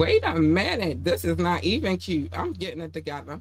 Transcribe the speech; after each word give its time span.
Wait 0.00 0.24
a 0.24 0.34
minute. 0.34 1.04
This 1.04 1.26
is 1.26 1.36
not 1.36 1.62
even 1.62 1.98
cute. 1.98 2.30
I'm 2.32 2.54
getting 2.54 2.80
it 2.80 2.94
together. 2.94 3.38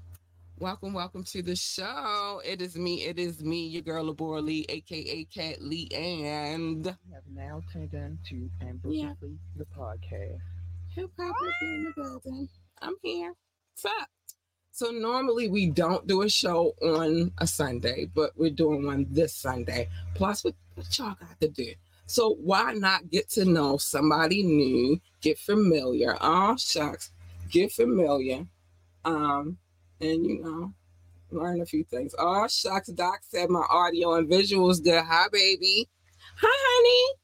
Welcome, 0.59 0.91
welcome 0.91 1.23
to 1.23 1.41
the 1.41 1.55
show. 1.55 2.41
It 2.43 2.61
is 2.61 2.75
me, 2.75 3.05
it 3.05 3.17
is 3.17 3.41
me, 3.41 3.65
your 3.65 3.81
girl 3.81 4.13
Labora 4.13 4.43
Lee, 4.43 4.65
aka 4.67 5.23
Cat 5.33 5.61
Lee, 5.61 5.87
and 5.95 6.83
We 6.83 7.13
have 7.13 7.23
now 7.33 7.61
tuned 7.71 7.93
in 7.93 8.19
to 8.27 8.49
Ambitiously 8.67 9.37
the 9.55 9.63
podcast. 9.67 10.41
hip 10.93 11.09
hop 11.17 11.33
is 11.47 11.53
in 11.61 11.83
the 11.85 11.93
building. 12.03 12.49
I'm 12.81 12.95
here. 13.03 13.33
What's 13.81 13.85
up? 13.85 14.09
So 14.73 14.91
normally 14.91 15.47
we 15.47 15.67
don't 15.69 16.07
do 16.07 16.23
a 16.23 16.29
show 16.29 16.75
on 16.81 17.31
a 17.37 17.47
Sunday, 17.47 18.11
but 18.13 18.31
we're 18.35 18.49
doing 18.49 18.85
one 18.85 19.07
this 19.09 19.33
Sunday. 19.33 19.87
Plus, 20.13 20.43
what, 20.43 20.55
what 20.75 20.99
y'all 20.99 21.15
got 21.17 21.39
to 21.39 21.47
do? 21.47 21.71
So 22.09 22.37
why 22.41 22.73
not 22.73 23.11
get 23.11 23.29
to 23.33 23.45
know 23.45 23.77
somebody 23.77 24.41
new, 24.41 24.99
get 25.21 25.37
familiar? 25.37 26.17
Oh 26.19 26.57
shucks, 26.57 27.11
get 27.51 27.71
familiar, 27.71 28.47
um, 29.05 29.59
and 30.01 30.25
you 30.25 30.41
know, 30.41 30.73
learn 31.29 31.61
a 31.61 31.67
few 31.67 31.83
things. 31.83 32.15
Oh 32.17 32.47
shucks, 32.47 32.87
Doc 32.87 33.19
said 33.21 33.51
my 33.51 33.63
audio 33.69 34.15
and 34.15 34.27
visuals 34.27 34.83
good. 34.83 35.03
Hi, 35.03 35.27
baby. 35.31 35.87
Hi, 36.37 36.47
honey. 36.49 37.19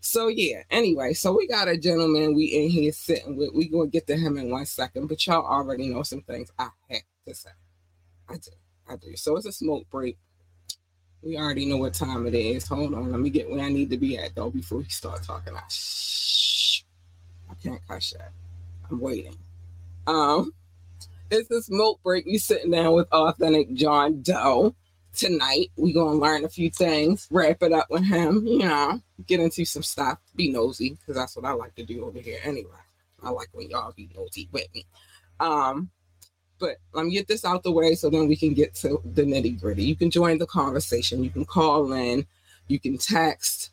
So 0.00 0.28
yeah, 0.28 0.64
anyway, 0.70 1.14
so 1.14 1.34
we 1.34 1.48
got 1.48 1.68
a 1.68 1.78
gentleman 1.78 2.34
we 2.34 2.44
in 2.44 2.68
here 2.68 2.92
sitting 2.92 3.38
with. 3.38 3.54
We 3.54 3.70
gonna 3.70 3.88
get 3.88 4.06
to 4.08 4.18
him 4.18 4.36
in 4.36 4.50
one 4.50 4.66
second, 4.66 5.06
but 5.06 5.26
y'all 5.26 5.46
already 5.46 5.88
know 5.88 6.02
some 6.02 6.20
things 6.20 6.50
I 6.58 6.68
have 6.90 7.00
to 7.26 7.34
say. 7.34 7.50
I 8.28 8.34
do, 8.34 8.50
I 8.86 8.96
do. 8.96 9.16
So 9.16 9.34
it's 9.38 9.46
a 9.46 9.52
smoke 9.52 9.88
break. 9.90 10.18
We 11.26 11.36
already 11.36 11.66
know 11.66 11.78
what 11.78 11.92
time 11.92 12.24
it 12.28 12.34
is. 12.34 12.68
Hold 12.68 12.94
on, 12.94 13.10
let 13.10 13.18
me 13.18 13.30
get 13.30 13.50
where 13.50 13.64
I 13.64 13.68
need 13.68 13.90
to 13.90 13.96
be 13.96 14.16
at 14.16 14.36
though 14.36 14.48
before 14.48 14.80
he 14.82 14.88
start 14.88 15.24
talking. 15.24 15.56
I 15.56 15.62
shh. 15.68 16.84
I 17.50 17.54
can't 17.54 17.80
cuss 17.88 18.14
that. 18.16 18.30
I'm 18.88 19.00
waiting. 19.00 19.36
Um, 20.06 20.52
it's 21.32 21.50
a 21.50 21.60
smoke 21.62 22.00
break. 22.04 22.26
We 22.26 22.38
sitting 22.38 22.70
down 22.70 22.92
with 22.92 23.08
authentic 23.10 23.74
John 23.74 24.22
Doe 24.22 24.76
tonight. 25.16 25.72
We 25.74 25.92
gonna 25.92 26.16
learn 26.16 26.44
a 26.44 26.48
few 26.48 26.70
things, 26.70 27.26
wrap 27.32 27.60
it 27.60 27.72
up 27.72 27.88
with 27.90 28.04
him, 28.04 28.46
you 28.46 28.60
know, 28.60 29.00
get 29.26 29.40
into 29.40 29.64
some 29.64 29.82
stuff, 29.82 30.18
be 30.36 30.52
nosy, 30.52 30.90
because 30.90 31.16
that's 31.16 31.34
what 31.34 31.44
I 31.44 31.52
like 31.54 31.74
to 31.74 31.84
do 31.84 32.04
over 32.04 32.20
here 32.20 32.38
anyway. 32.44 32.70
I 33.20 33.30
like 33.30 33.48
when 33.50 33.68
y'all 33.68 33.92
be 33.96 34.08
nosy 34.14 34.48
with 34.52 34.72
me. 34.72 34.86
Um, 35.40 35.90
but 36.58 36.76
let 36.92 37.06
me 37.06 37.12
get 37.12 37.28
this 37.28 37.44
out 37.44 37.62
the 37.62 37.72
way 37.72 37.94
so 37.94 38.10
then 38.10 38.26
we 38.28 38.36
can 38.36 38.52
get 38.54 38.74
to 38.76 39.00
the 39.04 39.22
nitty 39.22 39.60
gritty. 39.60 39.84
You 39.84 39.96
can 39.96 40.10
join 40.10 40.38
the 40.38 40.46
conversation, 40.46 41.24
you 41.24 41.30
can 41.30 41.44
call 41.44 41.92
in, 41.92 42.26
you 42.68 42.78
can 42.78 42.96
text. 42.98 43.70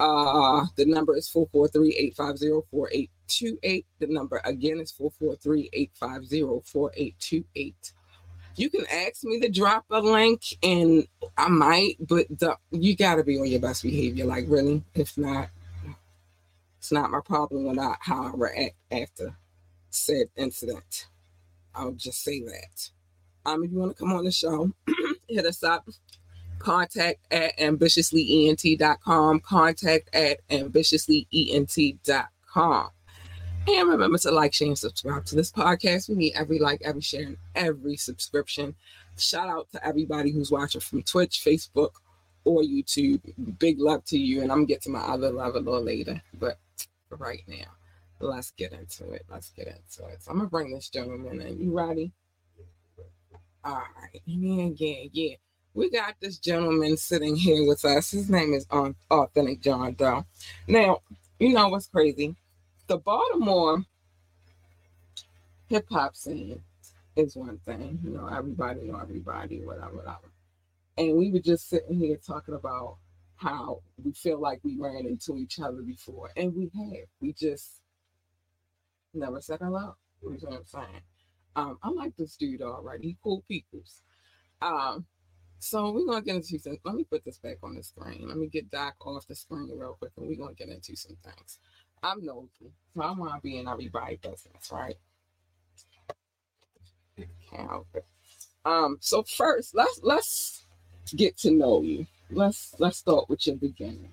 Uh, 0.00 0.66
the 0.76 0.84
number 0.84 1.16
is 1.16 1.28
443-850-4828. 1.28 3.84
The 3.98 4.06
number 4.06 4.40
again 4.44 4.78
is 4.78 4.92
443-850-4828 4.92 7.92
you 8.58 8.68
can 8.68 8.84
ask 8.92 9.22
me 9.22 9.38
to 9.40 9.48
drop 9.48 9.84
a 9.90 10.00
link 10.00 10.42
and 10.62 11.06
I 11.36 11.48
might, 11.48 11.96
but 12.00 12.26
the, 12.28 12.56
you 12.72 12.96
got 12.96 13.14
to 13.14 13.24
be 13.24 13.38
on 13.38 13.46
your 13.46 13.60
best 13.60 13.84
behavior. 13.84 14.24
Like, 14.24 14.46
really, 14.48 14.82
if 14.94 15.16
not, 15.16 15.48
it's 16.78 16.90
not 16.90 17.10
my 17.10 17.20
problem 17.24 17.64
when 17.64 17.78
I, 17.78 17.94
how 18.00 18.26
I 18.26 18.32
react 18.34 18.74
after 18.90 19.36
said 19.90 20.26
incident. 20.36 21.06
I'll 21.78 21.92
just 21.92 22.24
say 22.24 22.40
that. 22.40 22.90
Um, 23.46 23.62
if 23.64 23.70
you 23.70 23.78
want 23.78 23.96
to 23.96 24.02
come 24.02 24.12
on 24.12 24.24
the 24.24 24.32
show, 24.32 24.72
hit 25.28 25.46
us 25.46 25.62
up. 25.62 25.88
Contact 26.58 27.20
at 27.30 27.56
ambitiouslyent.com. 27.58 29.40
Contact 29.40 30.08
at 30.12 30.46
ambitiouslyent.com. 30.48 32.90
And 33.68 33.88
remember 33.88 34.18
to 34.18 34.30
like, 34.30 34.54
share, 34.54 34.68
and 34.68 34.78
subscribe 34.78 35.24
to 35.26 35.36
this 35.36 35.52
podcast. 35.52 36.08
We 36.08 36.14
need 36.16 36.32
every 36.34 36.58
like, 36.58 36.80
every 36.84 37.02
share, 37.02 37.26
and 37.26 37.36
every 37.54 37.96
subscription. 37.96 38.74
Shout 39.16 39.48
out 39.48 39.70
to 39.72 39.86
everybody 39.86 40.32
who's 40.32 40.50
watching 40.50 40.80
from 40.80 41.02
Twitch, 41.02 41.42
Facebook, 41.44 41.90
or 42.44 42.62
YouTube. 42.62 43.20
Big 43.58 43.78
love 43.78 44.04
to 44.06 44.18
you. 44.18 44.40
And 44.42 44.50
I'm 44.50 44.58
gonna 44.58 44.66
get 44.66 44.82
to 44.82 44.90
my 44.90 45.00
other 45.00 45.30
love 45.30 45.54
a 45.54 45.60
little 45.60 45.82
later. 45.82 46.22
But 46.40 46.58
right 47.10 47.42
now, 47.46 47.66
let's 48.20 48.50
get 48.52 48.72
into 48.72 49.10
it. 49.12 49.24
Let's 49.30 49.50
get 49.50 49.66
into 49.66 50.08
it. 50.10 50.22
So 50.22 50.30
I'm 50.30 50.38
gonna 50.38 50.48
bring 50.48 50.72
this 50.72 50.88
gentleman 50.88 51.40
in. 51.40 51.58
You 51.58 51.76
ready? 51.76 52.12
All 53.64 53.82
right. 54.00 54.22
Yeah, 54.24 54.70
yeah, 54.76 55.08
yeah. 55.12 55.36
We 55.74 55.90
got 55.90 56.14
this 56.20 56.38
gentleman 56.38 56.96
sitting 56.96 57.36
here 57.36 57.66
with 57.66 57.84
us. 57.84 58.10
His 58.10 58.30
name 58.30 58.54
is 58.54 58.66
Authentic 59.10 59.60
John 59.60 59.94
Doe. 59.94 60.24
Now, 60.66 61.02
you 61.38 61.52
know 61.52 61.68
what's 61.68 61.86
crazy? 61.86 62.34
the 62.88 62.96
Baltimore 62.96 63.84
hip 65.68 65.86
hop 65.90 66.16
scene 66.16 66.62
is 67.16 67.36
one 67.36 67.58
thing, 67.58 68.00
you 68.02 68.10
know, 68.10 68.26
everybody 68.26 68.80
know 68.84 68.98
everybody, 68.98 69.60
whatever, 69.60 69.96
whatever. 69.96 70.32
And 70.96 71.16
we 71.16 71.30
were 71.30 71.40
just 71.40 71.68
sitting 71.68 71.98
here 71.98 72.16
talking 72.16 72.54
about 72.54 72.96
how 73.36 73.82
we 74.02 74.12
feel 74.12 74.40
like 74.40 74.60
we 74.64 74.76
ran 74.78 75.06
into 75.06 75.36
each 75.36 75.60
other 75.60 75.82
before, 75.82 76.30
and 76.36 76.54
we 76.54 76.70
have. 76.74 77.06
We 77.20 77.34
just 77.34 77.80
never 79.14 79.40
said 79.40 79.58
hello. 79.60 79.94
You 80.22 80.30
know 80.30 80.36
what 80.40 80.58
I'm 80.58 80.66
saying? 80.66 81.02
Um, 81.56 81.78
I 81.82 81.90
like 81.90 82.16
this 82.16 82.36
dude 82.36 82.62
already. 82.62 83.08
He 83.08 83.16
cool 83.22 83.42
peoples. 83.48 84.02
Um, 84.62 85.06
so 85.58 85.90
we're 85.90 86.06
gonna 86.06 86.22
get 86.22 86.36
into 86.36 86.58
some. 86.58 86.78
Let 86.84 86.94
me 86.94 87.04
put 87.04 87.24
this 87.24 87.38
back 87.38 87.58
on 87.62 87.74
the 87.74 87.82
screen. 87.82 88.28
Let 88.28 88.36
me 88.36 88.46
get 88.46 88.70
Doc 88.70 88.94
off 89.04 89.26
the 89.26 89.34
screen 89.34 89.70
real 89.76 89.96
quick, 89.98 90.12
and 90.16 90.28
we're 90.28 90.36
gonna 90.36 90.54
get 90.54 90.68
into 90.68 90.94
some 90.96 91.16
things. 91.24 91.58
I'm 92.02 92.24
nosy, 92.24 92.72
so 92.94 93.02
I 93.02 93.10
want 93.10 93.34
to 93.34 93.40
be 93.42 93.58
in 93.58 93.66
everybody's 93.66 94.18
business, 94.18 94.70
right? 94.72 94.96
Um, 98.64 98.98
so 99.00 99.24
first, 99.24 99.74
let's 99.74 100.00
let's 100.02 100.66
get 101.16 101.36
to 101.38 101.50
know 101.50 101.82
you. 101.82 102.06
Let's 102.30 102.74
let's 102.78 102.98
start 102.98 103.28
with 103.28 103.46
your 103.46 103.56
beginning. 103.56 104.12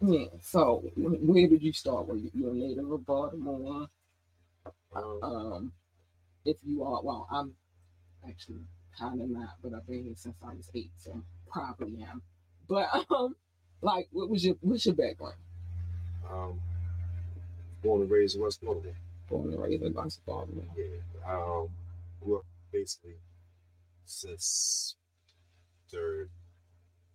Yeah. 0.00 0.26
So 0.40 0.84
where 0.96 1.48
did 1.48 1.62
you 1.62 1.72
start? 1.72 2.06
Were 2.06 2.16
you 2.16 2.30
you're 2.34 2.52
a 2.52 2.54
native 2.54 2.90
of 2.90 3.04
Baltimore? 3.04 3.88
Um, 4.94 5.72
if 6.44 6.56
you 6.64 6.82
are, 6.84 7.02
well, 7.02 7.26
I'm 7.30 7.54
actually 8.28 8.64
kind 8.98 9.20
of 9.20 9.28
not, 9.28 9.56
but 9.62 9.74
I've 9.74 9.86
been 9.86 10.04
here 10.04 10.14
since 10.16 10.36
I 10.42 10.54
was 10.54 10.70
eight, 10.74 10.90
so 10.96 11.20
probably 11.50 12.02
am. 12.02 12.22
But 12.68 12.88
um, 13.10 13.34
like, 13.82 14.08
what 14.12 14.28
was 14.28 14.44
your 14.44 14.56
what's 14.60 14.86
your 14.86 14.94
background? 14.94 15.34
Um, 16.30 16.60
born 17.82 18.02
and 18.02 18.10
raised 18.10 18.36
in 18.36 18.42
West 18.42 18.62
Baltimore. 18.62 18.94
Born 19.28 19.52
and 19.52 19.62
raised 19.62 19.82
in 19.82 19.94
West 19.94 20.20
Baltimore. 20.26 20.64
Yeah. 20.76 21.32
Um, 21.32 21.68
grew 22.22 22.38
up 22.38 22.44
basically 22.72 23.16
since 24.04 24.94
third, 25.90 26.30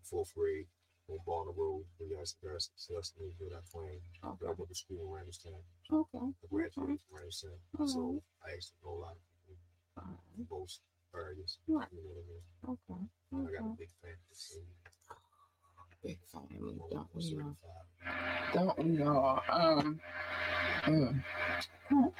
fourth 0.03 0.33
grade 0.35 0.67
on 1.09 1.17
Barner 1.27 1.55
Road 1.55 1.83
Garrison. 1.99 2.71
So 2.75 2.93
that's 2.95 3.11
the 3.11 3.23
neighborhood 3.25 3.59
I 3.59 3.61
claim. 3.71 3.99
Okay. 4.23 4.45
I 4.47 4.53
went 4.55 4.69
to 4.69 4.75
school 4.75 4.97
in 5.01 5.07
Randallstown. 5.11 5.59
Okay. 5.91 6.25
I 6.25 6.47
graduated 6.49 6.99
from 7.03 7.17
Randallstown. 7.19 7.57
Alright. 7.79 7.89
So 7.89 8.21
I 8.45 8.53
actually 8.53 8.79
know 8.83 8.93
a 8.93 9.01
lot 9.03 9.15
of 9.15 9.23
people 9.31 9.55
Alright. 9.97 10.19
in 10.37 10.43
both 10.49 10.73
areas. 11.15 11.57
Right. 11.67 11.87
You 11.91 12.03
know 12.03 12.09
what 12.09 12.23
I 12.23 12.27
mean? 12.31 12.43
Okay. 12.73 13.01
And 13.31 13.47
I 13.47 13.51
got 13.51 13.65
a 13.65 13.69
Okay. 13.71 13.79
big 13.79 13.91
family. 14.01 14.33
So 14.33 14.59
Big 16.03 16.19
family, 16.31 16.75
don't 16.91 17.07
we 17.15 17.33
know? 17.35 17.55
certified. 18.03 18.53
Don't 18.53 18.77
we 18.85 19.03
all? 19.03 19.41
Um. 19.49 19.99
mm. 20.83 21.23
All 21.91 22.13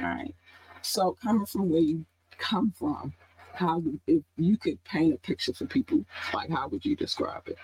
right. 0.00 0.34
So 0.82 1.16
coming 1.22 1.46
from 1.46 1.70
where 1.70 1.80
you 1.80 2.04
come 2.36 2.72
from, 2.76 3.12
how 3.54 3.78
would- 3.78 4.00
if 4.08 4.24
you 4.36 4.56
could 4.56 4.82
paint 4.84 5.14
a 5.14 5.18
picture 5.18 5.52
for 5.52 5.66
people, 5.66 6.04
like 6.34 6.50
how 6.50 6.66
would 6.68 6.84
you 6.84 6.96
describe 6.96 7.46
it? 7.46 7.56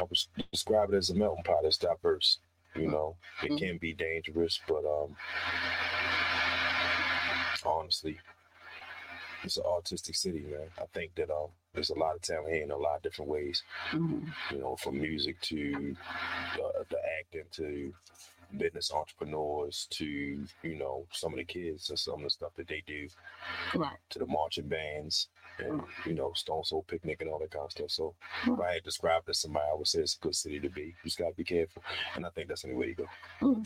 I 0.00 0.04
would 0.04 0.18
describe 0.50 0.92
it 0.92 0.96
as 0.96 1.10
a 1.10 1.14
melting 1.14 1.44
pot. 1.44 1.64
It's 1.64 1.76
diverse. 1.76 2.38
You 2.74 2.88
know, 2.88 3.16
it 3.42 3.50
Mhm. 3.50 3.58
can 3.58 3.78
be 3.78 3.92
dangerous, 3.92 4.58
but 4.66 4.84
um, 4.86 5.16
honestly, 7.66 8.18
it's 9.42 9.56
an 9.58 9.64
artistic 9.66 10.14
city, 10.14 10.40
man. 10.40 10.70
I 10.78 10.86
think 10.94 11.14
that 11.16 11.30
um, 11.30 11.48
there's 11.74 11.90
a 11.90 11.98
lot 11.98 12.14
of 12.14 12.22
talent 12.22 12.52
here 12.54 12.62
in 12.62 12.70
a 12.70 12.76
lot 12.76 12.96
of 12.96 13.02
different 13.02 13.30
ways. 13.30 13.62
Mhm. 13.90 14.32
You 14.50 14.58
know, 14.58 14.76
from 14.76 14.98
music 15.00 15.40
to 15.42 15.96
uh, 16.54 16.84
the 16.88 16.98
acting 17.18 17.46
to 17.52 17.92
business 18.58 18.92
entrepreneurs 18.92 19.86
to 19.90 20.04
you 20.04 20.76
know 20.76 21.06
some 21.12 21.32
of 21.32 21.38
the 21.38 21.44
kids 21.44 21.90
and 21.90 21.98
some 21.98 22.14
of 22.14 22.22
the 22.24 22.30
stuff 22.30 22.52
that 22.56 22.68
they 22.68 22.82
do 22.86 23.08
Right. 23.74 23.96
to 24.10 24.18
the 24.18 24.26
marching 24.26 24.68
bands 24.68 25.28
and 25.58 25.82
you 26.06 26.14
know 26.14 26.32
Stone 26.34 26.64
Soul 26.64 26.84
Picnic 26.88 27.20
and 27.20 27.30
all 27.30 27.38
that 27.40 27.50
kind 27.50 27.64
of 27.64 27.72
stuff. 27.72 27.90
So 27.90 28.14
Hmm. 28.42 28.52
if 28.54 28.60
I 28.60 28.72
had 28.74 28.82
described 28.84 29.28
it 29.28 29.32
to 29.32 29.38
somebody, 29.38 29.66
I 29.70 29.74
would 29.76 29.86
say 29.88 30.00
it's 30.00 30.16
a 30.16 30.20
good 30.20 30.34
city 30.36 30.60
to 30.60 30.68
be. 30.68 30.82
You 30.82 30.94
just 31.04 31.18
gotta 31.18 31.34
be 31.34 31.44
careful, 31.44 31.82
and 32.14 32.24
I 32.26 32.30
think 32.30 32.48
that's 32.48 32.62
the 32.62 32.68
only 32.68 32.78
way 32.80 32.94
to 32.94 33.06
go. 33.42 33.62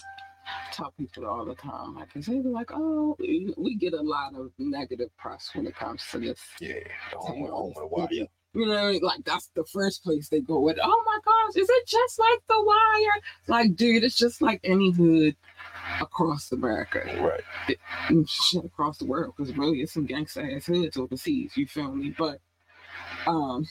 tell 0.73 0.93
people 0.99 1.27
all 1.27 1.45
the 1.45 1.55
time. 1.55 1.95
Like, 1.95 2.13
cause 2.13 2.27
they 2.27 2.41
be 2.41 2.49
like, 2.49 2.71
oh, 2.73 3.17
we 3.19 3.53
we 3.57 3.75
get 3.77 3.95
a 3.95 4.01
lot 4.03 4.35
of 4.35 4.51
negative 4.59 5.09
press 5.17 5.51
when 5.55 5.67
it 5.67 5.75
comes 5.77 6.03
to 6.11 6.19
this. 6.19 6.41
Yeah, 6.61 6.75
the 7.13 7.19
home, 7.19 7.47
home 7.47 7.71
of 7.77 7.83
the 7.83 7.87
wire. 7.87 8.27
You 8.55 8.67
know, 8.67 8.75
what 8.75 8.85
I 8.85 8.93
mean? 8.93 9.03
like 9.03 9.25
that's 9.25 9.49
the 9.55 9.65
first 9.65 10.05
place 10.05 10.29
they 10.29 10.41
go 10.41 10.61
with. 10.61 10.79
Oh 10.83 11.03
my 11.05 11.19
gosh, 11.25 11.56
is 11.61 11.69
it 11.69 11.87
just 11.87 12.19
like 12.19 12.41
The 12.49 12.62
Wire? 12.62 13.23
Like, 13.49 13.77
dude, 13.77 14.05
it's 14.05 14.17
just 14.17 14.41
like 14.41 14.61
any 14.65 14.91
hood 14.93 15.37
across 16.01 16.53
America, 16.53 17.01
Right. 17.21 17.79
shit 18.29 18.65
across 18.65 18.99
the 18.99 19.06
world. 19.06 19.35
Because 19.37 19.56
really, 19.56 19.81
it's 19.81 19.93
some 19.95 20.06
gangsta 20.06 20.56
ass 20.56 20.67
hoods 20.67 20.97
overseas. 20.97 21.56
You 21.56 21.67
feel 21.67 21.93
me? 21.95 22.15
But 22.17 22.39
um, 23.27 23.67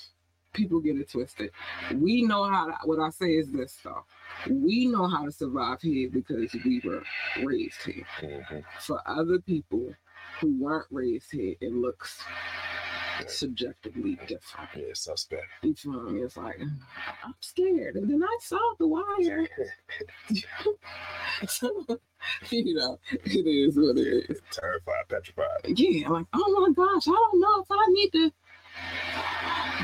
people 0.54 0.80
get 0.82 0.98
it 0.98 1.10
twisted. 1.10 1.52
We 1.96 2.24
know 2.24 2.44
how 2.50 2.68
to. 2.68 2.78
What 2.84 3.00
I 3.00 3.10
say 3.10 3.36
is 3.36 3.50
this 3.52 3.78
though. 3.84 4.04
We 4.50 4.88
know 4.88 5.08
how 5.08 5.26
to 5.26 5.32
survive 5.32 5.82
here 5.82 6.10
because 6.10 6.54
we 6.66 6.82
were 6.84 7.04
raised 7.42 7.82
here 7.84 8.06
hmm 8.20 8.60
for 8.82 9.02
other 9.06 9.40
people 9.40 9.94
who 10.40 10.62
weren't 10.62 10.88
raised 10.92 11.32
here, 11.32 11.56
it 11.62 11.72
looks 11.74 12.22
subjectively 13.28 14.18
different. 14.28 14.70
Yeah, 14.76 14.94
suspect. 14.94 15.44
You 15.62 15.74
feel 15.76 16.02
me? 16.04 16.22
It's 16.22 16.38
like 16.38 16.58
mm, 16.60 16.78
I'm 17.24 17.36
scared, 17.40 17.96
and 17.96 18.10
then 18.10 18.24
I 18.24 18.38
saw 18.42 18.74
the 18.80 18.88
wire. 18.88 19.48
so, 21.48 21.86
you 22.50 22.76
know, 22.76 23.00
it 23.12 23.48
is 23.48 23.78
what 23.78 23.98
it 23.98 24.30
is. 24.30 24.42
Terrified, 24.52 25.08
petrified. 25.10 25.80
Yeah, 25.80 26.08
I'm 26.08 26.14
like 26.14 26.26
oh 26.34 26.68
my 26.68 26.74
gosh, 26.74 27.08
I 27.08 27.12
don't 27.12 27.40
know 27.40 27.62
if 27.62 27.68
I 27.72 27.86
need 27.90 28.12
to. 28.12 28.32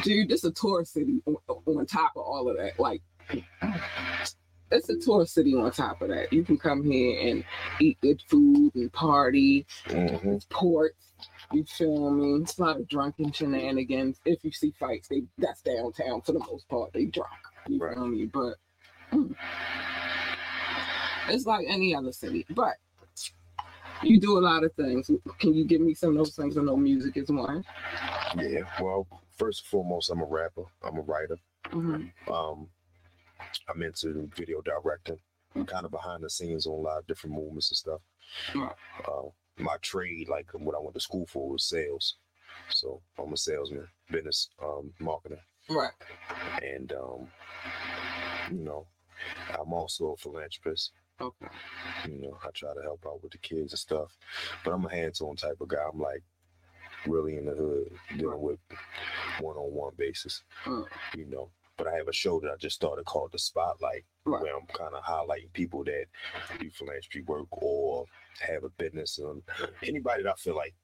Dude, 0.03 0.29
this 0.29 0.43
is 0.43 0.51
a 0.51 0.53
tourist 0.53 0.93
city 0.93 1.21
on, 1.25 1.35
on 1.47 1.85
top 1.85 2.13
of 2.15 2.23
all 2.23 2.49
of 2.49 2.57
that. 2.57 2.79
Like, 2.79 3.01
it's 4.71 4.89
a 4.89 4.97
tourist 4.97 5.33
city 5.33 5.55
on 5.55 5.71
top 5.71 6.01
of 6.01 6.09
that. 6.09 6.31
You 6.31 6.43
can 6.43 6.57
come 6.57 6.83
here 6.83 7.19
and 7.19 7.43
eat 7.79 7.97
good 8.01 8.21
food 8.27 8.73
and 8.75 8.91
party. 8.93 9.65
hmm 9.87 10.37
ports. 10.49 11.11
You 11.51 11.63
feel 11.65 12.11
me? 12.11 12.41
It's 12.43 12.57
a 12.59 12.61
lot 12.61 12.77
of 12.77 12.87
drunken 12.87 13.31
shenanigans. 13.31 14.19
If 14.25 14.39
you 14.43 14.51
see 14.51 14.73
fights, 14.79 15.07
they 15.07 15.23
that's 15.37 15.61
downtown 15.61 16.21
for 16.21 16.31
the 16.31 16.39
most 16.39 16.67
part. 16.69 16.93
They 16.93 17.05
drunk. 17.05 17.29
You 17.67 17.79
Right. 17.79 17.95
feel 17.95 18.07
me? 18.07 18.25
But 18.25 18.55
mm, 19.11 19.35
it's 21.27 21.45
like 21.45 21.65
any 21.67 21.95
other 21.95 22.11
city. 22.11 22.45
But 22.51 22.75
you 24.01 24.19
do 24.19 24.37
a 24.37 24.39
lot 24.39 24.63
of 24.63 24.73
things. 24.73 25.09
Can 25.39 25.53
you 25.53 25.65
give 25.65 25.81
me 25.81 25.93
some 25.93 26.11
of 26.11 26.15
those 26.17 26.35
things? 26.35 26.57
I 26.57 26.61
know 26.61 26.77
music 26.77 27.17
is 27.17 27.29
one. 27.29 27.65
Yeah. 28.37 28.61
Well, 28.81 29.07
first 29.37 29.61
and 29.63 29.67
foremost, 29.69 30.09
I'm 30.09 30.21
a 30.21 30.25
rapper. 30.25 30.63
I'm 30.83 30.97
a 30.97 31.01
writer. 31.01 31.37
Mhm. 31.65 32.11
Um, 32.29 32.67
I'm 33.69 33.81
into 33.81 34.29
video 34.35 34.61
directing. 34.61 35.19
I'm 35.55 35.65
kind 35.65 35.85
of 35.85 35.91
behind 35.91 36.23
the 36.23 36.29
scenes 36.29 36.67
on 36.67 36.73
a 36.73 36.75
lot 36.75 36.99
of 36.99 37.07
different 37.07 37.35
movements 37.35 37.69
and 37.71 37.77
stuff. 37.77 38.01
Right. 38.55 38.75
Uh, 39.07 39.29
my 39.57 39.75
trade, 39.81 40.29
like 40.29 40.47
what 40.53 40.75
I 40.75 40.79
went 40.79 40.93
to 40.93 40.99
school 41.01 41.25
for, 41.27 41.49
was 41.49 41.63
sales. 41.65 42.15
So 42.69 43.01
I'm 43.17 43.33
a 43.33 43.37
salesman, 43.37 43.87
business 44.11 44.49
um, 44.63 44.93
marketer, 45.01 45.39
Right. 45.69 45.91
and 46.63 46.91
um, 46.93 47.27
you 48.51 48.63
know, 48.63 48.85
I'm 49.59 49.73
also 49.73 50.11
a 50.11 50.17
philanthropist. 50.17 50.91
Okay. 51.19 51.47
You 52.07 52.21
know, 52.21 52.37
I 52.45 52.49
try 52.53 52.73
to 52.73 52.81
help 52.81 53.03
out 53.05 53.21
with 53.21 53.31
the 53.31 53.37
kids 53.39 53.73
and 53.73 53.79
stuff. 53.79 54.15
But 54.63 54.71
I'm 54.71 54.85
a 54.85 54.89
hands-on 54.89 55.35
type 55.35 55.57
of 55.59 55.67
guy. 55.67 55.83
I'm 55.91 55.99
like 55.99 56.23
really 57.07 57.37
in 57.37 57.45
the 57.45 57.53
hood, 57.55 57.91
dealing 58.17 58.41
with 58.41 58.59
one-on-one 59.41 59.93
basis. 59.97 60.43
Mm. 60.65 60.85
You 61.17 61.25
know. 61.25 61.49
But 61.79 61.87
I 61.87 61.95
have 61.95 62.09
a 62.09 62.13
show 62.13 62.39
that 62.41 62.51
I 62.51 62.55
just 62.57 62.75
started 62.75 63.05
called 63.05 63.31
The 63.31 63.39
Spotlight, 63.39 64.03
Right. 64.25 64.41
where 64.43 64.55
I'm 64.55 64.67
kind 64.67 64.93
of 64.93 65.01
highlighting 65.03 65.51
people 65.53 65.83
that 65.85 66.05
do 66.59 66.69
philanthropy 66.69 67.21
work 67.21 67.47
or 67.51 68.05
have 68.41 68.63
a 68.65 68.69
business 68.69 69.17
and 69.17 69.41
anybody 69.87 70.23
that 70.23 70.33
I 70.33 70.35
feel 70.35 70.55
like 70.57 70.75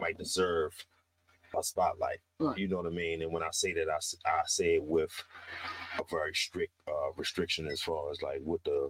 might 0.00 0.16
deserve 0.16 0.72
a 1.58 1.62
spotlight. 1.62 2.18
Right. 2.38 2.56
You 2.56 2.68
know 2.68 2.78
what 2.78 2.86
I 2.86 2.90
mean? 2.90 3.22
And 3.22 3.32
when 3.32 3.42
I 3.42 3.50
say 3.50 3.72
that, 3.74 3.88
I, 3.90 3.96
I 4.28 4.42
say 4.46 4.76
it 4.76 4.82
with 4.84 5.12
a 5.98 6.02
very 6.10 6.34
strict 6.34 6.72
uh, 6.88 7.12
restriction 7.16 7.66
as 7.68 7.80
far 7.82 8.10
as 8.12 8.22
like 8.22 8.40
what 8.42 8.62
the 8.64 8.88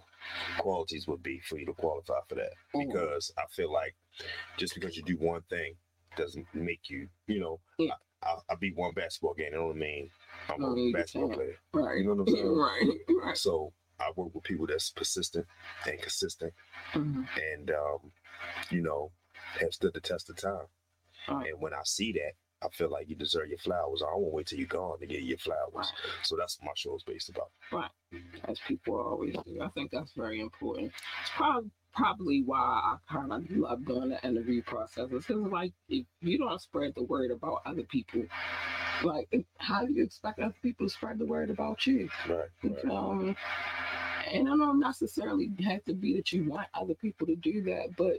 qualities 0.58 1.06
would 1.08 1.22
be 1.22 1.40
for 1.40 1.58
you 1.58 1.66
to 1.66 1.72
qualify 1.74 2.20
for 2.28 2.34
that. 2.36 2.52
Mhm. 2.74 2.86
Because 2.92 3.32
I 3.38 3.42
feel 3.50 3.72
like 3.72 3.94
just 4.58 4.74
because 4.74 4.96
you 4.98 5.02
do 5.02 5.16
one 5.16 5.42
thing 5.50 5.74
doesn't 6.16 6.46
make 6.54 6.88
you, 6.90 7.08
you 7.26 7.40
know, 7.40 7.58
Yeah. 7.78 7.94
I, 8.22 8.28
I, 8.28 8.36
I 8.50 8.54
beat 8.54 8.76
one 8.76 8.92
basketball 8.94 9.34
game. 9.34 9.48
You 9.52 9.58
know 9.58 9.66
what 9.68 9.76
I 9.76 9.78
mean? 9.80 10.10
I'm 10.50 10.62
a 10.64 10.92
basketball 10.92 11.30
player. 11.30 11.56
Right. 11.72 11.98
You 11.98 12.04
know 12.04 12.14
what 12.14 12.28
I'm 12.28 12.34
saying? 12.34 12.48
Right. 12.48 12.98
Right. 13.24 13.36
So 13.36 13.72
I 14.00 14.10
work 14.16 14.34
with 14.34 14.44
people 14.44 14.66
that's 14.66 14.90
persistent 14.90 15.46
and 15.86 16.00
consistent 16.00 16.52
Mhm. 16.92 17.26
and 17.52 17.70
um, 17.70 18.12
you 18.70 18.82
know, 18.82 19.10
have 19.60 19.72
stood 19.72 19.94
the 19.94 20.00
test 20.00 20.30
of 20.30 20.36
time. 20.36 20.66
Right. 21.28 21.50
And 21.52 21.60
when 21.60 21.72
I 21.72 21.80
see 21.84 22.12
that, 22.12 22.32
I 22.64 22.68
feel 22.70 22.90
like 22.90 23.08
you 23.08 23.16
deserve 23.16 23.48
your 23.48 23.58
flowers. 23.58 24.02
I 24.02 24.14
won't 24.14 24.32
wait 24.32 24.46
till 24.46 24.58
you're 24.58 24.68
gone 24.68 24.98
to 25.00 25.06
get 25.06 25.22
your 25.22 25.38
flowers. 25.38 25.72
Right. 25.74 25.92
So 26.22 26.36
that's 26.36 26.58
what 26.58 26.66
my 26.66 26.72
show 26.76 26.96
is 26.96 27.02
based 27.02 27.28
about. 27.28 27.50
Right. 27.72 27.90
As 28.44 28.58
people 28.66 28.96
always 28.96 29.34
do. 29.44 29.60
I 29.62 29.68
think 29.68 29.90
that's 29.90 30.12
very 30.12 30.40
important. 30.40 30.92
It's 31.22 31.30
probably 31.36 31.70
probably 31.94 32.42
why 32.42 32.58
I 32.58 32.96
kind 33.08 33.32
of 33.32 33.44
love 33.56 33.86
doing 33.86 34.10
the 34.10 34.26
interview 34.26 34.62
process. 34.62 35.08
It's 35.12 35.26
Because 35.26 35.50
like 35.50 35.72
if 35.88 36.04
you 36.20 36.38
don't 36.38 36.60
spread 36.60 36.92
the 36.94 37.04
word 37.04 37.30
about 37.30 37.62
other 37.64 37.84
people, 37.84 38.24
like 39.02 39.28
how 39.58 39.84
do 39.84 39.92
you 39.92 40.02
expect 40.02 40.40
other 40.40 40.54
people 40.62 40.86
to 40.86 40.92
spread 40.92 41.18
the 41.18 41.26
word 41.26 41.50
about 41.50 41.86
you? 41.86 42.08
Right. 42.28 42.48
right. 42.62 42.84
Um, 42.90 43.36
and 44.32 44.48
I 44.48 44.56
don't 44.56 44.80
necessarily 44.80 45.50
have 45.64 45.84
to 45.84 45.94
be 45.94 46.16
that 46.16 46.32
you 46.32 46.44
want 46.44 46.66
other 46.74 46.94
people 46.94 47.26
to 47.26 47.36
do 47.36 47.62
that, 47.64 47.96
but 47.96 48.18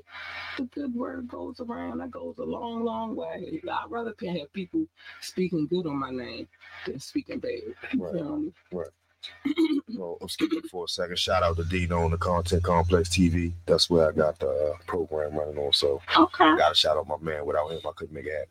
the 0.58 0.64
good 0.66 0.94
word 0.96 1.28
goes 1.28 1.60
around. 1.60 2.00
That 2.00 2.12
goes 2.12 2.38
a 2.40 2.44
long, 2.44 2.84
long 2.84 3.16
way. 3.16 3.62
I'd 3.70 3.90
rather 3.90 4.14
have 4.22 4.54
people 4.54 4.86
speaking 5.22 5.68
good 5.68 5.86
on 5.88 5.98
my 5.98 6.12
name 6.12 6.48
than 6.86 7.00
speaking 7.00 7.40
bad. 7.40 7.62
Right. 7.98 8.14
me? 8.14 8.52
Well, 8.72 10.18
I'm 10.22 10.30
skipping 10.30 10.62
for 10.70 10.86
a 10.86 10.88
second. 10.88 11.18
Shout 11.18 11.44
out 11.44 11.58
to 11.58 11.64
Dino 11.64 12.04
on 12.04 12.12
the 12.12 12.18
Content 12.18 12.64
Complex 12.64 13.10
TV. 13.10 13.54
That's 13.66 13.90
where 13.90 14.10
I 14.10 14.12
got 14.12 14.40
the 14.40 14.50
uh, 14.50 14.78
program 14.88 15.36
running 15.36 15.58
on. 15.58 15.74
So 15.74 16.02
Okay. 16.18 16.56
got 16.58 16.70
to 16.70 16.76
shout 16.76 16.98
out 16.98 17.08
my 17.08 17.18
man. 17.22 17.46
Without 17.46 17.72
him, 17.72 17.80
I 17.86 17.92
couldn't 17.96 18.14
make 18.14 18.26
it 18.26 18.34
happen. 18.34 18.50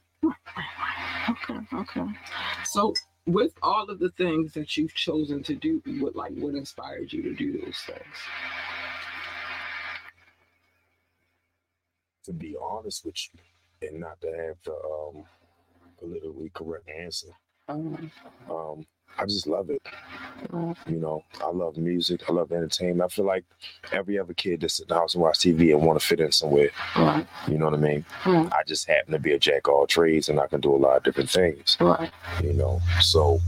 Okay, 1.28 1.76
okay. 1.76 2.12
So 2.64 2.94
with 3.26 3.52
all 3.62 3.88
of 3.88 3.98
the 3.98 4.10
things 4.10 4.52
that 4.54 4.76
you've 4.76 4.94
chosen 4.94 5.42
to 5.44 5.54
do, 5.54 5.82
what 6.00 6.14
like 6.16 6.32
what 6.34 6.54
inspired 6.54 7.12
you 7.12 7.22
to 7.22 7.34
do 7.34 7.52
those 7.52 7.78
things? 7.86 8.16
To 12.24 12.32
be 12.32 12.56
honest 12.60 13.04
with 13.04 13.16
you, 13.32 13.88
and 13.88 14.00
not 14.00 14.20
to 14.22 14.26
have 14.28 14.56
the 14.64 14.72
um, 14.72 15.24
politically 15.98 16.50
correct 16.54 16.88
answer, 16.88 17.28
Um, 17.68 18.10
Um, 18.50 18.86
I 19.18 19.24
just 19.26 19.46
love 19.46 19.70
it. 19.70 19.80
uh, 20.52 20.74
You 20.88 20.96
know, 20.98 21.24
I 21.42 21.48
love 21.50 21.76
music. 21.76 22.22
I 22.28 22.32
love 22.32 22.50
entertainment. 22.52 23.02
I 23.02 23.08
feel 23.14 23.24
like 23.24 23.44
every 23.92 24.18
other 24.18 24.34
kid 24.34 24.60
that 24.60 24.70
sit 24.70 24.84
in 24.84 24.88
the 24.88 24.94
house 24.96 25.14
and 25.14 25.22
watch 25.22 25.38
TV 25.38 25.72
and 25.72 25.82
want 25.86 26.00
to 26.00 26.06
fit 26.06 26.20
in 26.20 26.32
somewhere. 26.32 26.70
right, 26.96 27.26
You 27.48 27.58
know 27.58 27.66
what 27.66 27.74
I 27.74 27.78
mean? 27.78 28.04
right, 28.26 28.52
I 28.52 28.62
just 28.66 28.88
happen 28.88 29.12
to 29.12 29.18
be 29.18 29.32
a 29.32 29.38
jack 29.38 29.68
of 29.68 29.74
all 29.74 29.86
trades 29.86 30.28
and 30.28 30.40
I 30.40 30.46
can 30.48 30.60
do 30.60 30.74
a 30.74 30.76
lot 30.76 30.96
of 30.96 31.02
different 31.04 31.30
things. 31.30 31.76
right. 31.80 32.10
You 32.42 32.52
know, 32.54 32.80
so 33.00 33.40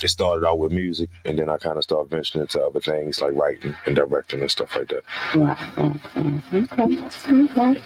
it 0.00 0.08
started 0.08 0.46
out 0.46 0.58
with 0.60 0.70
music 0.70 1.10
and 1.24 1.36
then 1.38 1.48
I 1.48 1.56
kind 1.58 1.76
of 1.76 1.82
started 1.82 2.08
venturing 2.10 2.42
into 2.42 2.62
other 2.62 2.78
things 2.80 3.20
like 3.20 3.34
writing 3.34 3.74
and 3.86 3.96
directing 3.96 4.40
and 4.40 4.50
stuff 4.50 4.76
like 4.76 4.88
that. 4.88 5.02
Right. 5.34 5.56
mm, 5.74 6.00
mm, 6.14 6.72
Okay. 6.72 7.82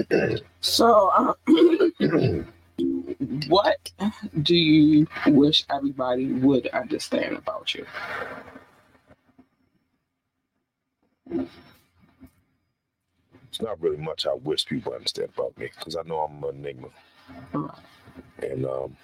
Okay. 0.00 0.42
So, 0.60 1.10
uh, 1.16 1.34
what 3.48 3.92
do 4.42 4.56
you 4.56 5.06
wish 5.26 5.64
everybody 5.70 6.32
would 6.32 6.68
understand 6.68 7.36
about 7.36 7.74
you? 7.74 7.86
It's 13.48 13.62
not 13.62 13.80
really 13.82 13.96
much 13.98 14.26
I 14.26 14.34
wish 14.34 14.66
people 14.66 14.92
understand 14.94 15.30
about 15.36 15.56
me 15.58 15.70
because 15.78 15.96
I 15.96 16.02
know 16.02 16.20
I'm 16.20 16.42
an 16.44 16.56
enigma 16.56 16.88
Right. 17.52 17.70
and 18.42 18.66
um, 18.66 18.96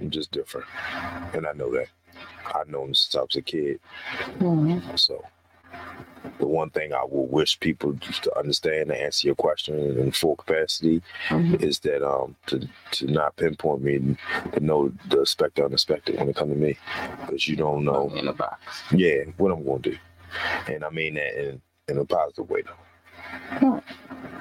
I'm 0.00 0.10
just 0.10 0.30
different. 0.32 0.66
And 1.34 1.46
I 1.46 1.52
know 1.52 1.70
that. 1.72 1.88
I've 2.54 2.68
known 2.68 2.94
since 2.94 3.14
I 3.16 3.22
was 3.22 3.36
a 3.36 3.42
kid. 3.42 3.80
Mhm. 4.38 4.98
So 4.98 5.24
the 6.38 6.46
one 6.46 6.70
thing 6.70 6.92
I 6.92 7.04
will 7.04 7.26
wish 7.26 7.58
people 7.58 7.92
just 7.94 8.22
to 8.24 8.38
understand 8.38 8.88
to 8.88 9.00
answer 9.00 9.26
your 9.28 9.34
question 9.34 9.74
in 9.98 10.12
full 10.12 10.36
capacity 10.36 11.02
Mhm. 11.28 11.62
is 11.62 11.78
that 11.80 12.06
um 12.06 12.36
to 12.46 12.68
to 12.92 13.06
not 13.06 13.36
pinpoint 13.36 13.82
me 13.82 13.96
and 13.96 14.18
to 14.52 14.60
know 14.60 14.92
the 15.08 15.20
expect 15.22 15.56
the 15.56 15.64
unexpected 15.64 16.16
when 16.18 16.28
it 16.28 16.36
comes 16.36 16.52
to 16.52 16.58
me 16.58 16.76
because 17.20 17.48
you 17.48 17.56
don't 17.56 17.84
know 17.84 18.10
In 18.14 18.26
the 18.26 18.32
box. 18.32 18.82
yeah 18.92 19.24
what 19.36 19.52
I'm 19.52 19.64
going 19.64 19.82
to 19.82 19.90
do 19.92 19.98
and 20.68 20.84
I 20.84 20.90
mean 20.90 21.14
that 21.14 21.34
in 21.48 21.60
in 21.88 21.98
a 21.98 22.04
positive 22.04 22.48
way 22.50 22.62
though 22.62 23.82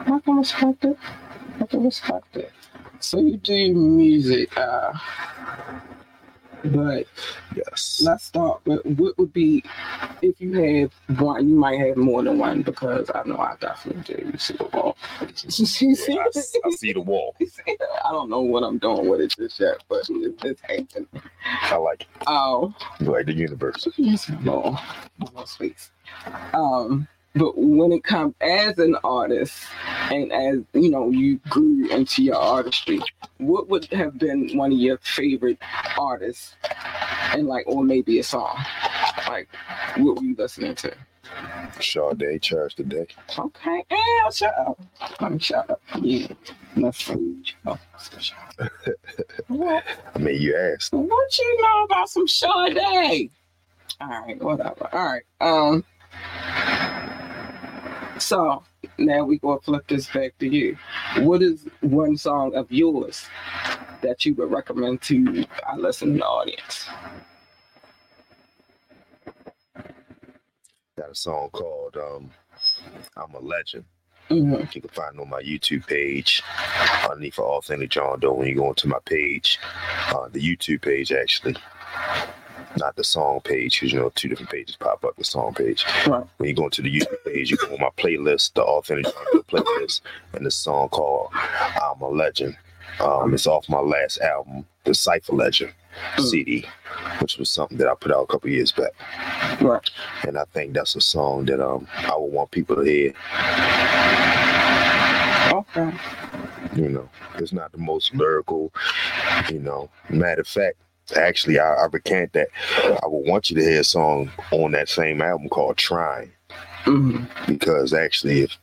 I 0.10 0.20
can 0.20 0.38
respect 0.38 0.86
it. 0.86 0.98
I 1.60 1.66
can 1.66 1.84
respect 1.84 2.38
it. 2.38 2.52
So 3.00 3.20
you 3.20 3.38
do 3.38 3.74
music, 3.74 4.56
uh, 4.58 4.94
but 6.66 7.06
yes 7.56 8.02
let's 8.04 8.26
start 8.26 8.60
with 8.66 8.84
what 8.98 9.18
would 9.18 9.34
be 9.34 9.64
if 10.22 10.40
you 10.42 10.54
had 10.54 11.20
one. 11.20 11.48
You 11.48 11.56
might 11.56 11.80
have 11.80 11.98
more 11.98 12.24
than 12.24 12.38
one 12.38 12.62
because 12.62 13.10
I 13.14 13.24
know 13.26 13.38
I 13.38 13.56
definitely 13.60 14.16
do. 14.16 14.30
You 14.32 14.38
see 14.38 14.56
the 14.56 14.66
wall. 14.66 14.98
Yeah, 15.22 16.24
I, 16.24 16.28
I 16.66 16.70
see 16.72 16.94
the 16.94 17.02
wall 17.02 17.36
I 17.68 18.12
don't 18.12 18.30
know 18.30 18.42
what 18.42 18.64
I'm 18.64 18.78
doing 18.78 19.08
with 19.08 19.22
it 19.22 19.36
just 19.38 19.60
yet, 19.60 19.84
but 19.90 20.02
it's, 20.10 20.44
it's 20.44 20.62
happening. 20.62 21.08
I 21.46 21.76
like 21.76 22.02
it 22.02 22.08
Oh, 22.28 22.74
You 23.00 23.12
like 23.12 23.26
the 23.26 23.34
universe 23.34 23.88
yes, 23.98 24.30
more, 24.42 24.78
more 25.34 25.46
space. 25.48 25.92
Um, 26.54 27.08
but 27.38 27.58
when 27.58 27.92
it 27.92 28.04
comes 28.04 28.34
as 28.42 28.78
an 28.80 28.96
artist, 29.04 29.64
and 30.12 30.32
as 30.32 30.60
you 30.74 30.90
know, 30.90 31.10
you 31.10 31.38
grew 31.50 31.90
into 31.90 32.24
your 32.24 32.36
artistry, 32.36 33.00
what 33.38 33.68
would 33.70 33.86
have 33.94 34.18
been 34.18 34.58
one 34.58 34.72
of 34.72 34.78
your 34.78 34.98
favorite 35.00 35.60
artists, 35.98 36.56
and 37.34 37.48
like, 37.48 37.66
or 37.68 37.84
maybe 37.84 38.20
a 38.20 38.24
song, 38.24 38.58
like, 39.28 39.48
what 39.98 40.18
were 40.18 40.24
you 40.24 40.36
listening 40.38 40.76
to? 40.76 40.94
Sade 41.80 42.18
the 42.20 42.84
Day 42.88 43.08
Okay, 43.38 43.86
yeah, 43.92 44.30
shut 44.32 44.58
up. 44.58 44.80
Let 45.22 45.32
me 45.32 45.40
shut 45.40 45.70
up. 45.70 45.82
Yeah, 46.02 46.28
let's 46.76 47.06
see. 47.06 47.44
Oh, 47.66 47.78
shut 48.20 48.34
up. 48.60 48.72
What? 49.48 49.84
I 50.16 50.20
mean 50.20 50.42
you 50.42 50.56
asked 50.58 50.94
What 50.94 51.38
you 51.38 51.62
know 51.62 51.84
about 51.84 52.10
some 52.10 52.28
Sade? 52.28 53.30
All 54.00 54.08
right, 54.08 54.42
whatever. 54.42 54.90
All 54.92 55.06
right. 55.06 55.24
Um. 55.42 55.84
So 58.20 58.64
now 58.98 59.24
we 59.24 59.40
gonna 59.40 59.60
flip 59.62 59.88
this 59.88 60.08
back 60.08 60.38
to 60.40 60.48
you. 60.48 60.78
What 61.20 61.42
is 61.42 61.68
one 61.82 62.18
song 62.18 62.56
of 62.56 62.72
yours 62.72 63.28
that 64.02 64.26
you 64.26 64.34
would 64.36 64.52
recommend 64.52 65.02
to 65.04 65.46
our 65.68 65.78
listening 65.78 66.22
audience? 66.22 66.88
got 70.98 71.12
a 71.12 71.16
song 71.16 71.48
called 71.52 71.96
um 71.96 72.32
I'm 73.16 73.34
a 73.36 73.40
Legend 73.40 73.86
Mhm. 74.30 74.76
You 74.76 74.82
can 74.82 74.90
find 74.90 75.16
it 75.16 75.22
on 75.22 75.30
my 75.30 75.42
YouTube 75.42 75.88
page 75.88 76.44
underneath 77.10 77.36
for 77.36 77.44
Authentic 77.46 77.90
John 77.92 78.20
Doe. 78.20 78.34
When 78.34 78.48
you 78.48 78.56
go 78.56 78.70
into 78.70 78.88
my 78.88 79.00
page, 79.06 79.58
uh, 80.10 80.28
the 80.28 80.42
YouTube 80.42 80.82
page 80.82 81.14
actually, 81.14 81.56
not 82.78 82.96
the 82.96 83.04
song 83.04 83.42
page, 83.42 83.80
because 83.80 83.94
you 83.94 84.00
know 84.00 84.12
two 84.16 84.30
different 84.30 84.52
pages 84.52 84.76
pop 84.76 85.04
up. 85.04 85.16
The 85.18 85.24
song 85.24 85.54
page. 85.54 85.86
Right. 86.08 86.24
When 86.38 86.50
you 86.50 86.56
go 86.56 86.66
into 86.66 86.82
the 86.82 87.00
YouTube 87.00 87.24
page, 87.26 87.52
you 87.52 87.58
go 87.58 87.74
on 87.74 87.80
my 87.82 87.90
playlist, 87.98 88.54
the 88.54 88.64
Authentic 88.64 89.14
playlist, 89.48 90.02
and 90.34 90.46
the 90.46 90.52
song 90.52 90.90
called 90.90 91.32
"I'm 91.34 92.02
a 92.02 92.10
Legend." 92.10 92.58
Um, 93.00 93.34
it's 93.34 93.46
off 93.48 93.70
my 93.70 93.80
last 93.80 94.20
album, 94.22 94.66
the 94.86 94.94
Cipher 94.94 95.34
Legend 95.34 95.74
Mm. 96.16 96.30
CD, 96.30 96.66
which 97.22 97.38
was 97.40 97.50
something 97.50 97.78
that 97.80 97.88
I 97.88 97.96
put 97.96 98.12
out 98.12 98.22
a 98.24 98.28
couple 98.28 98.52
years 98.52 98.72
back. 98.72 98.92
Right. 99.60 99.90
And 100.28 100.38
I 100.38 100.44
think 100.54 100.74
that's 100.74 100.96
a 100.96 101.02
song 101.02 101.46
that 101.46 101.60
um 101.60 101.88
I 101.96 102.16
would 102.16 102.32
want 102.32 102.52
people 102.52 102.76
to 102.76 102.84
hear. 102.84 103.14
Okay. 105.54 105.92
you 106.76 106.90
know 106.90 107.10
it's 107.36 107.54
not 107.54 107.72
the 107.72 107.78
most 107.78 108.14
lyrical 108.14 108.72
you 109.50 109.60
know 109.60 109.90
matter 110.10 110.42
of 110.42 110.48
fact 110.48 110.76
actually 111.16 111.60
I, 111.60 111.74
I 111.74 111.86
recant 111.86 112.34
that 112.34 112.48
i 113.04 113.08
would 113.08 113.28
want 113.28 113.50
you 113.50 113.56
to 113.58 113.62
hear 113.62 113.82
a 113.82 113.84
song 113.84 114.32
on 114.52 114.72
that 114.72 114.90
same 114.90 115.22
album 115.22 115.50
called 115.50 115.78
trying 115.78 116.32
hmm 116.84 117.24
because 117.48 117.94
actually 117.94 118.42
if 118.42 118.58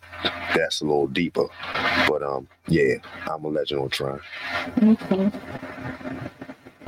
that's 0.54 0.80
a 0.80 0.84
little 0.84 1.06
deeper 1.06 1.46
but 2.08 2.22
um 2.22 2.48
yeah 2.68 2.94
i'm 3.26 3.44
a 3.44 3.48
legend 3.48 3.80
on 3.80 3.90
trying 3.90 4.20
Okay. 4.82 5.30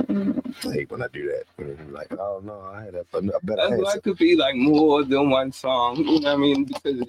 I 0.09 0.73
hate 0.73 0.89
when 0.89 1.03
i 1.03 1.07
do 1.07 1.27
that 1.27 1.43
I'm 1.59 1.93
like 1.93 2.11
oh 2.13 2.41
no 2.43 2.61
i 2.73 2.83
had 2.83 2.95
a, 2.95 3.05
better 3.43 3.77
why 3.77 3.95
it 3.95 4.03
could 4.03 4.17
be 4.17 4.35
like 4.35 4.55
more 4.55 5.03
than 5.03 5.29
one 5.29 5.51
song. 5.51 5.97
You 5.97 6.21
know 6.21 6.29
what 6.29 6.33
I 6.33 6.35
mean? 6.37 6.63
Because 6.65 7.01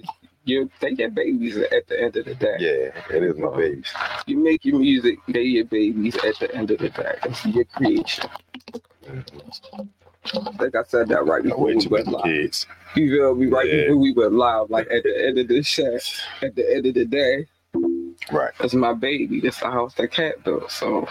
you're 0.49 0.69
they 0.81 0.91
your 0.91 1.09
babies 1.11 1.57
at 1.57 1.87
the 1.87 2.01
end 2.01 2.15
of 2.17 2.25
the 2.25 2.35
day. 2.35 2.55
yeah 2.59 3.15
it 3.15 3.23
is 3.23 3.37
my 3.37 3.47
um, 3.47 3.57
babies. 3.57 3.93
You 4.27 4.37
make 4.43 4.65
your 4.65 4.79
music, 4.79 5.19
they 5.27 5.43
your 5.43 5.65
babies 5.65 6.15
at 6.17 6.37
the 6.39 6.53
end 6.55 6.71
of 6.71 6.79
the 6.79 6.89
day. 6.89 7.15
It's 7.25 7.45
your 7.45 7.65
creation. 7.65 8.29
I 9.07 10.51
think 10.57 10.75
I 10.75 10.83
said 10.83 11.07
that 11.09 11.25
right 11.25 11.43
before 11.43 11.65
we 11.65 11.87
went 11.87 12.07
live. 12.07 12.23
kids 12.23 12.67
You 12.95 13.09
feel 13.11 13.35
me? 13.35 13.47
Right 13.47 13.67
Yeah. 13.67 13.81
before 13.83 13.97
we 13.97 14.13
went 14.13 14.33
live, 14.33 14.69
like 14.69 14.87
at 14.91 15.03
the 15.03 15.25
end 15.27 15.37
of 15.39 15.47
the 15.47 15.63
show, 15.63 15.97
at 16.41 16.55
the 16.55 16.75
end 16.75 16.85
of 16.85 16.93
the 16.95 17.05
day, 17.05 17.47
right 18.31 18.51
that's 18.59 18.73
my 18.73 18.93
baby. 18.93 19.39
That's 19.39 19.59
the 19.59 19.71
house 19.71 19.93
that 19.95 20.11
cat 20.11 20.43
built. 20.43 20.71
So 20.71 21.07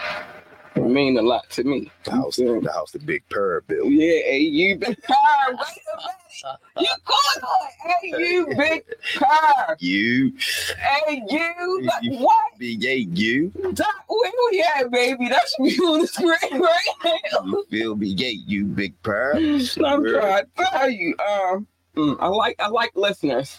mean 0.80 1.16
a 1.18 1.22
lot 1.22 1.48
to 1.50 1.64
me. 1.64 1.90
the 2.04 2.10
house 2.12 2.36
the 2.36 2.70
house 2.72 2.92
the 2.92 2.98
big 2.98 3.22
purr 3.28 3.60
built 3.62 3.88
Yeah, 3.90 4.06
hey, 4.22 4.38
you 4.40 4.76
big 4.76 5.02
car. 5.02 5.16
Wait 5.48 5.56
a 5.56 5.96
minute. 5.96 6.14
You 6.78 6.86
going 7.04 7.44
on? 7.44 7.68
Hey, 8.00 8.08
you 8.22 8.46
big 8.56 8.84
car. 9.16 9.76
you 9.80 10.32
Hey, 10.78 11.22
you. 11.28 11.82
Like, 11.82 12.02
You- 12.02 12.18
what? 12.18 12.36
big 12.58 12.82
yeah 12.82 12.92
you 12.92 13.50
Doc, 13.74 13.86
where 14.08 14.32
we 14.50 14.64
at, 14.76 14.90
baby? 14.90 15.28
That 15.28 15.42
should 15.48 15.64
be 15.64 15.84
on 15.84 16.00
the 16.00 16.06
screen 16.06 16.60
right 16.60 16.86
now. 17.04 17.44
you 17.44 17.64
feel 17.70 17.96
me 17.96 18.08
yeah 18.08 18.32
you 18.46 18.64
big 18.66 19.00
purr 19.02 19.34
I'm 19.36 20.04
trying 20.04 20.44
to 20.44 20.46
tell 20.70 20.90
you. 20.90 21.14
Um, 21.18 21.66
mm, 21.96 22.16
I 22.20 22.28
like 22.28 22.56
I 22.60 22.68
like 22.68 22.92
listeners. 22.94 23.58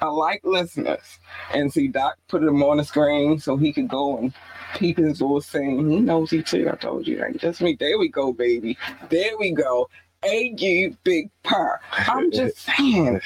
I 0.00 0.06
like 0.06 0.40
listeners. 0.44 1.18
And 1.52 1.72
see, 1.72 1.88
Doc 1.88 2.16
put 2.28 2.42
him 2.42 2.62
on 2.62 2.78
the 2.78 2.84
screen 2.84 3.38
so 3.38 3.56
he 3.56 3.72
could 3.72 3.88
go 3.88 4.18
and 4.18 4.32
peep 4.76 4.98
his 4.98 5.20
little 5.20 5.40
thing. 5.40 5.90
He 5.90 6.00
knows 6.00 6.30
he 6.30 6.42
too. 6.42 6.68
I 6.70 6.76
told 6.76 7.06
you, 7.06 7.24
ain't 7.24 7.40
just 7.40 7.60
me. 7.60 7.76
There 7.78 7.98
we 7.98 8.08
go, 8.08 8.32
baby. 8.32 8.76
There 9.08 9.36
we 9.38 9.52
go. 9.52 9.88
A 10.24 10.54
you 10.56 10.96
big 11.04 11.30
purr. 11.44 11.78
I'm 11.92 12.30
just 12.32 12.58
saying. 12.76 13.20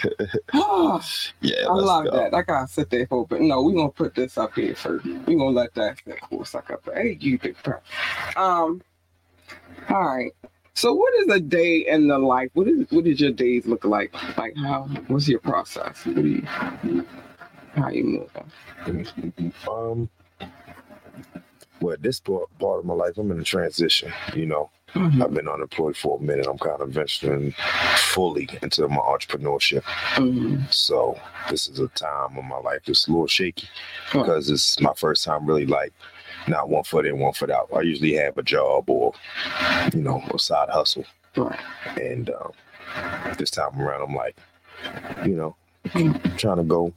Oh, 0.53 1.01
yeah 1.41 1.67
I 1.69 1.73
love 1.73 2.05
go. 2.05 2.11
that. 2.13 2.35
I 2.35 2.43
gotta 2.43 2.69
sit 2.69 2.91
there 2.91 3.07
for 3.07 3.27
but 3.27 3.41
no, 3.41 3.63
we're 3.63 3.75
gonna 3.75 3.91
put 3.91 4.15
this 4.15 4.37
up 4.37 4.55
here 4.55 4.75
first. 4.75 5.05
We're 5.07 5.39
gonna 5.39 5.51
let 5.51 5.75
that 5.75 5.99
sit 6.05 6.19
for 6.29 6.43
a 6.43 6.47
second. 6.47 6.79
But 6.85 6.97
hey, 6.97 7.17
you 7.21 7.39
big 7.39 7.57
purr. 7.63 7.81
Um 8.37 8.83
all 9.89 10.05
right. 10.05 10.33
So 10.75 10.93
what 10.95 11.13
is 11.21 11.29
a 11.29 11.41
day 11.41 11.87
in 11.89 12.09
the 12.09 12.19
life? 12.19 12.51
What 12.55 12.69
is 12.69 12.87
what 12.91 13.05
does 13.05 13.21
your 13.21 13.33
days 13.33 13.67
look 13.67 13.85
like? 13.85 14.13
Like 14.37 14.57
how 14.57 14.83
what's 15.09 15.29
your 15.29 15.41
process? 15.41 16.05
What 16.05 16.17
do 16.17 16.27
you 16.27 16.43
how 17.75 17.89
you 17.91 18.29
moving? 18.85 19.07
Um, 19.69 20.09
well, 21.81 21.95
at 21.95 22.03
this 22.03 22.21
part, 22.21 22.47
part 22.59 22.81
of 22.81 22.85
my 22.85 22.95
life, 22.95 23.17
I'm 23.19 23.31
in 23.31 23.41
a 23.41 23.45
transition. 23.45 24.13
You 24.35 24.47
know, 24.47 24.71
Mhm, 24.95 25.23
I've 25.23 25.33
been 25.33 25.49
unemployed 25.49 25.97
for 25.97 26.19
a 26.19 26.23
minute. 26.23 26.47
I'm 26.49 26.59
kind 26.59 26.81
of 26.81 26.91
venturing 26.91 27.53
fully 28.13 28.49
into 28.61 28.89
my 28.89 28.97
entrepreneurship. 28.97 29.83
mhm. 30.17 30.73
So 30.73 31.17
this 31.49 31.69
is 31.69 31.79
a 31.79 31.87
time 31.89 32.37
of 32.37 32.45
my 32.45 32.59
life 32.59 32.81
that's 32.85 33.07
a 33.07 33.11
little 33.13 33.29
shaky 33.29 33.69
because 34.13 34.51
it's 34.51 34.81
my 34.81 34.93
first 34.97 35.23
time 35.25 35.47
really 35.47 35.65
like 35.67 35.93
not 36.49 36.69
one 36.69 36.83
foot 36.83 37.07
in, 37.07 37.21
one 37.21 37.33
foot 37.35 37.51
out. 37.51 37.69
I 37.75 37.83
usually 37.83 38.15
have 38.15 38.37
a 38.37 38.43
job 38.43 38.91
or, 38.91 39.13
you 39.95 40.01
know, 40.03 40.25
a 40.35 40.39
side 40.41 40.71
hustle. 40.71 41.05
Right. 41.37 41.59
And 42.01 42.31
um, 42.31 42.53
this 43.39 43.51
time 43.51 43.81
around, 43.81 44.03
I'm 44.03 44.15
like, 44.17 44.37
you 45.25 45.37
know, 45.37 45.55
trying 46.37 46.57
to 46.57 46.65
go 46.65 46.93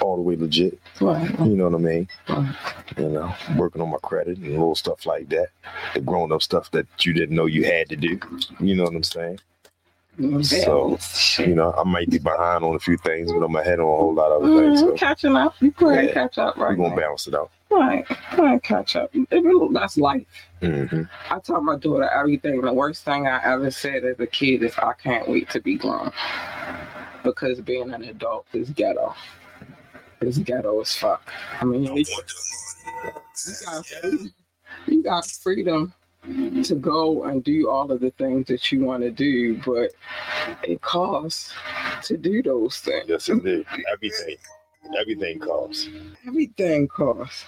all 0.00 0.16
the 0.16 0.22
way 0.22 0.36
legit. 0.36 0.78
Right. 1.00 1.30
You 1.40 1.56
know 1.56 1.64
what 1.68 1.74
I 1.74 1.78
mean? 1.78 2.08
Right. 2.28 2.54
You 2.96 3.08
know, 3.08 3.34
working 3.56 3.82
on 3.82 3.90
my 3.90 3.98
credit 4.02 4.38
and 4.38 4.50
little 4.50 4.74
stuff 4.74 5.06
like 5.06 5.28
that. 5.30 5.48
The 5.94 6.00
grown 6.00 6.32
up 6.32 6.42
stuff 6.42 6.70
that 6.72 6.86
you 7.04 7.12
didn't 7.12 7.36
know 7.36 7.46
you 7.46 7.64
had 7.64 7.88
to 7.90 7.96
do. 7.96 8.18
You 8.60 8.74
know 8.74 8.84
what 8.84 8.94
I'm 8.94 9.04
saying? 9.04 9.38
So, 10.42 10.98
You 11.38 11.54
know, 11.54 11.72
I 11.78 11.84
might 11.84 12.10
be 12.10 12.18
behind 12.18 12.64
on 12.64 12.74
a 12.74 12.78
few 12.80 12.96
things, 12.96 13.32
but 13.32 13.38
I'm 13.40 13.54
ahead 13.54 13.78
on 13.78 13.84
a 13.84 13.96
whole 13.98 14.12
lot 14.14 14.32
of 14.32 14.42
other 14.42 14.62
things. 14.62 14.82
Mhm, 14.82 14.86
So 14.86 14.92
catching 14.94 15.36
up. 15.36 15.54
You 15.60 15.72
and 15.80 16.08
Yeah. 16.08 16.12
catch 16.14 16.38
up 16.38 16.56
right 16.56 16.70
we're 16.70 16.76
gonna 16.76 16.88
now. 16.90 16.96
balance 16.96 17.26
it 17.28 17.34
out. 17.34 17.50
Right. 17.70 18.04
Right, 18.36 18.62
catch 18.62 18.96
up. 18.96 19.10
It 19.14 19.72
That's 19.74 19.96
life. 19.96 20.26
hmm 20.60 21.02
I 21.30 21.38
tell 21.38 21.60
my 21.60 21.76
daughter 21.76 22.08
everything. 22.08 22.60
The 22.62 22.72
worst 22.72 23.04
thing 23.04 23.28
I 23.28 23.40
ever 23.44 23.70
said 23.70 24.04
as 24.04 24.18
a 24.18 24.26
kid 24.26 24.62
is 24.64 24.76
I 24.78 24.92
can't 24.94 25.28
wait 25.28 25.50
to 25.50 25.60
be 25.60 25.76
grown. 25.76 26.10
Because 27.22 27.60
being 27.60 27.92
an 27.92 28.02
adult 28.04 28.46
is 28.52 28.70
ghetto. 28.70 29.14
It's 30.20 30.38
ghetto 30.38 30.80
as 30.80 30.94
fuck. 30.96 31.32
I 31.60 31.64
mean, 31.64 31.84
you 31.84 32.04
got, 33.64 33.84
you 34.86 35.02
got 35.02 35.26
freedom 35.26 35.92
to 36.64 36.74
go 36.74 37.24
and 37.24 37.42
do 37.44 37.70
all 37.70 37.90
of 37.92 38.00
the 38.00 38.10
things 38.12 38.46
that 38.48 38.72
you 38.72 38.84
want 38.84 39.02
to 39.02 39.10
do, 39.10 39.58
but 39.62 39.92
it 40.62 40.80
costs 40.80 41.52
to 42.04 42.16
do 42.16 42.42
those 42.42 42.78
things. 42.80 43.04
Yes, 43.08 43.28
indeed. 43.28 43.64
Everything, 43.92 44.36
everything 44.98 45.38
costs. 45.38 45.88
Everything 46.26 46.88
costs. 46.88 47.44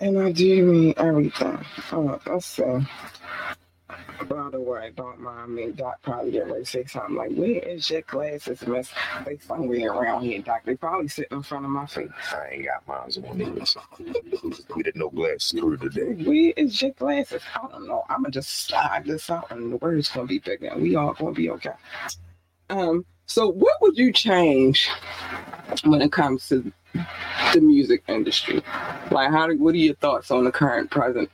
And 0.00 0.18
I 0.18 0.32
do 0.32 0.64
mean 0.64 0.94
everything. 0.96 1.64
Oh, 1.92 2.20
let's 2.26 2.46
see. 2.46 2.64
By 4.28 4.48
the 4.50 4.60
way, 4.60 4.92
don't 4.96 5.20
mind 5.20 5.54
me. 5.54 5.72
Doc 5.72 6.00
probably 6.02 6.32
get 6.32 6.46
ready 6.46 6.60
to 6.60 6.66
say 6.66 6.84
something 6.84 7.16
like, 7.16 7.32
Where 7.32 7.58
is 7.58 7.90
your 7.90 8.02
glasses, 8.02 8.66
miss? 8.66 8.90
They 9.26 9.38
somewhere 9.38 9.92
around 9.92 10.22
here, 10.22 10.40
Doc. 10.40 10.62
They 10.64 10.76
probably 10.76 11.08
sitting 11.08 11.36
in 11.36 11.42
front 11.42 11.64
of 11.64 11.70
my 11.70 11.86
face. 11.86 12.08
I 12.32 12.48
ain't 12.52 12.66
got 12.66 12.86
mine 12.86 13.24
on 13.28 13.42
either. 13.42 14.64
We 14.76 14.82
didn't 14.82 15.00
know 15.00 15.10
glass 15.10 15.44
screw 15.44 15.76
today. 15.76 16.22
Where 16.24 16.52
is 16.56 16.80
your 16.80 16.92
glasses? 16.92 17.42
I 17.54 17.66
don't 17.68 17.88
know. 17.88 18.04
I'ma 18.08 18.30
just 18.30 18.66
slide 18.66 19.04
this 19.04 19.30
out 19.30 19.50
and 19.50 19.72
the 19.72 19.76
word's 19.76 20.08
gonna 20.08 20.26
be 20.26 20.38
bigger 20.38 20.68
and 20.68 20.82
we 20.82 20.94
all 20.96 21.14
gonna 21.14 21.32
be 21.32 21.50
okay. 21.50 21.72
Um, 22.70 23.04
so 23.26 23.48
what 23.50 23.80
would 23.80 23.96
you 23.96 24.12
change 24.12 24.88
when 25.84 26.02
it 26.02 26.12
comes 26.12 26.48
to 26.48 26.72
the 27.52 27.60
music 27.60 28.04
industry? 28.08 28.62
Like 29.10 29.30
how 29.30 29.48
do, 29.48 29.58
what 29.58 29.74
are 29.74 29.78
your 29.78 29.96
thoughts 29.96 30.30
on 30.30 30.44
the 30.44 30.52
current 30.52 30.90
present 30.90 31.30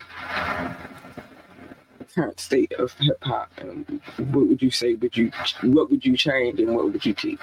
current 2.14 2.40
state 2.40 2.72
of 2.74 2.92
hip 2.94 3.18
hop 3.22 3.50
and 3.58 4.00
what 4.18 4.46
would 4.48 4.60
you 4.62 4.70
say 4.70 4.94
would 4.94 5.16
you 5.16 5.30
what 5.62 5.90
would 5.90 6.04
you 6.04 6.16
change 6.16 6.58
and 6.60 6.74
what 6.74 6.92
would 6.92 7.04
you 7.04 7.14
keep? 7.14 7.40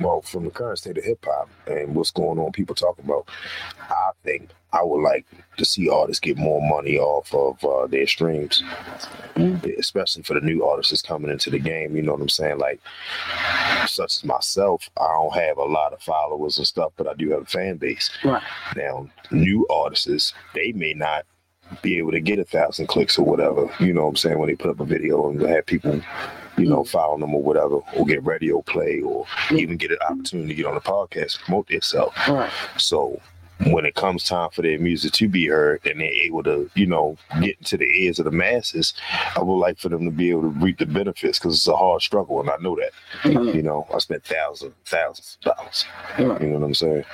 Well, 0.00 0.20
from 0.20 0.44
the 0.44 0.50
current 0.50 0.78
state 0.78 0.98
of 0.98 1.04
hip 1.04 1.24
hop 1.24 1.48
and 1.66 1.94
what's 1.94 2.10
going 2.10 2.38
on, 2.38 2.52
people 2.52 2.74
talking 2.74 3.04
about, 3.06 3.28
I 3.80 4.10
think 4.24 4.50
I 4.74 4.82
would 4.82 5.00
like 5.02 5.24
to 5.56 5.64
see 5.64 5.88
artists 5.88 6.20
get 6.20 6.36
more 6.36 6.60
money 6.60 6.98
off 6.98 7.32
of 7.34 7.64
uh, 7.64 7.86
their 7.86 8.06
streams, 8.06 8.62
Mm. 9.36 9.78
especially 9.78 10.22
for 10.22 10.32
the 10.34 10.40
new 10.40 10.64
artists 10.64 10.90
that's 10.92 11.02
coming 11.02 11.30
into 11.30 11.50
the 11.50 11.58
game. 11.58 11.94
You 11.96 12.02
know 12.02 12.12
what 12.12 12.22
I'm 12.22 12.28
saying? 12.28 12.58
Like, 12.58 12.80
such 13.86 14.16
as 14.16 14.24
myself, 14.24 14.88
I 14.98 15.08
don't 15.12 15.34
have 15.34 15.58
a 15.58 15.64
lot 15.64 15.92
of 15.92 16.00
followers 16.02 16.56
and 16.58 16.66
stuff, 16.66 16.92
but 16.96 17.06
I 17.06 17.12
do 17.14 17.30
have 17.30 17.42
a 17.42 17.46
fan 17.46 17.76
base. 17.76 18.10
Right. 18.24 18.42
Now, 18.76 19.08
new 19.30 19.66
artists, 19.68 20.32
they 20.54 20.72
may 20.72 20.94
not 20.94 21.26
be 21.82 21.98
able 21.98 22.12
to 22.12 22.20
get 22.20 22.38
a 22.38 22.44
thousand 22.44 22.86
clicks 22.86 23.18
or 23.18 23.24
whatever. 23.24 23.68
You 23.80 23.92
know 23.92 24.02
what 24.02 24.10
I'm 24.10 24.16
saying? 24.16 24.38
When 24.38 24.48
they 24.48 24.54
put 24.56 24.70
up 24.70 24.80
a 24.80 24.84
video 24.84 25.28
and 25.28 25.40
have 25.42 25.66
people, 25.66 26.00
you 26.56 26.68
know, 26.68 26.84
follow 26.84 27.18
them 27.18 27.34
or 27.34 27.42
whatever, 27.42 27.80
or 27.94 28.06
get 28.06 28.24
radio 28.24 28.62
play, 28.62 29.00
or 29.00 29.26
even 29.50 29.76
get 29.76 29.90
an 29.90 29.98
opportunity 30.08 30.48
to 30.48 30.54
get 30.54 30.66
on 30.66 30.76
a 30.76 30.80
podcast, 30.80 31.40
promote 31.40 31.68
themselves. 31.68 32.16
Right. 32.28 32.50
So 32.78 33.20
when 33.68 33.86
it 33.86 33.94
comes 33.94 34.22
time 34.22 34.50
for 34.50 34.60
their 34.62 34.78
music 34.78 35.12
to 35.12 35.28
be 35.28 35.46
heard 35.46 35.84
and 35.86 36.00
they're 36.00 36.06
able 36.08 36.42
to, 36.42 36.70
you 36.74 36.86
know, 36.86 37.16
get 37.40 37.56
into 37.58 37.78
the 37.78 37.86
ears 37.86 38.18
of 38.18 38.26
the 38.26 38.30
masses, 38.30 38.92
I 39.34 39.42
would 39.42 39.56
like 39.56 39.78
for 39.78 39.88
them 39.88 40.04
to 40.04 40.10
be 40.10 40.30
able 40.30 40.42
to 40.42 40.48
reap 40.48 40.78
the 40.78 40.86
benefits 40.86 41.38
because 41.38 41.54
it's 41.54 41.66
a 41.66 41.76
hard 41.76 42.02
struggle, 42.02 42.40
and 42.40 42.50
I 42.50 42.56
know 42.60 42.76
that. 42.76 42.90
Mhm. 43.22 43.54
You 43.54 43.62
know, 43.62 43.86
I 43.94 43.98
spent 43.98 44.24
thousands, 44.24 44.74
thousands 44.84 45.38
of 45.44 45.56
dollars. 45.56 45.84
Right. 46.18 46.40
You 46.42 46.48
know 46.48 46.58
what 46.58 46.66
I'm 46.66 46.74
saying? 46.74 47.04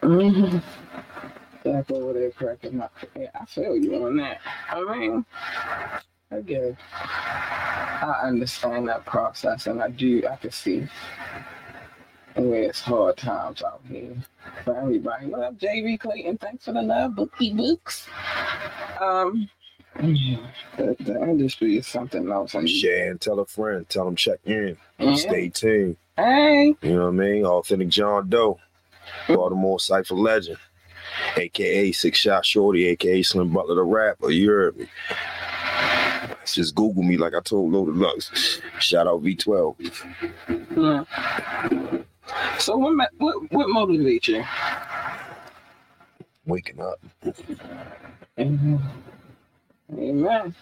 Mm-hmm. 0.00 0.58
Back 1.66 1.90
over 1.90 2.12
there 2.12 2.30
cracking 2.30 2.80
up. 2.80 2.94
Yeah, 3.16 3.26
I 3.40 3.44
feel 3.46 3.76
you 3.76 4.06
on 4.06 4.16
that. 4.18 4.40
I 4.70 4.84
mean, 4.98 5.24
I 6.30 6.40
get 6.40 6.62
it. 6.62 6.76
I 6.94 8.20
understand 8.24 8.88
that 8.88 9.04
process, 9.04 9.66
and 9.66 9.82
I 9.82 9.88
do. 9.88 10.22
I 10.30 10.36
can 10.36 10.52
see 10.52 10.86
where 12.36 12.62
it's 12.62 12.80
hard 12.80 13.16
times 13.16 13.64
out 13.64 13.80
here 13.88 14.14
for 14.64 14.78
everybody. 14.78 15.26
What 15.26 15.40
up, 15.42 15.58
JV 15.58 15.98
Clayton? 15.98 16.38
Thanks 16.38 16.66
for 16.66 16.72
the 16.72 16.82
love, 16.82 17.16
bookie 17.16 17.52
books. 17.52 18.06
Um, 19.00 19.48
yeah, 20.00 20.38
the, 20.76 20.94
the 21.00 21.20
industry 21.22 21.78
is 21.78 21.88
something 21.88 22.30
else. 22.30 22.54
And 22.54 22.68
Share 22.70 23.10
and 23.10 23.20
tell 23.20 23.40
a 23.40 23.46
friend, 23.46 23.88
tell 23.88 24.04
them 24.04 24.14
check 24.14 24.38
in, 24.44 24.76
Yeah. 25.00 25.14
stay 25.16 25.48
tuned. 25.48 25.96
Hey, 26.16 26.76
You 26.82 26.94
know 26.94 27.02
what 27.02 27.08
I 27.08 27.10
mean? 27.10 27.44
Authentic 27.44 27.88
John 27.88 28.28
Doe, 28.28 28.60
Baltimore 29.26 29.80
Cypher 29.80 30.14
Legend, 30.14 30.58
aka 31.36 31.92
Six 31.92 32.18
Shot 32.18 32.44
Shorty, 32.44 32.86
aka 32.86 33.22
Slim 33.22 33.50
Butler 33.52 33.76
the 33.76 33.82
Rapper. 33.82 34.30
You 34.30 34.50
heard 34.50 34.76
me. 34.76 34.86
Just 36.44 36.74
Google 36.74 37.02
me 37.02 37.16
like 37.16 37.34
I 37.34 37.40
told 37.40 37.72
Loaded 37.72 37.96
Lux. 37.96 38.60
Shout 38.78 39.06
out 39.06 39.22
V12. 39.22 39.76
yeah. 40.76 42.58
So 42.58 42.76
what, 42.76 43.10
what 43.18 43.52
what 43.52 43.66
motivates 43.68 44.28
you? 44.28 44.44
Waking 46.46 46.80
up. 46.80 47.00
Amen. 48.38 48.82
Amen. 49.92 50.54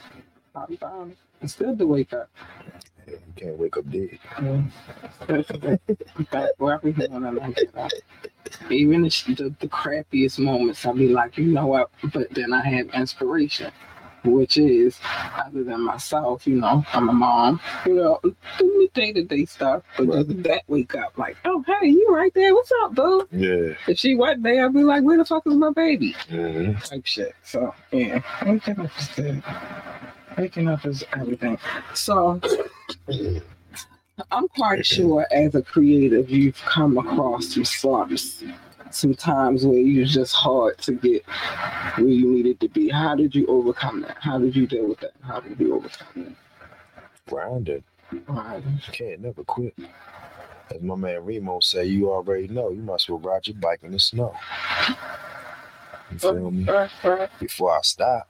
I'm 0.55 0.77
fine. 0.77 1.17
It's 1.43 1.55
good 1.55 1.79
to 1.79 1.87
wake 1.87 2.13
up. 2.13 2.31
You 3.07 3.19
can't 3.37 3.59
wake 3.59 3.77
up 3.77 3.91
dead. 3.91 4.19
In 5.29 6.25
fact, 6.31 6.53
wherever 6.59 6.89
you 6.89 7.09
want 7.11 7.35
like 7.37 7.73
that. 7.73 7.93
Even 8.71 9.03
the, 9.03 9.09
the, 9.37 9.55
the 9.61 9.69
crappiest 9.69 10.39
moments, 10.39 10.85
I'll 10.87 10.95
be 10.95 11.09
like, 11.09 11.37
you 11.39 11.47
know 11.47 11.67
what? 11.67 11.91
But 12.13 12.31
then 12.35 12.53
I 12.53 12.63
have 12.65 12.89
inspiration, 12.91 13.73
which 14.25 14.57
is 14.59 14.99
other 15.37 15.65
than 15.65 15.83
myself, 15.85 16.47
you 16.47 16.57
know, 16.57 16.85
I'm 16.93 17.09
a 17.09 17.13
mom, 17.13 17.61
you 17.87 17.95
know, 17.95 18.21
do 18.23 18.33
the 18.59 18.89
day 18.95 19.13
to 19.13 19.23
day 19.23 19.45
stuff. 19.47 19.83
But 19.97 20.07
Right. 20.09 20.27
just 20.29 20.43
that 20.45 20.63
wake 20.69 20.95
up, 20.95 21.17
like, 21.19 21.37
oh, 21.45 21.65
hey, 21.67 21.89
you 21.89 22.09
right 22.15 22.33
there. 22.35 22.55
What's 22.55 22.71
up, 22.83 22.95
boo? 22.95 23.27
Yeah. 23.33 23.75
If 23.89 23.99
she 23.99 24.15
wasn't 24.15 24.45
there, 24.45 24.67
I'd 24.67 24.73
be 24.75 24.85
like, 24.85 25.03
where 25.03 25.17
the 25.19 25.25
fuck 25.25 25.47
is 25.47 25.55
my 25.55 25.71
baby? 25.71 26.15
hmm 26.29 26.73
type 26.75 27.05
shit. 27.07 27.35
So 27.43 27.75
yeah, 27.93 28.21
waking 28.47 28.79
up 28.81 28.91
is 28.99 29.09
good. 29.17 29.43
Waking 30.39 30.69
up 30.69 30.85
is 30.87 31.05
everything. 31.13 31.59
So 31.95 32.41
I'm 34.31 34.49
quite 34.49 34.87
sure 34.87 35.27
as 35.33 35.55
a 35.55 35.63
creative 35.63 36.31
you've 36.31 36.57
come 36.63 36.99
across 36.99 37.49
some 37.55 37.65
slumps. 37.65 38.43
Some 38.91 39.15
times 39.15 39.67
where 39.67 39.77
you 39.79 40.03
was 40.03 40.15
just 40.15 40.33
hard 40.35 40.79
to 40.79 40.93
get 40.93 41.25
where 41.97 42.07
you 42.07 42.31
needed 42.31 42.61
to 42.61 42.69
be. 42.69 42.89
How 42.89 43.17
did 43.17 43.35
you 43.35 43.45
overcome 43.49 44.03
that? 44.03 44.17
How 44.21 44.39
did 44.39 44.55
you 44.55 44.69
deal 44.69 44.87
with 44.89 45.01
that? 45.01 45.13
How 45.23 45.41
did 45.41 45.59
you 45.59 45.75
overcome 45.75 46.37
Grinding. 47.29 47.83
that? 48.13 48.21
Right. 48.29 48.63
Can't 48.93 49.21
never 49.23 49.43
quit. 49.43 49.75
As 50.73 50.81
my 50.81 50.95
man 50.95 51.25
Remo 51.25 51.59
say, 51.61 51.85
you 51.87 52.11
already 52.13 52.47
know. 52.49 52.71
You 52.71 52.83
might 52.83 52.95
as 52.95 53.09
well 53.09 53.19
ride 53.19 53.47
your 53.49 53.57
bike 53.57 53.81
in 53.83 53.91
the 53.91 53.99
snow. 53.99 54.33
You 56.13 56.19
feel 56.19 56.51
me? 56.53 56.65
Right, 56.65 56.91
right, 57.03 57.31
Before 57.41 57.77
I 57.77 57.81
stop. 57.83 58.29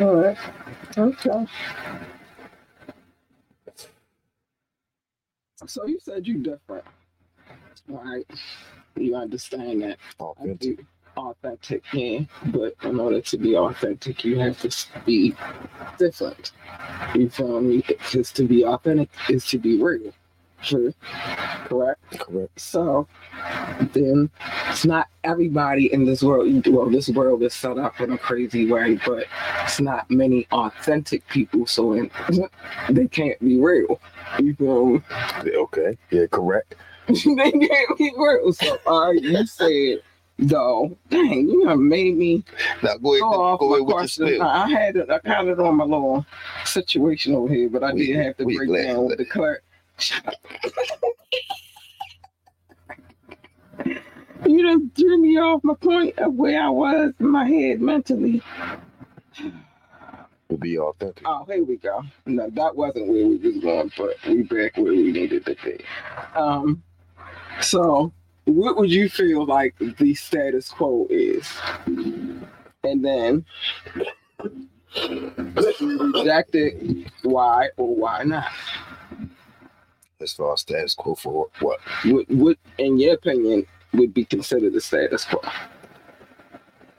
all 0.00 0.16
right. 0.16 0.36
Okay. 0.98 1.46
So 5.64 5.86
you 5.86 5.98
said 6.02 6.26
you 6.26 6.38
different. 6.38 6.84
Right. 7.88 8.26
You 8.96 9.16
understand 9.16 9.82
that. 9.82 9.98
Authentic. 10.20 10.84
authentic, 11.16 11.82
yeah. 11.94 12.20
But 12.46 12.74
in 12.82 13.00
order 13.00 13.22
to 13.22 13.38
be 13.38 13.56
authentic, 13.56 14.24
you 14.24 14.38
have 14.38 14.60
to 14.60 14.86
be 15.06 15.34
different. 15.98 16.52
You 17.14 17.30
feel 17.30 17.60
me? 17.60 17.82
Because 17.86 18.32
to 18.32 18.44
be 18.44 18.64
authentic 18.64 19.08
is 19.30 19.46
to 19.46 19.58
be 19.58 19.82
real. 19.82 20.12
True. 20.62 20.92
Correct. 21.66 22.18
Correct. 22.18 22.60
So 22.60 23.06
then 23.92 24.30
it's 24.68 24.84
not 24.84 25.08
everybody 25.24 25.92
in 25.92 26.04
this 26.04 26.22
world. 26.22 26.66
Well, 26.66 26.90
this 26.90 27.08
world 27.08 27.42
is 27.42 27.54
set 27.54 27.78
up 27.78 28.00
in 28.00 28.12
a 28.12 28.18
crazy 28.18 28.70
way, 28.70 28.98
but 29.06 29.24
it's 29.64 29.80
not 29.80 30.10
many 30.10 30.46
authentic 30.52 31.26
people, 31.28 31.66
so 31.66 31.92
in, 31.94 32.10
they 32.90 33.06
can't 33.06 33.38
be 33.40 33.60
real. 33.60 34.00
You 34.38 34.54
feel 34.54 35.02
Okay. 35.46 35.96
Yeah, 36.10 36.26
correct. 36.30 36.74
they 37.08 37.14
gave 37.52 37.98
me 37.98 38.12
work. 38.16 38.42
So, 38.54 38.78
all 38.86 39.12
right, 39.12 39.22
you 39.22 39.46
said, 39.46 39.98
though, 40.38 40.96
dang, 41.08 41.48
you 41.48 41.64
done 41.64 41.88
made 41.88 42.16
me 42.16 42.44
Now 42.82 42.96
go 42.98 43.12
ahead, 43.12 43.20
go 43.22 43.26
off 43.42 43.60
go 43.60 43.68
my 43.70 43.76
ahead 43.76 43.86
with 43.86 43.88
your 43.88 43.98
question. 43.98 44.26
spill. 44.26 44.42
I 44.42 44.68
had 44.68 44.96
it, 44.96 45.10
I 45.10 45.18
it 45.48 45.58
on 45.60 45.76
my 45.76 45.84
little 45.84 46.26
situation 46.64 47.34
over 47.34 47.52
here, 47.52 47.68
but 47.68 47.82
I 47.84 47.92
We- 47.92 48.06
did 48.06 48.16
have 48.16 48.36
to 48.38 48.44
break 48.44 48.68
glad 48.68 48.82
down 48.86 49.06
with 49.06 49.18
the 49.18 49.24
clerk. 49.24 49.62
Shut 49.98 50.26
up. 50.26 50.34
you 54.46 54.62
done 54.62 54.90
threw 54.94 55.18
me 55.20 55.38
off 55.38 55.62
my 55.64 55.74
point 55.74 56.18
of 56.18 56.34
where 56.34 56.60
I 56.62 56.68
was 56.68 57.12
in 57.18 57.28
my 57.30 57.48
head 57.48 57.80
mentally. 57.80 58.42
To 60.48 60.56
be 60.56 60.78
authentic. 60.78 61.24
Oh, 61.26 61.44
here 61.44 61.64
we 61.64 61.76
go. 61.76 62.02
No, 62.24 62.48
that 62.50 62.76
wasn't 62.76 63.08
where 63.08 63.26
we 63.26 63.36
was 63.36 63.58
going, 63.58 63.90
but 63.96 64.14
we 64.28 64.42
back 64.42 64.76
where 64.76 64.92
we 64.92 65.10
needed 65.10 65.44
to 65.46 65.56
be. 65.64 65.84
Um, 66.36 66.82
so 67.60 68.12
what 68.44 68.76
would 68.76 68.90
you 68.90 69.08
feel 69.08 69.44
like 69.44 69.74
the 69.98 70.14
status 70.14 70.68
quo 70.68 71.06
is? 71.10 71.52
And 72.84 73.04
then 73.04 73.44
reject 74.94 76.54
it, 76.54 77.10
why 77.22 77.70
or 77.76 77.96
why 77.96 78.22
not? 78.22 78.50
As 80.20 80.32
far 80.32 80.52
as 80.52 80.60
status 80.60 80.94
quo 80.94 81.16
for 81.16 81.48
what? 81.58 81.80
What, 82.04 82.30
what 82.30 82.58
in 82.78 82.98
your 82.98 83.14
opinion, 83.14 83.66
would 83.94 84.14
be 84.14 84.24
considered 84.24 84.74
the 84.74 84.80
status 84.80 85.24
quo? 85.24 85.40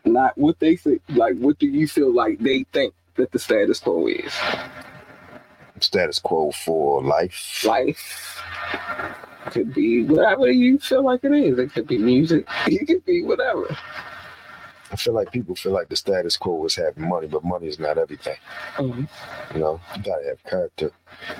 Not 0.05 0.37
what 0.37 0.59
they 0.59 0.75
think, 0.75 1.01
like 1.09 1.37
what 1.37 1.59
do 1.59 1.67
you 1.67 1.87
feel 1.87 2.13
like 2.13 2.39
they 2.39 2.65
think 2.73 2.93
that 3.17 3.31
the 3.31 3.39
status 3.39 3.79
quo 3.79 4.07
is? 4.07 4.33
Status 5.79 6.19
quo 6.19 6.51
for 6.51 7.03
life. 7.03 7.63
life 7.65 8.41
could 9.51 9.73
be 9.73 10.03
whatever 10.03 10.51
you 10.51 10.79
feel 10.79 11.03
like 11.03 11.23
it 11.23 11.31
is. 11.31 11.59
It 11.59 11.73
could 11.73 11.87
be 11.87 11.97
music. 11.97 12.47
It 12.65 12.87
could 12.87 13.05
be 13.05 13.23
whatever. 13.23 13.75
I 14.91 14.95
feel 14.95 15.13
like 15.13 15.31
people 15.31 15.55
feel 15.55 15.73
like 15.73 15.89
the 15.89 15.95
status 15.95 16.37
quo 16.37 16.63
is 16.65 16.75
having 16.75 17.07
money, 17.07 17.27
but 17.27 17.43
money 17.43 17.67
is 17.67 17.79
not 17.79 17.97
everything. 17.97 18.37
Mhm. 18.77 19.07
You 19.53 19.59
know, 19.59 19.81
you 19.95 20.03
gotta 20.03 20.25
have 20.27 20.43
character, 20.45 20.91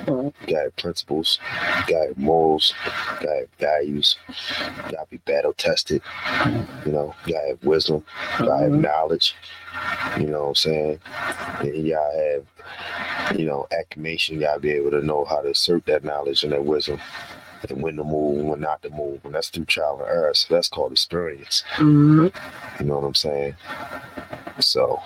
Mhm. 0.05 0.33
you 0.41 0.47
gotta 0.47 0.63
have 0.63 0.75
principles, 0.75 1.39
you 1.87 1.93
gotta 1.93 2.07
have 2.09 2.17
morals, 2.17 2.73
you 2.85 3.27
gotta 3.27 3.39
have 3.39 3.49
values, 3.59 4.17
you 4.27 4.91
gotta 4.91 5.07
be 5.09 5.17
battle 5.17 5.53
tested, 5.53 6.01
you 6.85 6.91
know, 6.91 7.13
you 7.25 7.33
gotta 7.33 7.47
have 7.49 7.63
wisdom, 7.63 8.03
you 8.39 8.45
gotta 8.45 8.63
have 8.63 8.71
Mhm. 8.71 8.81
knowledge, 8.81 9.35
you 10.17 10.27
know 10.27 10.41
what 10.43 10.49
I'm 10.49 10.55
saying? 10.55 10.99
And 11.59 11.75
you 11.75 11.93
gotta 11.93 12.43
have, 13.29 13.39
you 13.39 13.45
know, 13.45 13.67
acclimation, 13.71 14.35
you 14.35 14.41
gotta 14.41 14.59
be 14.59 14.71
able 14.71 14.91
to 14.91 15.01
know 15.01 15.23
how 15.25 15.41
to 15.41 15.51
assert 15.51 15.85
that 15.85 16.03
knowledge 16.03 16.43
and 16.43 16.51
that 16.51 16.65
wisdom. 16.65 16.99
And 17.69 17.81
when 17.81 17.95
to 17.97 18.03
move 18.03 18.39
and 18.39 18.49
when 18.49 18.59
not 18.59 18.81
to 18.83 18.89
move. 18.89 19.21
And 19.23 19.33
that's 19.33 19.49
through 19.49 19.65
trial 19.65 19.99
and 19.99 20.07
error. 20.07 20.33
So 20.33 20.53
that's 20.53 20.69
called 20.69 20.91
experience. 20.91 21.63
Mhm. 21.75 22.33
You 22.79 22.85
know 22.85 22.95
what 22.95 23.07
I'm 23.07 23.15
saying? 23.15 23.55
So, 24.59 24.99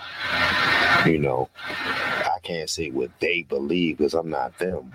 you 1.05 1.17
know, 1.17 1.49
I 1.57 2.37
can't 2.43 2.69
say 2.69 2.89
what 2.89 3.11
they 3.19 3.43
believe 3.43 3.97
because 3.97 4.13
I'm 4.13 4.29
not 4.29 4.57
them. 4.57 4.93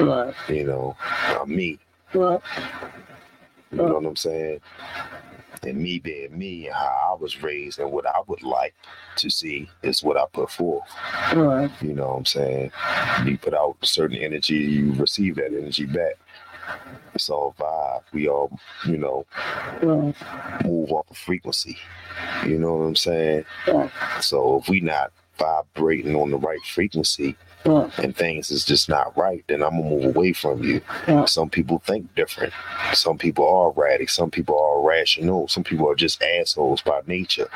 Right. 0.00 0.34
You 0.48 0.64
know, 0.64 0.96
I'm 1.40 1.54
me. 1.54 1.78
Right. 2.14 2.40
You 3.70 3.78
know 3.78 3.94
what 3.94 4.06
I'm 4.06 4.16
saying? 4.16 4.60
And 5.64 5.78
me 5.78 6.00
being 6.00 6.36
me 6.36 6.66
and 6.66 6.74
how 6.74 7.14
I 7.16 7.22
was 7.22 7.40
raised 7.42 7.78
and 7.78 7.92
what 7.92 8.04
I 8.04 8.20
would 8.26 8.42
like 8.42 8.74
to 9.16 9.30
see 9.30 9.70
is 9.82 10.02
what 10.02 10.16
I 10.16 10.24
put 10.32 10.50
forth. 10.50 10.88
Right. 11.34 11.70
You 11.80 11.94
know 11.94 12.08
what 12.08 12.18
I'm 12.18 12.24
saying? 12.24 12.72
You 13.24 13.38
put 13.38 13.54
out 13.54 13.76
certain 13.82 14.16
energy, 14.16 14.56
you 14.56 14.92
receive 14.94 15.36
that 15.36 15.56
energy 15.56 15.86
back. 15.86 16.14
It's 17.14 17.28
all 17.28 17.54
vibe. 17.58 18.02
We 18.12 18.28
all, 18.28 18.58
you 18.86 18.96
know, 18.96 19.26
Right. 19.82 20.14
move 20.64 20.92
off 20.92 21.10
of 21.10 21.16
frequency. 21.16 21.76
You 22.46 22.58
know 22.58 22.74
what 22.74 22.84
I'm 22.86 22.96
saying? 22.96 23.44
Right. 23.68 23.90
So 24.20 24.58
if 24.58 24.68
we 24.68 24.80
not 24.80 25.12
vibrating 25.38 26.14
on 26.14 26.30
the 26.30 26.38
right 26.38 26.60
frequency 26.64 27.36
Right. 27.64 27.90
and 27.98 28.16
things 28.16 28.50
is 28.50 28.64
just 28.64 28.88
not 28.88 29.16
right, 29.16 29.44
then 29.48 29.62
I'm 29.62 29.76
gonna 29.76 29.88
move 29.90 30.04
away 30.16 30.32
from 30.32 30.62
you. 30.62 30.80
Yeah. 31.06 31.24
Some 31.26 31.50
people 31.50 31.78
think 31.84 32.14
different. 32.14 32.52
Some 32.92 33.18
people 33.18 33.46
are 33.48 33.70
erratic. 33.70 34.08
Some 34.08 34.30
people 34.30 34.58
are 34.58 34.80
rational. 34.80 35.48
Some 35.48 35.64
people 35.64 35.88
are 35.88 35.94
just 35.94 36.22
assholes 36.22 36.80
by 36.82 37.00
nature. 37.06 37.48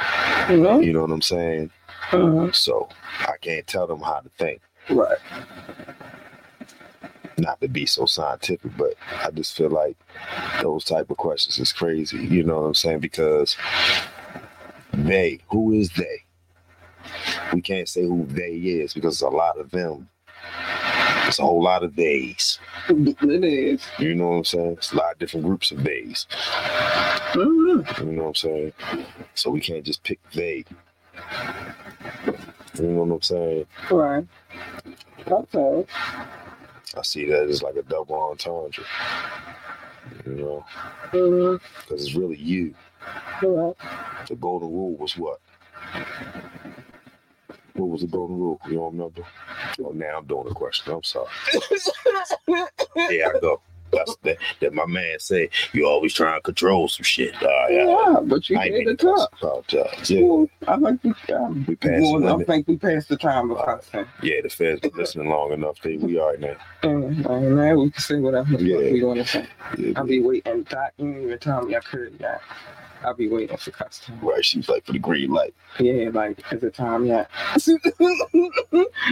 Mhm. 0.48 0.84
You 0.84 0.92
know 0.92 1.00
what 1.02 1.10
I'm 1.10 1.22
saying? 1.22 1.70
Mhm. 2.10 2.54
So 2.54 2.88
I 3.20 3.36
can't 3.40 3.66
tell 3.66 3.86
them 3.86 4.00
how 4.00 4.20
to 4.20 4.28
think. 4.38 4.60
Right. 4.90 5.18
Not 7.38 7.60
to 7.60 7.68
be 7.68 7.84
so 7.86 8.06
scientific, 8.06 8.70
but 8.78 8.94
I 9.22 9.30
just 9.30 9.54
feel 9.56 9.68
like 9.68 9.96
those 10.62 10.84
type 10.84 11.10
of 11.10 11.16
questions 11.18 11.58
is 11.58 11.72
crazy. 11.72 12.18
You 12.18 12.42
know 12.44 12.60
what 12.60 12.66
I'm 12.68 12.74
saying? 12.74 13.00
Because 13.00 13.56
they, 14.92 15.40
who 15.50 15.72
is 15.72 15.90
they? 15.90 16.24
We 17.52 17.60
can't 17.60 17.88
say 17.88 18.02
who 18.02 18.26
they 18.26 18.52
is 18.54 18.94
because 18.94 19.20
a 19.20 19.28
lot 19.28 19.58
of 19.58 19.70
them. 19.70 20.08
It's 21.26 21.38
a 21.40 21.42
whole 21.42 21.62
lot 21.62 21.82
of 21.82 21.94
theys. 21.94 22.58
It 22.88 23.44
is. 23.44 23.82
You 23.98 24.14
know 24.14 24.28
what 24.28 24.36
I'm 24.36 24.44
saying? 24.44 24.72
It's 24.72 24.92
a 24.92 24.96
lot 24.96 25.12
of 25.12 25.18
different 25.18 25.44
groups 25.44 25.72
of 25.72 25.82
theys. 25.82 26.26
Mhm. 27.32 27.98
You 27.98 28.12
know 28.12 28.22
what 28.22 28.28
I'm 28.28 28.34
saying? 28.36 28.72
So 29.34 29.50
we 29.50 29.60
can't 29.60 29.84
just 29.84 30.02
pick 30.04 30.20
they. 30.32 30.64
You 32.78 32.82
know 32.84 33.04
what 33.04 33.14
I'm 33.16 33.22
saying? 33.22 33.66
Right. 33.90 34.24
Okay. 35.28 35.84
I 36.96 37.02
see 37.02 37.26
that 37.26 37.48
as 37.48 37.62
like 37.62 37.76
a 37.76 37.82
double 37.82 38.16
entendre. 38.16 38.84
You 40.24 40.32
know, 40.32 40.66
mm-hmm. 41.12 41.64
because 41.80 42.06
it's 42.06 42.14
really 42.14 42.38
you. 42.38 42.74
Right. 43.42 43.74
The 44.28 44.36
golden 44.36 44.70
rule 44.70 44.96
was 44.96 45.16
what? 45.16 45.40
What 47.74 47.88
was 47.90 48.00
the 48.00 48.06
golden 48.06 48.38
rule? 48.38 48.60
You 48.66 48.74
don't 48.74 48.92
remember? 48.92 49.22
Oh, 49.80 49.90
now 49.90 50.18
I'm 50.18 50.26
doing 50.26 50.48
a 50.48 50.54
question. 50.54 50.92
I'm 50.94 51.02
sorry. 51.02 51.28
yeah, 52.96 53.28
I 53.34 53.40
go. 53.40 53.60
That's 53.92 54.16
that, 54.24 54.36
that 54.60 54.74
my 54.74 54.86
man 54.86 55.18
said. 55.18 55.48
You 55.72 55.86
always 55.86 56.12
trying 56.12 56.38
to 56.38 56.42
control 56.42 56.88
some 56.88 57.04
shit. 57.04 57.34
All 57.42 57.48
right, 57.48 57.80
all 57.80 58.04
right. 58.12 58.12
yeah, 58.14 58.20
but 58.28 58.50
you 58.50 58.58
I 58.58 58.64
ain't 58.64 58.72
did 58.74 58.78
mean 58.78 58.86
the 58.88 58.96
to 58.96 59.06
talk. 59.06 59.32
apologize. 59.34 60.10
Yeah, 60.10 60.20
Cool. 60.20 60.50
I 60.68 60.76
think 60.76 61.02
we, 61.04 61.34
um, 61.34 61.64
we 61.68 61.76
passed 61.76 62.02
the 62.02 62.18
well, 62.20 62.40
I 62.40 62.44
think 62.44 62.68
we 62.68 62.76
passed 62.76 63.08
the 63.08 63.16
time 63.16 63.50
of 63.52 63.64
cussing. 63.64 64.06
Yeah, 64.22 64.40
the 64.42 64.48
feds 64.48 64.80
been 64.80 64.90
listening 64.96 65.28
long 65.30 65.52
enough. 65.52 65.80
They 65.82 65.96
we 65.96 66.18
all 66.18 66.30
right 66.30 66.40
now. 66.40 66.56
And 66.82 67.24
now 67.56 67.74
we 67.76 67.90
can 67.90 68.00
say 68.02 68.16
whatever 68.16 68.56
the 68.56 68.64
Yeah. 68.64 68.76
fuck 68.76 68.92
we 68.92 69.02
want 69.04 69.18
to 69.20 69.26
say. 69.26 69.46
Yeah, 69.78 69.92
I'll 69.96 70.04
be 70.06 70.20
waiting. 70.20 70.62
Doc, 70.64 70.92
you 70.98 71.06
didn't 71.12 71.22
even 71.22 71.38
tell 71.38 71.62
me 71.64 71.76
I 71.76 71.80
could 71.80 72.16
yet. 72.20 72.40
I'll 73.04 73.14
be 73.14 73.28
waiting 73.28 73.56
for 73.56 73.70
custom. 73.70 74.18
right. 74.20 74.44
She 74.44 74.58
was 74.58 74.68
like 74.68 74.84
for 74.84 74.92
the 74.92 74.98
green 74.98 75.30
light. 75.30 75.54
Yeah, 75.78 76.10
like, 76.12 76.42
is 76.52 76.62
it 76.64 76.74
time 76.74 77.06
yet? 77.06 77.30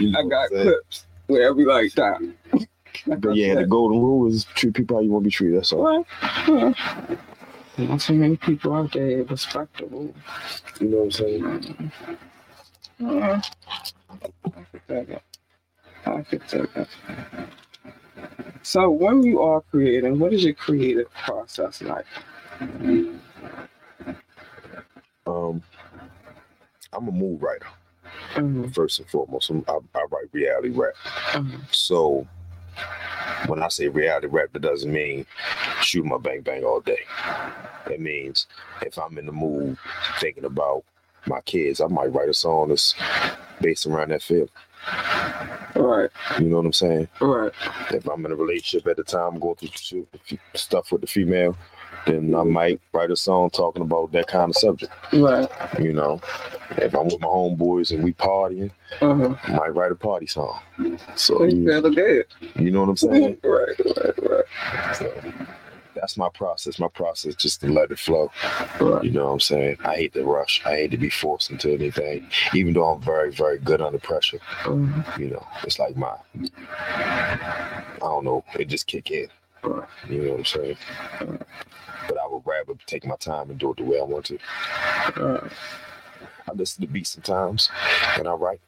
You 0.01 0.11
know 0.11 0.19
I 0.19 0.23
got 0.27 0.49
clips 0.49 1.05
where 1.27 1.45
I'll 1.47 1.53
be 1.55 1.65
like, 1.65 1.93
Doc. 1.93 2.21
But 3.07 3.35
yeah, 3.35 3.55
the 3.55 3.65
golden 3.65 3.99
rule 4.01 4.27
is 4.27 4.45
treat 4.45 4.73
people 4.73 4.97
how 4.97 5.01
you 5.01 5.11
want 5.11 5.23
to 5.23 5.27
be 5.27 5.31
treated. 5.31 5.57
That's 5.57 5.73
all. 5.73 6.05
Yeah. 6.47 6.73
Not 7.77 8.01
so 8.01 8.13
many 8.13 8.37
people 8.37 8.73
out 8.73 8.93
there 8.93 9.23
respectable. 9.25 10.13
You 10.79 10.87
know 10.89 10.97
what 10.97 11.03
I'm 11.05 11.11
saying? 11.11 11.91
Yeah. 12.99 13.41
I 14.45 14.61
could 14.71 14.81
take 14.87 15.09
it. 15.09 15.21
I 16.05 16.21
could 16.21 16.47
take 16.47 16.75
it. 16.75 16.87
So 18.63 18.89
when 18.89 19.23
you 19.23 19.41
are 19.41 19.61
creating, 19.61 20.19
what 20.19 20.33
is 20.33 20.43
your 20.43 20.53
creative 20.53 21.11
process 21.13 21.81
like? 21.81 22.05
Um, 25.27 25.61
I'm 26.93 27.07
a 27.07 27.11
mood 27.11 27.41
writer 27.41 27.67
Mhm, 28.35 28.73
first 28.73 28.99
and 28.99 29.09
foremost. 29.09 29.49
I'm, 29.49 29.63
I, 29.67 29.79
I 29.95 30.03
write 30.11 30.29
reality 30.31 30.69
rap. 30.69 30.93
mhm, 31.33 31.61
So 31.73 32.27
when 33.47 33.61
I 33.61 33.67
say 33.69 33.87
reality 33.87 34.27
rap, 34.27 34.49
that 34.53 34.61
doesn't 34.61 34.91
mean 34.91 35.25
shoot 35.81 36.05
my 36.05 36.17
bang 36.17 36.41
bang 36.41 36.63
all 36.63 36.79
day. 36.81 36.99
It 37.89 37.99
means 37.99 38.47
if 38.81 38.97
I'm 38.97 39.17
in 39.17 39.25
the 39.25 39.31
mood 39.31 39.77
thinking 40.19 40.45
about 40.45 40.83
my 41.27 41.41
kids, 41.41 41.81
I 41.81 41.87
might 41.87 42.13
write 42.13 42.29
a 42.29 42.33
song 42.33 42.69
that's 42.69 42.95
based 43.61 43.85
around 43.85 44.09
that 44.11 44.21
feeling. 44.21 44.49
Right, 45.75 46.09
You 46.39 46.45
know 46.45 46.57
what 46.57 46.65
I'm 46.67 46.73
saying? 46.73 47.07
right, 47.19 47.51
If 47.91 48.07
I'm 48.07 48.25
in 48.25 48.31
a 48.31 48.35
relationship 48.35 48.87
at 48.87 48.97
the 48.97 49.03
time, 49.03 49.39
going 49.39 49.55
through 49.55 50.07
stuff 50.53 50.91
with 50.91 51.01
the 51.01 51.07
female, 51.07 51.57
then 52.05 52.35
I 52.35 52.43
might 52.43 52.79
write 52.93 53.11
a 53.11 53.15
song 53.15 53.49
talking 53.49 53.81
about 53.81 54.11
that 54.11 54.27
kind 54.27 54.49
of 54.51 54.55
subject. 54.57 54.91
right. 55.13 55.47
You 55.79 55.93
know, 55.93 56.21
if 56.77 56.93
I'm 56.95 57.05
with 57.05 57.19
my 57.19 57.27
homeboys 57.27 57.91
and 57.93 58.03
we 58.03 58.13
partying, 58.13 58.71
Uh-huh. 59.01 59.35
I 59.43 59.51
might 59.51 59.75
write 59.75 59.91
a 59.91 59.95
party 59.95 60.27
song. 60.27 60.59
So 61.15 61.43
you 61.43 61.65
good. 61.81 62.25
you 62.55 62.71
know 62.71 62.81
what 62.81 62.89
I'm 62.89 62.97
saying? 62.97 63.37
Right, 63.43 63.79
right, 63.97 64.29
right, 64.29 64.95
So 64.95 65.11
that's 65.95 66.17
my 66.17 66.29
process. 66.29 66.77
My 66.77 66.89
process 66.89 67.35
just 67.35 67.61
to 67.61 67.67
let 67.71 67.89
it 67.91 67.97
flow. 67.99 68.29
right. 68.79 69.03
You 69.03 69.11
know 69.11 69.25
what 69.27 69.31
I'm 69.33 69.39
saying? 69.39 69.77
I 69.85 69.95
hate 69.95 70.13
to 70.13 70.23
rush. 70.25 70.61
I 70.65 70.75
hate 70.75 70.91
to 70.91 70.97
be 70.97 71.09
forced 71.09 71.49
into 71.51 71.71
anything, 71.71 72.27
even 72.53 72.73
though 72.73 72.85
I'm 72.89 73.01
very, 73.01 73.31
very 73.31 73.57
good 73.59 73.81
under 73.81 73.99
pressure. 73.99 74.39
Mhm. 74.63 75.17
You 75.17 75.29
know, 75.31 75.47
it's 75.63 75.79
like 75.79 75.95
my, 75.95 76.15
I 76.35 77.83
don't 77.99 78.25
know, 78.25 78.43
it 78.59 78.65
just 78.65 78.87
kick 78.87 79.09
in. 79.11 79.27
You 80.09 80.21
know 80.21 80.31
what 80.31 80.39
I'm 80.39 80.45
saying? 80.45 80.77
But 81.19 81.47
Would 82.45 82.51
rather 82.51 82.79
take 82.85 83.05
my 83.05 83.15
time 83.15 83.49
and 83.49 83.59
do 83.59 83.71
it 83.71 83.77
the 83.77 83.83
way 83.83 83.99
I 83.99 84.03
want 84.03 84.25
to. 84.25 84.37
Right. 85.17 85.51
I 86.47 86.53
listen 86.53 86.81
to 86.81 86.87
beats 86.87 87.11
sometimes 87.11 87.69
and 88.17 88.27
I 88.27 88.33
write. 88.33 88.61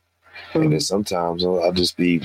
And 0.54 0.72
then 0.72 0.80
sometimes 0.80 1.44
uh, 1.44 1.56
I'll 1.60 1.72
just 1.72 1.98
be 1.98 2.22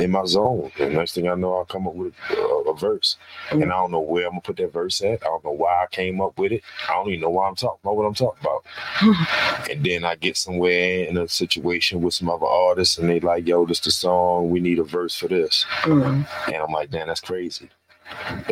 in 0.00 0.10
my 0.10 0.24
zone. 0.24 0.70
And 0.78 0.94
next 0.94 1.14
thing 1.14 1.28
I 1.28 1.34
know, 1.34 1.54
I'll 1.54 1.64
come 1.64 1.86
up 1.86 1.94
with 1.94 2.14
a, 2.30 2.34
a 2.70 2.74
verse. 2.74 3.16
And 3.50 3.64
I 3.64 3.66
don't 3.68 3.90
know 3.90 4.00
where 4.00 4.24
I'm 4.24 4.32
gonna 4.32 4.40
put 4.40 4.56
that 4.56 4.72
verse 4.72 5.00
at. 5.02 5.22
I 5.22 5.26
don't 5.26 5.44
know 5.44 5.52
why 5.52 5.84
I 5.84 5.86
came 5.90 6.20
up 6.20 6.38
with 6.38 6.52
it. 6.52 6.62
I 6.88 6.94
don't 6.94 7.08
even 7.08 7.20
know 7.20 7.30
why 7.30 7.48
I'm 7.48 7.54
talking 7.54 7.80
about 7.82 7.96
what 7.96 8.06
I'm 8.06 8.14
talking 8.14 8.40
about. 8.40 9.68
and 9.70 9.84
then 9.84 10.04
I 10.04 10.14
get 10.16 10.36
somewhere 10.36 11.04
in 11.04 11.16
a 11.16 11.28
situation 11.28 12.02
with 12.02 12.14
some 12.14 12.28
other 12.30 12.46
artists 12.46 12.98
and 12.98 13.08
they 13.08 13.20
like, 13.20 13.46
yo, 13.46 13.66
this 13.66 13.80
the 13.80 13.90
song. 13.90 14.50
We 14.50 14.60
need 14.60 14.78
a 14.78 14.84
verse 14.84 15.16
for 15.16 15.28
this. 15.28 15.64
Mm. 15.82 16.26
And 16.46 16.56
I'm 16.56 16.72
like, 16.72 16.90
damn, 16.90 17.08
that's 17.08 17.20
crazy. 17.20 17.70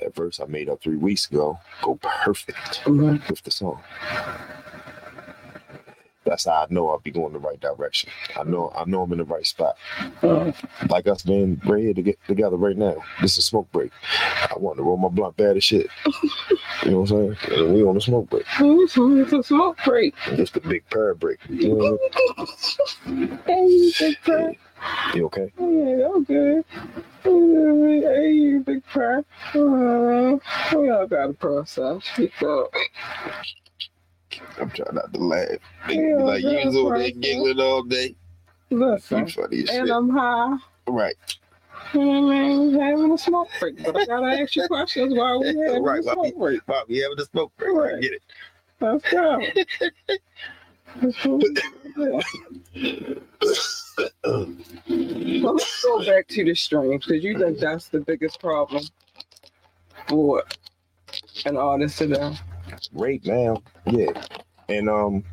That 0.00 0.14
verse 0.14 0.40
I 0.40 0.46
made 0.46 0.68
up 0.68 0.80
three 0.82 0.96
weeks 0.96 1.26
ago 1.30 1.58
go 1.82 1.98
perfect 2.02 2.82
Right. 2.86 3.20
with 3.28 3.42
the 3.42 3.50
song. 3.50 3.82
That's 6.24 6.44
how 6.44 6.52
I 6.54 6.66
know 6.70 6.90
I'll 6.90 6.98
be 6.98 7.12
going 7.12 7.32
the 7.32 7.38
right 7.38 7.60
direction. 7.60 8.10
I 8.36 8.42
know 8.42 8.72
I 8.76 8.84
know 8.84 9.02
I'm 9.02 9.12
in 9.12 9.18
the 9.18 9.24
right 9.24 9.46
spot. 9.46 9.76
Uh, 10.22 10.50
Like 10.90 11.06
us 11.06 11.22
being 11.22 11.60
right 11.64 11.80
here 11.84 11.94
to 11.94 12.02
get 12.02 12.18
together 12.26 12.56
right 12.56 12.76
now. 12.76 12.96
This 13.22 13.32
is 13.34 13.38
a 13.38 13.42
smoke 13.42 13.70
break. 13.70 13.92
I 14.22 14.54
want 14.56 14.76
to 14.78 14.82
roll 14.82 14.96
my 14.96 15.06
blunt 15.08 15.36
bad 15.36 15.56
as 15.56 15.62
shit. 15.62 15.86
You 16.82 16.90
know 16.90 17.00
what 17.02 17.10
I'm 17.12 17.36
saying? 17.46 17.60
And 17.60 17.74
we 17.74 17.84
on 17.84 17.96
a 17.96 18.00
smoke 18.00 18.28
break. 18.28 18.44
It's 18.58 19.32
a 19.32 19.42
smoke 19.44 19.78
break. 19.84 20.14
It's 20.26 20.50
the 20.50 20.60
big 20.60 20.88
prayer 20.90 21.14
break. 21.14 21.38
You, 21.48 21.74
know 21.74 21.98
Hey, 23.46 23.92
big 24.00 24.16
prayer. 24.22 24.52
You 25.14 25.26
okay? 25.26 25.52
Yeah, 25.58 26.08
I'm 26.14 26.24
good. 26.24 26.64
Hey, 27.22 28.58
big 28.58 28.84
prayer. 28.86 29.24
Uh, 29.54 30.38
we 30.76 30.90
all 30.90 31.06
got 31.06 31.26
to 31.28 31.32
process. 31.38 32.02
I'm 34.58 34.70
trying 34.70 34.94
not 34.94 35.12
to 35.12 35.20
laugh. 35.20 35.48
Yeah, 35.88 36.16
like 36.18 36.42
you 36.42 36.60
was 36.64 36.76
over 36.76 36.98
there 36.98 37.10
giggling 37.10 37.60
all 37.60 37.82
day. 37.82 38.14
listen, 38.70 39.18
and 39.18 39.30
shit. 39.30 39.90
I'm 39.90 40.10
high. 40.10 40.56
Right. 40.88 41.16
You 41.92 42.00
know 42.04 42.20
what 42.22 42.34
I 42.34 42.48
mean? 42.48 42.80
Having 42.80 43.12
a 43.12 43.18
smoke 43.18 43.48
break. 43.60 43.82
But 43.84 43.96
I 44.00 44.04
got 44.06 44.20
to 44.20 44.26
ask 44.26 44.56
you 44.56 44.66
questions 44.66 45.14
while 45.14 45.40
we 45.40 45.46
having 45.48 45.82
Right, 45.82 46.00
a 46.00 46.02
while 46.02 46.14
smoke 46.14 46.38
break. 46.38 46.66
Bob, 46.66 46.90
you 46.90 47.02
having 47.02 47.20
a 47.20 47.24
smoke 47.24 47.52
break? 47.56 47.70
I 47.70 47.72
Right. 47.74 48.02
get 48.02 48.12
it. 48.12 48.22
Let's 48.80 49.10
go. 49.10 49.46
We 51.24 51.54
do. 52.74 53.10
Well, 54.24 55.54
let's 55.54 55.84
go 55.84 56.04
back 56.04 56.28
to 56.28 56.44
the 56.44 56.54
streams 56.54 57.06
because 57.06 57.24
you 57.24 57.38
think 57.38 57.58
that's 57.58 57.88
the 57.88 58.00
biggest 58.00 58.40
problem 58.40 58.84
for 60.08 60.42
an 61.44 61.56
artist 61.56 61.98
today. 61.98 62.36
Right 62.92 63.24
now, 63.24 63.62
yeah. 63.86 64.12
And 64.68 64.88
um 64.88 65.24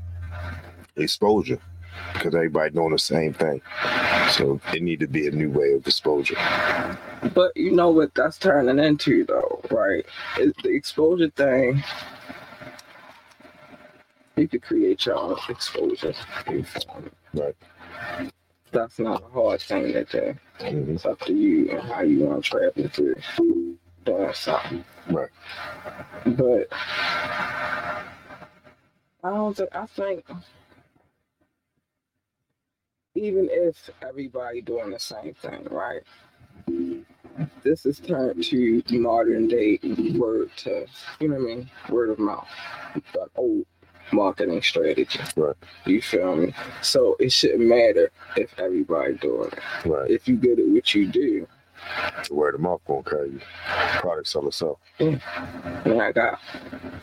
exposure. 0.95 1.59
Because 2.13 2.35
everybody 2.35 2.71
doing 2.71 2.91
the 2.91 2.99
same 2.99 3.33
thing. 3.33 3.61
So 4.29 4.59
it 4.73 4.81
need 4.81 4.99
to 5.01 5.07
be 5.07 5.27
a 5.27 5.31
new 5.31 5.49
way 5.49 5.73
of 5.73 5.85
exposure. 5.85 6.35
But 7.33 7.55
you 7.55 7.71
know 7.71 7.89
what 7.91 8.13
that's 8.15 8.37
turning 8.37 8.83
into, 8.83 9.25
though, 9.25 9.61
right? 9.71 10.05
Is 10.39 10.53
the 10.63 10.69
exposure 10.69 11.29
thing. 11.29 11.83
You 14.35 14.47
could 14.47 14.63
create 14.63 15.05
your 15.05 15.17
own 15.17 15.37
exposure. 15.49 16.13
You 16.49 16.63
feel 16.63 17.01
me? 17.01 17.09
Right. 17.33 17.55
That's 18.73 18.99
not 18.99 19.23
a 19.23 19.29
hard 19.33 19.61
thing 19.61 19.93
to 19.93 20.05
do. 20.05 20.35
Mhm. 20.59 20.89
It's 20.95 21.05
up 21.07 21.21
to 21.21 21.33
you 21.33 21.71
and 21.71 21.81
how 21.81 22.01
you 22.03 22.25
want 22.25 22.45
to 22.45 22.51
travel 22.51 22.89
to 22.89 23.15
doing 24.05 24.33
something. 24.35 24.85
Right. 25.09 25.29
But 26.25 26.69
I 29.23 29.31
don't 29.31 29.55
think 29.57 29.69
I 29.75 29.85
think 29.87 30.25
even 33.15 33.49
if 33.51 33.89
everybody 34.01 34.61
doing 34.61 34.91
the 34.91 34.99
same 34.99 35.33
thing, 35.35 35.65
right? 35.71 36.03
This 37.63 37.85
is 37.85 37.99
turned 37.99 38.43
to 38.45 38.83
modern 38.91 39.47
day 39.49 39.79
word 40.17 40.51
to 40.57 40.87
you 41.19 41.29
know 41.29 41.35
what 41.35 41.51
I 41.51 41.55
mean, 41.55 41.71
word 41.89 42.11
of 42.11 42.19
mouth. 42.19 42.47
That 43.13 43.29
old 43.35 43.65
marketing 44.13 44.61
strategy. 44.61 45.19
Right. 45.35 45.55
You 45.85 46.01
feel 46.01 46.35
me? 46.35 46.53
So 46.81 47.15
it 47.19 47.31
shouldn't 47.31 47.61
matter 47.61 48.11
if 48.37 48.57
everybody 48.59 49.15
doing 49.15 49.49
it. 49.51 49.59
Right. 49.85 50.09
If 50.09 50.27
you 50.27 50.35
good 50.35 50.59
at 50.59 50.67
what 50.67 50.93
you 50.93 51.07
do, 51.07 51.47
where 51.83 52.23
The 52.27 52.33
word 52.33 52.55
of 52.55 52.61
mouth 52.61 52.81
gonna 52.87 53.03
carry 53.03 53.29
you. 53.31 53.41
Product 53.99 54.27
sell 54.27 54.47
itself. 54.47 54.79
Mm. 54.99 55.21
And 55.85 56.01
I 56.01 56.11
got, 56.11 56.39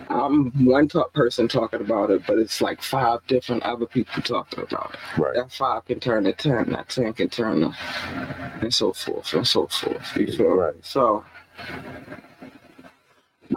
I'm 0.08 0.50
one 0.64 0.88
top 0.88 1.12
person 1.12 1.48
talking 1.48 1.80
about 1.80 2.10
it, 2.10 2.26
but 2.26 2.38
it's 2.38 2.60
like 2.60 2.82
five 2.82 3.20
different 3.26 3.62
other 3.62 3.86
people 3.86 4.22
talking 4.22 4.62
about 4.62 4.94
it. 4.94 5.20
Right. 5.20 5.34
That 5.34 5.52
five 5.52 5.84
can 5.84 6.00
turn 6.00 6.24
to 6.24 6.32
ten, 6.32 6.70
that 6.72 6.88
ten 6.88 7.12
can 7.12 7.28
turn 7.28 7.60
to, 7.60 7.76
and 8.60 8.72
so 8.72 8.92
forth 8.92 9.32
and 9.34 9.46
so 9.46 9.66
forth. 9.66 10.16
You 10.16 10.32
feel 10.32 10.50
me? 10.50 10.62
Right. 10.62 10.74
So, 10.84 11.24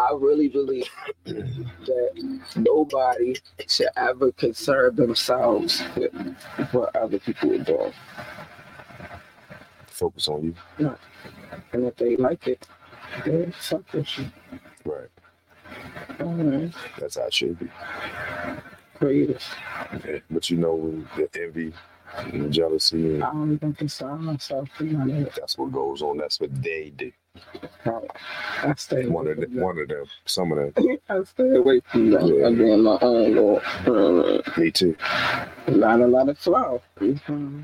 I 0.03 0.13
really 0.19 0.49
believe 0.49 0.89
that 1.25 2.41
nobody 2.57 3.37
should 3.67 3.87
ever 3.95 4.31
concern 4.33 4.95
themselves 4.95 5.81
with 5.95 6.13
what 6.71 6.93
other 6.95 7.19
people 7.19 7.53
are 7.53 7.63
doing. 7.63 7.93
Focus 9.87 10.27
on 10.27 10.43
you. 10.43 10.55
No. 10.77 10.97
And 11.71 11.85
if 11.85 11.95
they 11.95 12.17
like 12.17 12.47
it, 12.47 12.67
fuck 13.55 13.93
with 13.93 14.17
you. 14.17 14.25
Right. 14.83 15.09
Alright. 16.19 16.73
That's 16.99 17.15
how 17.15 17.27
it 17.27 17.33
should 17.33 17.57
be. 17.59 17.69
Creative. 18.95 19.43
Yeah. 20.05 20.19
But 20.29 20.49
you 20.49 20.57
know 20.57 21.03
the 21.15 21.29
envy 21.41 21.73
and 22.17 22.45
the 22.45 22.49
jealousy 22.49 23.15
and 23.15 23.23
I 23.23 23.31
don't 23.31 23.53
even 23.53 23.73
concern 23.73 24.25
myself 24.25 24.67
of 24.79 24.87
it. 25.09 25.33
that's 25.35 25.57
what 25.57 25.71
goes 25.71 26.01
on. 26.01 26.17
That's 26.17 26.41
what 26.41 26.61
they 26.61 26.91
do. 26.95 27.11
I 27.86 28.74
stay 28.78 29.08
One 29.08 29.26
away 29.28 29.43
of 29.43 29.52
one 29.54 29.78
of 29.80 29.88
them, 29.88 30.06
some 30.26 30.52
of 30.52 30.58
them. 30.58 30.72
that. 30.76 31.00
I 31.10 31.24
stay 31.24 31.56
away 31.56 31.82
from 31.91 32.12
that. 32.12 32.26
Yeah. 32.26 32.46
I'm 32.48 32.58
being 32.58 32.84
my 32.84 32.98
own 33.02 33.36
Lord. 33.36 33.63
Uh, 33.86 34.41
Me 34.58 34.72
too. 34.72 34.96
not 35.67 36.00
a 36.00 36.08
lot 36.08 36.30
of 36.30 36.38
flow. 36.38 36.82
Mhm. 37.00 37.63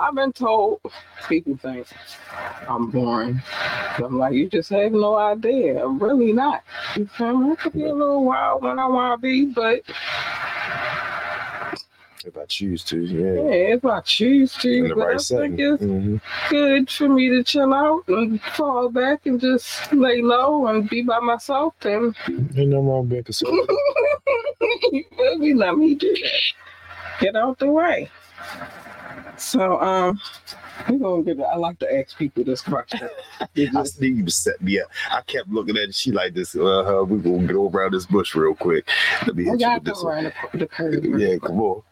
I've 0.00 0.14
been 0.14 0.32
told 0.32 0.80
people 1.28 1.56
think 1.56 1.86
I'm 2.68 2.90
boring. 2.90 3.42
I'm 3.96 4.18
like, 4.18 4.34
you 4.34 4.48
just 4.48 4.70
have 4.70 4.92
no 4.92 5.16
idea. 5.16 5.84
I'm 5.84 5.98
really 5.98 6.32
not. 6.32 6.62
You 6.96 7.06
feel 7.06 7.36
me? 7.36 7.52
I 7.52 7.54
could 7.56 7.72
be 7.72 7.84
a 7.84 7.92
little 7.94 8.24
wild 8.24 8.62
when 8.62 8.78
I 8.78 8.86
want 8.86 9.20
to 9.20 9.22
be, 9.22 9.46
but 9.46 9.82
If 12.28 12.36
I 12.36 12.44
choose 12.44 12.84
to, 12.84 13.00
yeah. 13.00 13.42
yeah, 13.42 13.74
if 13.76 13.84
I 13.86 14.00
choose 14.02 14.52
to, 14.56 14.70
In 14.70 14.88
the 14.88 14.94
but 14.96 15.02
I 15.02 15.06
right 15.12 15.20
setting. 15.20 15.56
think 15.56 15.60
it's 15.60 15.82
hmm 15.82 16.16
good 16.50 16.90
for 16.90 17.08
me 17.08 17.30
to 17.30 17.42
chill 17.42 17.72
out 17.72 18.04
and 18.08 18.38
fall 18.42 18.90
back 18.90 19.24
and 19.24 19.40
just 19.40 19.90
lay 19.94 20.20
low 20.20 20.66
and 20.66 20.86
be 20.90 21.00
by 21.02 21.20
myself 21.20 21.74
and 21.86 22.14
Ain't 22.28 22.54
nothing 22.54 22.86
wrong 22.86 23.06
being 23.06 23.24
conservative. 23.24 23.66
you 24.92 25.04
feel 25.16 25.38
me? 25.38 25.54
Let 25.54 25.76
me 25.78 25.94
do 25.94 26.14
that. 26.14 27.20
Get 27.20 27.34
out 27.34 27.58
the 27.58 27.68
way. 27.70 28.10
So 29.38 29.80
um 29.80 30.20
we're 30.88 30.98
gonna 30.98 31.22
get 31.22 31.40
I 31.40 31.56
like 31.56 31.78
to 31.78 31.98
ask 31.98 32.16
people 32.18 32.44
this 32.44 32.60
question. 32.60 33.08
Did 33.54 33.70
I 33.76 33.80
you- 33.80 33.86
sneak 33.86 34.16
you 34.16 34.28
set 34.28 34.60
me 34.60 34.80
up. 34.80 34.88
I 35.10 35.22
kept 35.22 35.48
looking 35.48 35.76
at 35.78 35.84
it. 35.84 35.94
She 35.94 36.12
like 36.12 36.34
this. 36.34 36.54
Uh, 36.54 37.04
we 37.08 37.18
gonna 37.20 37.46
go 37.50 37.68
around 37.70 37.94
this 37.94 38.04
bush 38.06 38.34
real 38.34 38.54
quick. 38.54 38.86
Let 39.26 39.34
me 39.34 39.44
hit 39.44 39.60
you 39.60 39.74
with 39.74 39.84
this 39.84 40.02
one. 40.02 40.24
the, 40.52 40.58
the 40.58 40.66
curve. 40.66 41.04
Yeah, 41.04 41.36
come 41.38 41.60
on. 41.60 41.82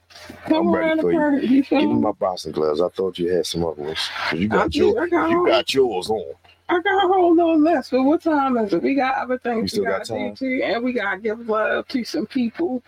I'm 0.47 0.71
ready 0.71 1.01
for 1.01 1.12
you. 1.12 1.40
You 1.40 1.62
Give 1.62 1.88
me 1.88 1.95
my 1.95 2.12
boxing 2.12 2.53
gloves. 2.53 2.81
I 2.81 2.88
thought 2.88 3.19
you 3.19 3.31
had 3.31 3.47
some 3.47 3.64
other 3.64 3.83
ones. 3.83 3.99
You 4.35 4.49
got 4.49 4.75
your, 4.75 5.07
got 5.09 5.31
you 5.31 5.47
got 5.47 5.75
yours 5.75 6.11
on. 6.11 6.35
I 6.69 6.81
got 6.81 7.05
a 7.05 7.07
whole 7.07 7.35
little 7.35 7.61
list, 7.61 7.92
but 7.92 8.03
what 8.03 8.23
time 8.23 8.57
is 8.59 8.73
it? 8.73 8.83
We 8.83 8.97
got 8.97 9.19
other 9.19 9.38
things 9.38 9.73
we 9.73 9.85
got 9.85 9.99
gotta 9.99 10.05
time? 10.05 10.35
do 10.35 10.59
too, 10.59 10.64
and 10.64 10.83
we 10.83 10.92
gotta 10.92 11.19
give 11.19 11.49
love 11.49 11.87
to 11.88 12.03
some 12.05 12.27
people. 12.27 12.83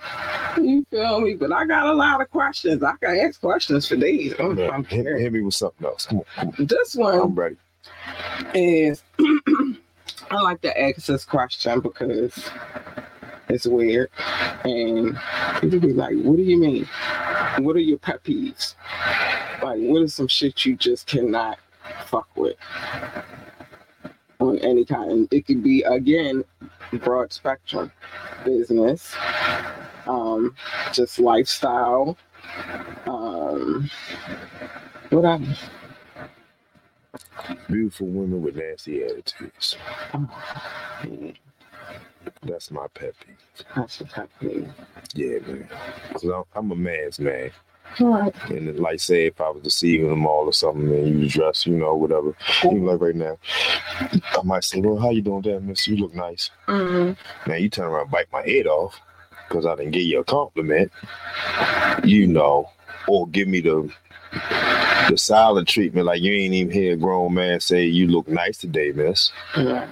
You 0.57 0.85
feel 0.91 1.21
me? 1.21 1.35
But 1.35 1.53
I 1.53 1.65
got 1.65 1.87
a 1.87 1.93
lot 1.93 2.21
of 2.21 2.29
questions. 2.31 2.83
I 2.83 2.95
can 3.01 3.17
ask 3.17 3.41
questions 3.41 3.87
for 3.87 3.95
days. 3.95 4.35
I'm, 4.41 4.59
I'm 4.59 4.85
Hit, 4.85 5.07
hit 5.07 5.33
me 5.33 5.43
with 5.43 5.55
something 5.55 5.87
else. 5.87 6.07
Come 6.07 6.19
on, 6.19 6.25
come 6.35 6.49
on. 6.59 6.67
This 6.67 6.97
one 6.97 7.21
I'm 7.21 7.35
ready. 7.37 7.57
is 8.55 9.05
I 10.31 10.41
like 10.41 10.61
to 10.63 10.81
ask 10.81 11.07
this 11.07 11.25
question 11.25 11.81
because 11.81 12.51
it's 13.49 13.67
weird. 13.67 14.11
And 14.65 15.19
people 15.61 15.81
be 15.81 15.93
like, 15.93 16.17
what 16.17 16.37
do 16.37 16.43
you 16.43 16.59
mean? 16.59 16.89
What 17.59 17.77
are 17.77 17.81
your 17.81 17.99
pet 17.99 18.23
peeves? 18.23 18.75
Like, 19.63 19.79
what 19.81 20.03
is 20.03 20.15
some 20.15 20.29
shit 20.29 20.65
you 20.65 20.77
just 20.77 21.07
cannot 21.07 21.59
fuck 22.07 22.29
with? 22.37 22.57
On 24.41 24.59
any 24.59 24.85
kind. 24.85 25.29
It 25.33 25.47
could 25.47 25.63
be, 25.63 25.83
again, 25.83 26.45
broad 26.93 27.33
spectrum 27.33 27.91
business, 28.45 29.15
um, 30.07 30.55
just 30.93 31.19
lifestyle, 31.19 32.17
um, 33.07 33.91
whatever. 35.11 35.45
Beautiful 37.69 38.07
women 38.07 38.43
with 38.43 38.57
nasty 38.57 39.03
attitudes. 39.05 39.77
That's 42.43 42.71
my 42.71 42.87
pet 42.95 43.15
peeve. 43.25 43.65
That's 43.77 44.01
what 44.01 44.13
happened. 44.13 44.73
Yeah, 45.15 45.39
man. 45.47 45.69
'Cause 46.13 46.25
I'm, 46.25 46.45
I'm 46.55 46.71
a 46.71 46.77
man's 46.77 47.19
man. 47.19 47.51
Right. 48.01 48.35
And 48.51 48.79
like, 48.79 49.01
say 49.01 49.27
if 49.27 49.41
I 49.41 49.49
was 49.51 49.63
to 49.65 49.71
see 49.71 49.97
you 49.97 50.05
in 50.05 50.11
the 50.11 50.17
mall 50.17 50.45
or 50.45 50.53
something 50.53 50.93
and 50.93 51.21
you 51.23 51.29
dress, 51.29 51.67
you 51.67 51.75
know, 51.77 51.95
whatever, 51.97 52.37
even 52.65 52.85
like 52.85 53.01
right 53.01 53.15
now, 53.15 53.39
I 54.01 54.43
might 54.45 54.65
say, 54.65 54.81
well, 54.81 54.99
how 54.99 55.11
you 55.11 55.23
doing 55.23 55.43
there, 55.43 55.59
miss? 55.59 55.89
You 55.89 55.97
look 55.97 56.15
nice. 56.15 56.51
Mm-hmm. 56.69 57.51
Now 57.51 57.57
you 57.57 57.69
turn 57.69 57.87
around 57.87 58.03
and 58.03 58.11
bite 58.11 58.31
my 58.33 58.43
head 58.43 58.67
off 58.67 59.01
because 59.49 59.65
I 59.67 59.75
didn't 59.77 59.93
give 59.93 60.03
you 60.03 60.21
a 60.21 60.25
compliment, 60.25 60.93
you 62.05 62.27
know, 62.27 62.71
or 63.09 63.27
give 63.29 63.49
me 63.49 63.61
the 63.61 63.91
the 65.09 65.17
silent 65.17 65.69
treatment 65.69 66.07
like 66.07 66.21
you 66.23 66.33
ain't 66.33 66.55
even 66.55 66.73
hear 66.73 66.93
a 66.93 66.97
grown 66.97 67.35
man 67.35 67.61
say 67.61 67.85
you 67.85 68.07
look 68.09 68.29
nice 68.29 68.59
today, 68.59 68.93
miss. 68.93 69.33
Right. 69.57 69.89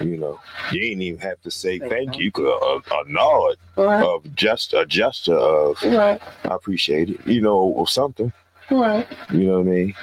You 0.00 0.16
know, 0.16 0.40
you 0.70 0.82
ain't 0.90 1.02
even 1.02 1.20
have 1.20 1.40
to 1.42 1.50
say 1.50 1.78
thank 1.78 1.90
thank 1.92 2.18
you. 2.18 2.30
'cause 2.30 2.82
A, 2.90 2.94
a 2.94 3.04
nod 3.10 3.56
Right. 3.76 4.04
of 4.04 4.34
just 4.34 4.74
a 4.74 4.84
gesture 4.86 5.36
of 5.36 5.82
Right. 5.82 6.20
I 6.44 6.54
appreciate 6.54 7.10
it, 7.10 7.26
you 7.26 7.40
know, 7.40 7.56
or 7.58 7.86
something. 7.88 8.32
Right. 8.70 9.06
You 9.32 9.44
know 9.44 9.60
what 9.60 9.68
I 9.68 9.70
mean? 9.70 9.94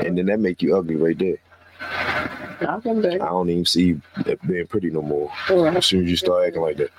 And 0.00 0.18
then 0.18 0.26
that 0.26 0.40
make 0.40 0.62
you 0.62 0.76
ugly 0.76 0.96
right 0.96 1.18
there. 1.18 1.36
I. 1.80 2.74
I 2.76 2.78
don't 2.80 3.48
even 3.48 3.64
see 3.64 3.84
you 3.84 4.02
being 4.46 4.66
pretty 4.66 4.90
no 4.90 5.00
more. 5.00 5.30
Right. 5.48 5.76
As 5.76 5.86
soon 5.86 6.04
as 6.04 6.10
you 6.10 6.16
start 6.16 6.46
acting 6.48 6.60
like 6.62 6.76
that, 6.76 6.90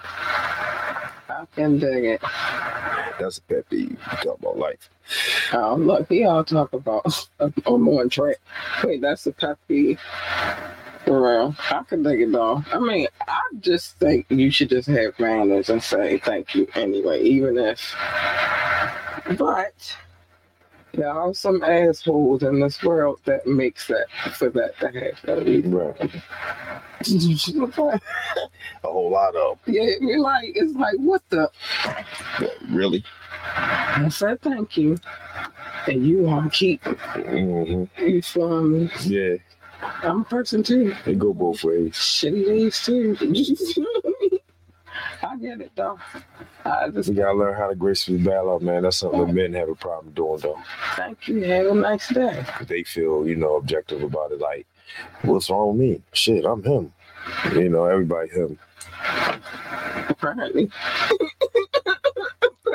I 1.31 1.45
can 1.55 1.79
dig 1.79 2.03
it. 2.05 2.21
that's 3.19 3.37
a 3.37 3.41
pet 3.43 3.69
peeve. 3.69 3.91
You 3.91 4.17
talk 4.23 4.39
about 4.39 4.57
life. 4.57 4.89
Oh, 5.53 5.75
look, 5.75 6.09
we 6.09 6.25
all 6.25 6.43
talk 6.43 6.73
about 6.73 7.29
I'm 7.39 7.87
on 7.87 8.09
track. 8.09 8.37
Wait, 8.83 9.01
that's 9.01 9.25
a 9.27 9.31
pet 9.31 9.57
peeve. 9.67 9.99
For 11.05 11.21
real. 11.21 11.55
I 11.71 11.83
can 11.83 12.03
dig 12.03 12.21
it 12.21 12.31
though. 12.31 12.63
I 12.71 12.79
mean, 12.79 13.07
I 13.27 13.39
just 13.59 13.97
think 13.97 14.27
you 14.29 14.51
should 14.51 14.69
just 14.69 14.87
have 14.87 15.17
manners 15.19 15.69
and 15.69 15.81
say 15.81 16.19
thank 16.19 16.53
you 16.53 16.67
anyway, 16.75 17.21
even 17.23 17.57
if. 17.57 17.95
But 19.37 19.97
there 20.93 21.09
are 21.09 21.33
some 21.33 21.63
assholes 21.63 22.43
in 22.43 22.59
this 22.59 22.83
world 22.83 23.19
that 23.25 23.47
makes 23.47 23.87
that 23.87 24.07
for 24.35 24.49
that 24.49 24.77
to 24.79 24.87
happen. 24.91 25.71
Right. 25.71 26.11
A 28.83 28.87
whole 28.87 29.09
lot 29.11 29.35
of 29.35 29.57
yeah, 29.65 29.89
you're 29.99 30.19
like 30.19 30.51
it's 30.55 30.73
like 30.75 30.95
what 30.97 31.21
the. 31.29 31.49
Really? 32.69 33.03
I 33.43 34.07
said 34.09 34.41
thank 34.41 34.77
you. 34.77 34.97
And 35.87 36.05
you 36.05 36.19
want 36.23 36.53
to 36.53 36.57
keep 36.59 36.83
hmm 36.83 37.85
you 37.97 38.21
from 38.21 38.91
Yeah, 39.01 39.35
I'm 40.03 40.21
a 40.21 40.25
person 40.25 40.61
too. 40.61 40.93
it 41.07 41.17
go 41.17 41.33
both 41.33 41.63
ways. 41.63 41.93
Shitty 41.93 42.45
days 42.45 42.85
too. 42.85 43.15
I 45.27 45.37
get 45.37 45.61
it 45.61 45.71
though. 45.75 45.99
I 46.65 46.89
just 46.89 47.09
You 47.09 47.15
gotta 47.15 47.37
learn 47.37 47.55
how 47.55 47.67
to 47.67 47.75
gracefully 47.75 48.27
out, 48.31 48.61
man. 48.61 48.83
That's 48.83 48.97
something 48.97 49.25
that 49.25 49.33
men 49.33 49.53
have 49.53 49.69
a 49.69 49.75
problem 49.75 50.13
doing, 50.13 50.39
though. 50.39 50.59
thank 50.95 51.27
you. 51.27 51.41
Have 51.43 51.67
a 51.67 51.75
nice 51.75 52.07
day. 52.09 52.45
They 52.67 52.83
feel, 52.83 53.27
you 53.27 53.35
know, 53.35 53.55
objective 53.57 54.03
about 54.03 54.31
it. 54.31 54.39
Like, 54.39 54.67
what's 55.23 55.49
wrong 55.49 55.77
with 55.77 55.77
me? 55.77 56.01
Shit, 56.13 56.45
I'm 56.45 56.63
him. 56.63 56.93
You 57.53 57.69
know, 57.69 57.85
everybody 57.85 58.29
him. 58.29 58.57
Apparently. 60.09 60.69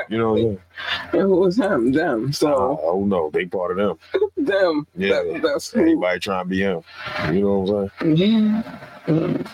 You 0.08 0.18
know 0.18 0.32
what 0.32 0.36
I'm 0.38 0.44
saying? 0.44 0.58
And 1.12 1.22
who 1.22 1.36
was 1.36 1.56
him? 1.56 1.92
Them. 1.92 2.26
I 2.28 2.30
So 2.32 2.78
don't 2.82 3.08
know. 3.08 3.30
They 3.30 3.46
part 3.46 3.72
of 3.72 3.76
them. 3.76 3.98
them. 4.36 4.86
Yeah. 4.96 5.22
That, 5.22 5.40
that's 5.42 5.70
who. 5.72 5.80
Anybody 5.80 6.20
trying 6.20 6.44
to 6.44 6.48
be 6.48 6.60
him. 6.60 6.82
You 7.32 7.40
know 7.40 7.58
what 7.58 7.92
I'm 8.00 8.16
saying? 8.16 8.62
Yeah. 8.62 8.78
Mm. 9.06 9.46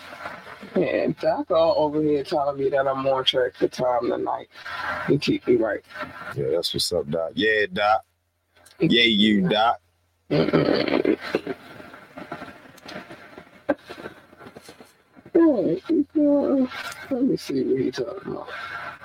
Yeah, 0.77 1.09
Doc 1.21 1.51
all 1.51 1.85
over 1.85 2.01
here 2.03 2.25
telling 2.25 2.59
me 2.59 2.71
that 2.71 2.87
I'm 2.89 3.07
on 3.07 3.25
track 3.25 3.55
for 3.55 3.69
time 3.69 4.09
tonight. 4.09 4.49
He 5.07 5.19
keep 5.19 5.47
me 5.47 5.57
right. 5.57 5.85
Yeah, 6.37 6.51
that's 6.53 6.73
what's 6.73 6.93
up, 6.93 7.09
Doc. 7.11 7.33
Yeah, 7.35 7.67
Doc. 7.73 8.03
Yeah, 8.81 9.03
you, 9.03 9.49
Doc. 9.49 9.81
Mm. 10.31 11.19
Yeah, 15.35 16.67
let 17.11 17.23
me 17.23 17.37
see 17.37 17.63
what 17.65 17.81
he 17.81 17.91
talking 17.91 18.33
about. 18.33 18.49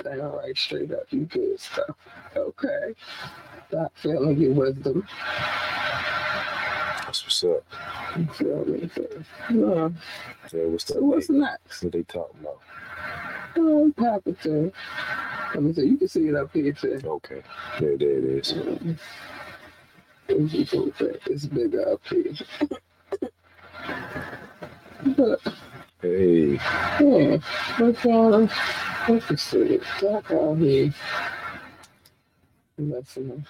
Damn 0.04 0.20
right, 0.20 0.58
straight 0.58 0.92
up, 0.92 1.04
you 1.10 1.22
good 1.22 1.60
stuff. 1.60 1.96
Okay. 2.36 2.94
Doc 3.72 3.92
feeling 3.96 4.38
your 4.38 4.54
wisdom. 4.54 5.06
That's 7.08 7.24
what's 7.24 7.44
up. 7.46 7.64
You 8.18 8.26
feel 8.34 8.66
me? 8.66 8.90
So, 8.94 9.08
yeah. 9.50 9.90
Yeah, 10.54 10.66
what's 10.68 10.88
So 10.88 10.98
up? 10.98 11.04
what's 11.04 11.30
What 11.30 11.38
next? 11.38 11.82
they 11.90 12.04
talking 12.04 12.42
about? 12.42 12.60
Oh, 13.56 13.94
Papa 13.96 14.34
too. 14.34 14.74
Let 15.54 15.64
me 15.64 15.74
see. 15.74 15.86
You 15.86 15.98
can 15.98 16.08
see 16.10 16.28
it 16.28 16.36
up 16.36 16.52
here 16.54 16.74
too. 16.74 17.00
Okay. 17.06 17.42
Yeah, 17.80 17.96
there 17.98 18.18
it 18.20 18.26
is. 18.26 18.54
It's 20.28 21.46
bigger 21.46 21.94
up 21.94 22.02
here. 22.10 22.34
but 25.16 25.40
Hey, 26.02 26.54
yeah, 27.00 27.38
but 27.80 28.06
um, 28.06 28.50
let 29.08 29.32
me 29.32 29.38
see. 29.38 29.80
Doc 30.02 30.30
out 30.32 30.58
here. 30.58 30.94
Listening. 32.78 33.46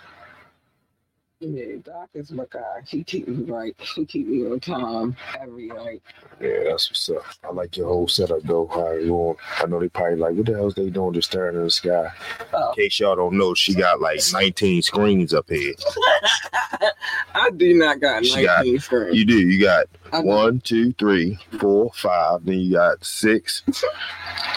Yeah, 1.40 1.76
Doc 1.84 2.10
is 2.16 2.32
my 2.32 2.46
guy. 2.50 2.82
He 2.88 3.04
keep 3.04 3.28
me 3.28 3.44
right. 3.52 3.76
He 3.96 4.06
keep 4.06 4.26
me 4.28 4.44
on 4.48 4.60
time 4.60 5.16
every 5.40 5.68
night. 5.68 6.02
yeah, 6.42 6.64
that's 6.66 6.90
what's 6.90 7.10
up. 7.10 7.24
I 7.44 7.52
like 7.54 7.78
your 7.78 7.88
whole 7.90 8.08
setup 8.08 8.42
though. 8.42 8.66
How 8.66 8.94
you 8.94 9.14
on? 9.14 9.36
I 9.60 9.68
know 9.68 9.80
they 9.80 9.88
probably 9.90 10.16
like, 10.16 10.34
what 10.36 10.48
the 10.48 10.54
hell's 10.56 10.74
they 10.74 10.90
doing 10.90 11.14
just 11.14 11.30
staring 11.30 11.56
in 11.58 11.64
the 11.66 11.70
sky? 11.70 12.10
Oh. 12.54 12.70
In 12.70 12.76
case 12.76 13.00
y'all 13.00 13.16
don't 13.16 13.38
know, 13.38 13.54
she 13.54 13.76
got 13.76 14.02
like 14.02 14.20
19 14.34 14.82
screens 14.82 15.32
up 15.32 15.48
here. 15.48 15.76
I 17.36 17.52
do 17.52 17.76
not 17.76 18.00
got 18.00 18.26
She 18.26 18.44
got- 18.44 18.66
19 18.66 18.80
screens. 18.80 19.16
You 19.16 19.26
do. 19.26 19.38
You 19.38 19.62
got 19.62 19.86
one, 20.24 20.60
two, 20.62 20.92
three, 20.94 21.38
four, 21.60 21.92
five. 21.94 22.46
Then 22.46 22.60
you 22.62 22.74
got 22.74 23.06
six. 23.06 23.62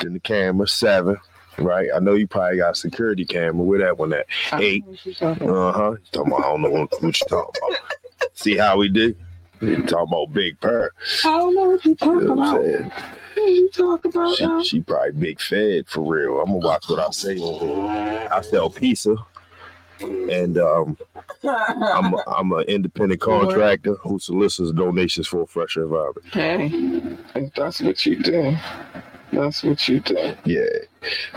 then 0.00 0.14
the 0.14 0.20
camera, 0.20 0.66
seven. 0.66 1.18
Right? 1.60 1.88
I 1.94 1.98
know 1.98 2.14
you 2.14 2.26
probably 2.26 2.58
got 2.58 2.72
a 2.72 2.74
security 2.74 3.24
camera. 3.24 3.64
Where 3.64 3.78
that 3.80 3.98
one 3.98 4.12
at? 4.12 4.26
Eight. 4.54 4.84
know 4.84 4.90
what 4.92 5.06
you're 5.06 5.14
talking 5.14 5.48
about. 5.48 5.56
Uh 5.56 5.72
huh. 5.72 5.96
Talking 6.12 6.32
about, 6.32 6.44
I 6.44 6.48
don't 6.48 6.62
know 6.62 6.70
what, 6.70 7.02
what 7.02 7.20
you 7.20 7.26
talking 7.28 7.62
about. 7.68 7.80
See 8.34 8.56
how 8.56 8.76
we 8.78 8.88
do? 8.88 9.14
You 9.60 9.76
talking 9.82 10.08
about 10.14 10.32
Big 10.32 10.58
Purr. 10.60 10.90
I 11.24 11.36
don't 11.38 11.54
know 11.54 11.70
what 11.70 11.84
you're 11.84 11.90
You 11.92 11.96
talking 11.96 12.26
know 12.28 12.34
what 12.34 12.48
about. 12.56 12.92
What 13.36 13.46
you 13.50 13.70
talk 13.70 14.04
about 14.06 14.36
She, 14.36 14.46
now? 14.46 14.62
she 14.62 14.80
probably 14.80 15.12
big 15.12 15.40
fed 15.40 15.86
for 15.88 16.00
real. 16.00 16.40
I'm 16.40 16.46
gonna 16.46 16.58
watch 16.58 16.88
what 16.88 16.98
I 16.98 17.10
say. 17.10 17.38
I 18.30 18.40
sell 18.40 18.70
pizza, 18.70 19.16
and 20.00 20.56
um, 20.58 20.96
I'm 21.44 22.14
a, 22.14 22.24
I'm 22.26 22.52
an 22.52 22.62
independent 22.64 23.20
contractor 23.20 23.94
who 23.96 24.18
solicits 24.18 24.72
donations 24.72 25.26
for 25.26 25.42
a 25.42 25.46
fresher 25.46 25.84
environment. 25.84 26.26
hey, 26.32 26.70
if 27.34 27.52
that's 27.54 27.80
what 27.82 28.04
you 28.06 28.18
do, 28.22 28.56
that's 29.32 29.62
what 29.62 29.88
you 29.88 30.00
do. 30.00 30.34
Yeah, 30.44 30.64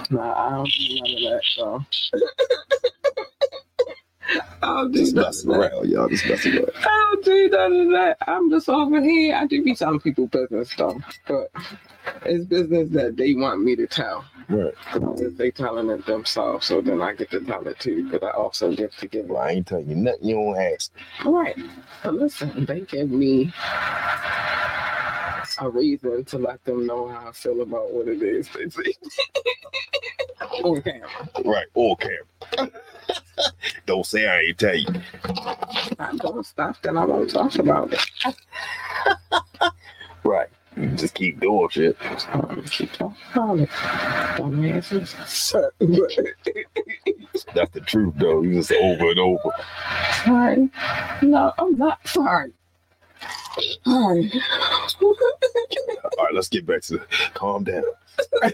Nah, 0.09 0.33
I 0.33 0.49
don't 0.51 0.69
do 0.69 0.95
none 1.01 1.11
of 1.13 1.21
that, 1.21 1.41
though. 1.57 1.85
I'll 4.63 4.87
do 4.87 4.99
just 4.99 5.15
messing 5.15 5.51
around, 5.51 5.89
y'all. 5.89 6.07
Just 6.07 6.27
messing 6.27 6.55
around. 6.57 6.71
I 6.77 7.09
don't 7.13 7.25
do 7.25 7.49
none 7.49 7.73
of 7.73 7.91
that. 7.91 8.17
I'm 8.27 8.49
just 8.49 8.69
over 8.69 9.01
here. 9.01 9.35
I 9.35 9.45
do 9.45 9.63
be 9.63 9.75
telling 9.75 9.99
people 9.99 10.27
business 10.27 10.73
though, 10.77 10.99
but 11.27 11.51
it's 12.25 12.45
business 12.45 12.89
that 12.91 13.17
they 13.17 13.33
want 13.33 13.61
me 13.61 13.75
to 13.75 13.85
tell. 13.87 14.25
Right. 14.49 14.73
If 14.93 15.37
they 15.37 15.51
telling 15.51 15.89
it 15.89 16.05
themselves, 16.05 16.67
so 16.67 16.81
then 16.81 17.01
I 17.01 17.13
get 17.13 17.31
to 17.31 17.41
tell 17.41 17.67
it 17.67 17.79
too, 17.79 18.03
because 18.09 18.27
I 18.27 18.31
also 18.35 18.73
get 18.73 18.91
to 18.97 19.07
give 19.07 19.27
Well, 19.27 19.41
I 19.41 19.51
ain't 19.51 19.67
telling 19.67 19.89
you 19.89 19.95
nothing 19.95 20.29
you 20.29 20.35
don't 20.35 20.57
ask. 20.57 20.91
All 21.25 21.33
right. 21.33 21.57
But 22.03 22.15
listen, 22.15 22.65
they 22.65 22.81
give 22.81 23.09
me 23.09 23.53
a 25.59 25.69
reason 25.69 26.25
to 26.25 26.37
let 26.37 26.63
them 26.65 26.85
know 26.85 27.07
how 27.07 27.29
I 27.29 27.31
feel 27.31 27.61
about 27.61 27.91
what 27.91 28.07
it 28.07 28.21
is 28.21 28.49
they 28.49 28.69
see. 28.69 28.95
On 30.63 30.81
camera. 30.81 31.09
Right. 31.45 31.67
Or 31.73 31.97
camera. 31.97 32.71
don't 33.85 34.05
say 34.05 34.27
I 34.27 34.41
ain't 34.41 34.57
tell 34.57 34.75
you. 34.75 34.87
I'm 35.99 36.17
gonna 36.17 36.43
stop 36.43 36.81
then 36.81 36.97
I 36.97 37.05
won't 37.05 37.29
talk 37.29 37.55
about 37.55 37.93
it. 37.93 38.05
Right. 40.23 40.47
Just 40.95 41.13
keep 41.13 41.39
doing 41.39 41.67
shit. 41.69 41.97
Um, 42.31 42.63
keep 42.65 42.91
talking 42.93 43.17
about 43.33 43.59
it. 43.59 43.69
That's 47.53 47.71
the 47.71 47.81
truth, 47.85 48.13
though. 48.17 48.41
You 48.41 48.53
just 48.53 48.71
over 48.71 49.11
and 49.11 49.19
over. 49.19 49.51
sorry. 50.25 50.69
No, 51.21 51.53
I'm 51.59 51.77
not 51.77 52.07
sorry. 52.07 52.53
All 53.85 54.15
right, 56.25 56.33
let's 56.33 56.49
get 56.49 56.65
back 56.65 56.81
to 56.83 56.97
the 56.97 57.05
calm 57.33 57.63
down. 57.63 57.83
I 58.43 58.51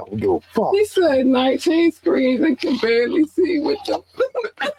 don't 0.00 0.16
give 0.16 0.30
a 0.30 0.40
fuck. 0.40 0.72
He 0.72 0.84
said 0.86 1.26
19 1.26 1.92
screens 1.92 2.44
and 2.44 2.58
can 2.58 2.76
barely 2.78 3.24
see 3.26 3.60
with 3.60 3.78
the. 3.86 4.02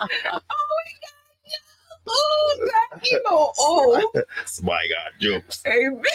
oh, 0.00 0.48
Oh, 2.08 2.68
that 2.92 3.04
emo 3.06 3.52
Oh, 3.58 4.12
My 4.62 4.86
God, 4.88 5.12
jokes. 5.20 5.62
Hey, 5.64 5.88
big, 5.88 6.12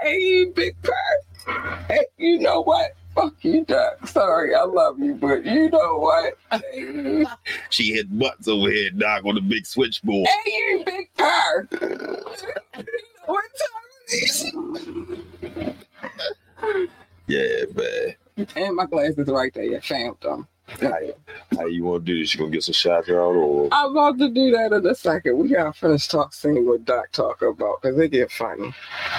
hey, 0.00 0.44
big 0.46 0.74
purse. 0.82 1.54
Hey, 1.88 2.06
you 2.16 2.38
know 2.38 2.62
what? 2.62 2.94
Fuck 3.14 3.34
you, 3.42 3.64
Doc. 3.64 4.06
Sorry, 4.06 4.54
I 4.54 4.64
love 4.64 4.98
you, 4.98 5.14
but 5.14 5.44
you 5.44 5.70
know 5.70 5.98
what? 5.98 6.38
She 7.70 7.92
hit 7.92 8.18
butts 8.18 8.48
over 8.48 8.70
here, 8.70 8.90
Doc, 8.90 9.24
on 9.24 9.36
the 9.36 9.40
big 9.40 9.66
switchboard. 9.66 10.26
hey, 10.44 10.50
you 10.50 10.82
big 10.84 11.08
bird. 11.16 11.68
what 13.26 13.44
time? 13.60 14.44
Yeah, 17.26 17.64
man. 17.74 18.14
And 18.56 18.76
my 18.76 18.86
glasses 18.86 19.28
right 19.28 19.52
there. 19.54 19.64
You 19.64 19.80
found 19.80 20.16
them. 20.20 20.46
How, 20.80 20.98
how 21.56 21.66
you 21.66 21.84
want 21.84 22.06
to 22.06 22.12
do 22.12 22.18
this? 22.18 22.34
You 22.34 22.40
gonna 22.40 22.50
get 22.50 22.64
some 22.64 22.72
shots 22.72 23.08
out 23.08 23.14
or? 23.14 23.68
I'm 23.70 23.90
about 23.90 24.18
to 24.18 24.28
do 24.30 24.50
that 24.52 24.72
in 24.72 24.86
a 24.86 24.94
second. 24.94 25.38
We 25.38 25.48
gotta 25.48 25.72
finish 25.72 26.08
talk 26.08 26.32
seeing 26.32 26.66
what 26.66 26.84
Doc 26.84 27.12
talk 27.12 27.42
about 27.42 27.82
because 27.82 27.96
they 27.96 28.08
get 28.08 28.32
funny. 28.32 28.74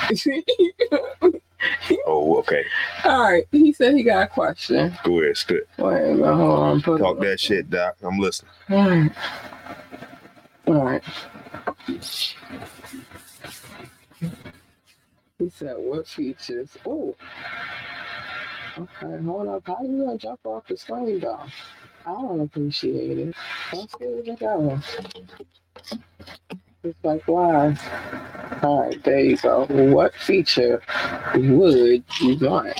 Oh, 2.07 2.37
okay. 2.39 2.63
All 3.03 3.23
right, 3.23 3.45
he 3.51 3.73
said 3.73 3.95
he 3.95 4.03
got 4.03 4.23
a 4.23 4.27
question. 4.27 4.95
Go 5.03 5.21
ahead, 5.21 5.37
spit. 5.37 5.67
Wait 5.77 6.01
minute, 6.01 6.33
hold 6.33 6.59
on. 6.59 6.81
Put 6.81 6.99
Talk 6.99 7.19
that 7.19 7.39
shit, 7.39 7.69
Doc. 7.69 7.95
I'm 8.03 8.19
listening. 8.19 8.51
All 8.69 8.89
right. 8.89 9.11
All 10.67 10.85
right. 10.85 11.03
He 15.39 15.49
said, 15.49 15.75
"What 15.77 16.07
features?" 16.07 16.77
Oh. 16.85 17.15
Okay, 18.77 19.23
hold 19.23 19.47
up. 19.47 19.63
How 19.65 19.77
you 19.81 20.05
gonna 20.05 20.17
jump 20.17 20.39
off 20.45 20.67
the 20.67 20.77
screen 20.77 21.19
though? 21.19 21.39
I 22.05 22.11
don't 22.11 22.41
appreciate 22.41 23.17
it. 23.17 23.35
Let's 23.73 23.95
what 23.99 24.27
it 24.27 24.39
goes. 24.39 24.97
It's 26.85 27.03
like 27.03 27.23
why? 27.27 27.75
All 28.61 28.83
right, 28.83 29.03
there 29.03 29.19
you 29.19 29.37
go. 29.37 29.65
What 29.65 30.13
feature 30.13 30.83
would 31.33 32.03
you 32.21 32.37
want? 32.39 32.77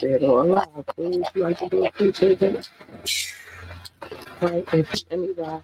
Dead 0.00 0.22
or 0.22 0.40
alive? 0.44 0.66
Would 0.96 1.26
you 1.34 1.42
like 1.42 1.58
to 1.58 1.68
do 1.68 1.84
a 1.86 1.92
feature? 1.92 2.34
then? 2.34 2.62
Right, 4.40 4.66
if 4.72 4.90
anybody. 5.10 5.62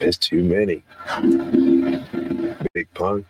It's 0.00 0.16
too 0.16 0.44
many. 0.44 0.84
Big 2.72 2.88
pun, 2.94 3.24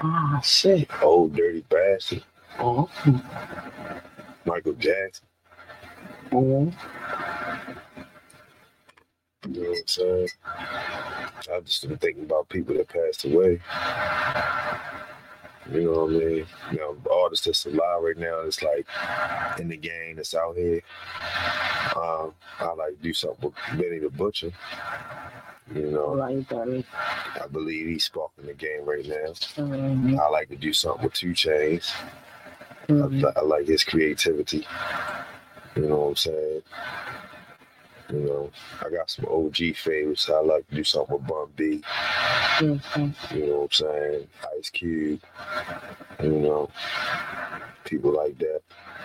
Ah, 0.00 0.40
shit. 0.44 0.88
old 1.02 1.34
dirty 1.34 1.64
bastard, 1.68 2.22
Oh, 2.60 2.88
Michael 4.44 4.74
Jackson. 4.74 5.26
oh. 6.32 6.72
You 9.46 9.62
know 9.62 9.68
what 9.70 9.78
I'm 9.78 9.86
saying? 9.86 10.28
I 10.46 11.60
just 11.64 11.88
been 11.88 11.96
thinking 11.98 12.24
about 12.24 12.48
people 12.48 12.74
that 12.74 12.88
passed 12.88 13.24
away. 13.24 13.60
You 15.72 15.84
know 15.84 16.04
what 16.06 16.10
I 16.10 16.26
mean? 16.26 16.46
You 16.72 16.78
know, 16.78 16.96
artists 17.22 17.46
that's 17.46 17.66
alive 17.66 18.02
right 18.02 18.16
now, 18.16 18.40
it's 18.40 18.62
like 18.62 18.86
in 19.60 19.68
the 19.68 19.76
game 19.76 20.16
that's 20.16 20.34
out 20.34 20.56
here. 20.56 20.80
Um, 21.94 22.34
I 22.58 22.72
like 22.76 22.96
to 22.96 23.02
do 23.02 23.12
something 23.12 23.44
with 23.50 23.80
Benny 23.80 23.98
the 23.98 24.10
Butcher. 24.10 24.50
You 25.74 25.90
know, 25.90 26.44
Danny. 26.48 26.84
I 26.94 27.46
believe 27.46 27.86
he's 27.86 28.04
sparking 28.04 28.46
the 28.46 28.54
game 28.54 28.84
right 28.84 29.06
now. 29.06 29.62
Um, 29.62 30.18
I 30.18 30.28
like 30.30 30.48
to 30.48 30.56
do 30.56 30.72
something 30.72 31.04
with 31.04 31.12
2 31.14 31.28
Chainz. 31.32 31.92
I, 32.88 32.92
um, 32.92 33.20
li- 33.20 33.32
I 33.36 33.40
like 33.42 33.66
his 33.66 33.84
creativity. 33.84 34.66
You 35.76 35.86
know 35.86 35.96
what 35.98 36.08
I'm 36.08 36.16
saying? 36.16 36.62
You 38.10 38.20
know, 38.20 38.50
I 38.84 38.90
got 38.90 39.10
some 39.10 39.26
OG 39.26 39.74
favorites. 39.76 40.30
I 40.30 40.40
like 40.40 40.66
to 40.68 40.74
do 40.76 40.84
something 40.84 41.16
with 41.16 41.26
Bun 41.26 41.46
B. 41.56 41.82
mhm. 42.58 43.34
You 43.34 43.46
know 43.46 43.56
what 43.58 43.64
I'm 43.64 43.70
saying? 43.72 44.26
Ice 44.58 44.70
Cube. 44.70 45.20
You 46.22 46.30
know, 46.32 46.70
people 47.84 48.12
like 48.16 48.38
that. 48.38 48.60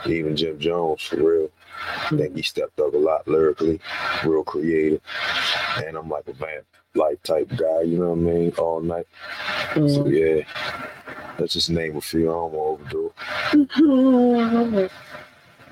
Even 0.05 0.35
Jim 0.35 0.59
Jones, 0.59 1.01
for 1.03 1.17
real. 1.17 1.49
I 1.85 2.09
think 2.15 2.35
he 2.35 2.41
stepped 2.43 2.79
up 2.79 2.93
a 2.93 2.97
lot 2.97 3.27
lyrically, 3.27 3.79
real 4.25 4.43
creative. 4.43 5.01
And 5.85 5.97
I'm 5.97 6.09
like 6.09 6.27
a 6.27 6.33
vamp 6.33 6.65
like 6.95 7.21
type 7.23 7.49
guy, 7.57 7.81
you 7.81 7.97
know 7.97 8.09
what 8.11 8.19
I 8.19 8.33
mean? 8.33 8.51
All 8.57 8.79
night. 8.79 9.07
So 9.73 9.79
Mhm. 9.79 10.11
yeah. 10.11 10.43
Let's 11.39 11.53
just 11.53 11.69
name 11.71 11.97
a 11.97 12.01
few. 12.01 12.29
I 12.29 12.33
don't 12.33 12.51
want 12.53 12.89
to 12.91 13.11
overdo 13.53 14.83
it. 14.83 14.91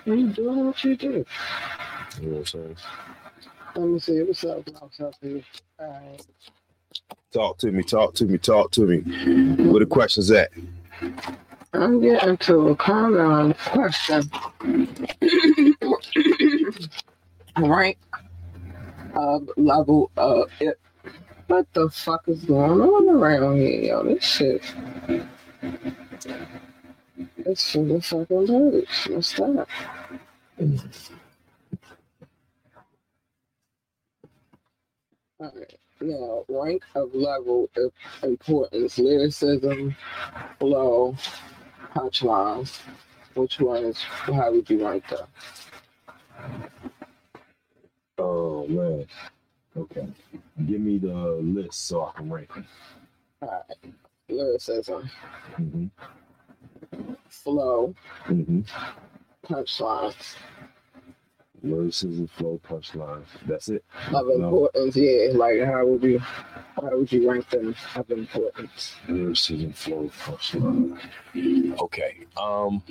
You 0.05 0.27
doing 0.33 0.65
what 0.65 0.83
you 0.83 0.95
do. 0.95 1.23
You 2.19 2.27
know 2.27 2.37
what 2.37 2.39
I'm 2.39 2.45
saying? 2.47 2.75
Let 3.75 3.87
me 3.87 3.99
see 3.99 4.21
what's 4.23 4.43
up, 4.43 4.67
what's 4.79 4.99
up 4.99 5.15
here. 5.21 5.41
All 5.79 5.87
right. 5.87 6.25
Talk 7.33 7.57
to 7.59 7.71
me, 7.71 7.83
talk 7.83 8.13
to 8.15 8.25
me, 8.25 8.37
talk 8.37 8.71
to 8.71 8.81
me. 8.81 8.99
Where 9.69 9.79
the 9.79 9.85
questions 9.85 10.29
at? 10.31 10.51
I'm 11.73 12.01
getting 12.01 12.35
to 12.37 12.69
a 12.69 12.75
comment 12.75 13.21
on 13.21 13.49
the 13.49 13.53
question. 13.55 14.29
right. 17.57 17.97
Uh, 19.15 19.39
level 19.57 20.11
uh 20.17 20.43
it. 20.59 20.79
What 21.47 21.67
the 21.73 21.89
fuck 21.89 22.23
is 22.27 22.43
going 22.45 22.81
on 22.81 23.09
around 23.09 23.57
here, 23.57 23.81
yo? 23.81 24.03
This 24.03 24.23
shit. 24.23 24.63
It's 27.37 27.71
full 27.71 27.95
of 27.95 28.05
fucking 28.05 28.45
birds. 28.47 29.07
What's 29.09 29.33
that? 29.33 29.67
Alright. 35.41 35.75
Now, 36.01 36.45
rank 36.49 36.83
of 36.95 37.13
level 37.13 37.69
of 37.75 37.91
importance, 38.23 38.97
lyricism, 38.99 39.95
flow, 40.59 41.15
punchlines. 41.95 42.79
Which 43.33 43.59
one 43.59 43.85
is, 43.85 43.97
how 43.99 44.51
would 44.51 44.69
you 44.69 44.85
rank 44.85 45.03
them? 45.09 45.27
Oh 48.17 48.67
man. 48.67 49.05
Okay. 49.77 50.07
Give 50.67 50.81
me 50.81 50.97
the 50.97 51.13
list 51.41 51.87
so 51.87 52.05
I 52.05 52.11
can 52.17 52.31
rank 52.31 52.53
them. 52.53 52.67
Alright. 53.41 53.63
Lyricism, 54.29 55.09
Mm-hmm. 55.59 55.87
flow, 57.29 57.95
Mm-hmm. 58.27 58.61
punchlines. 59.45 60.35
Lyricism, 61.63 62.27
flow, 62.27 62.59
punchline. 62.67 63.23
That's 63.45 63.69
it. 63.69 63.83
Of 64.13 64.25
No. 64.27 64.31
importance, 64.45 64.95
yeah. 64.95 65.27
Like, 65.33 65.61
how 65.61 65.85
would 65.85 66.01
you, 66.03 66.17
how 66.19 66.89
would 66.97 67.11
you 67.11 67.29
rank 67.29 67.49
them 67.49 67.75
of 67.95 68.09
importance? 68.09 68.95
Lyricism, 69.07 69.73
flow, 69.73 70.09
punchline. 70.23 70.99
Okay. 71.79 72.25
Um. 72.35 72.81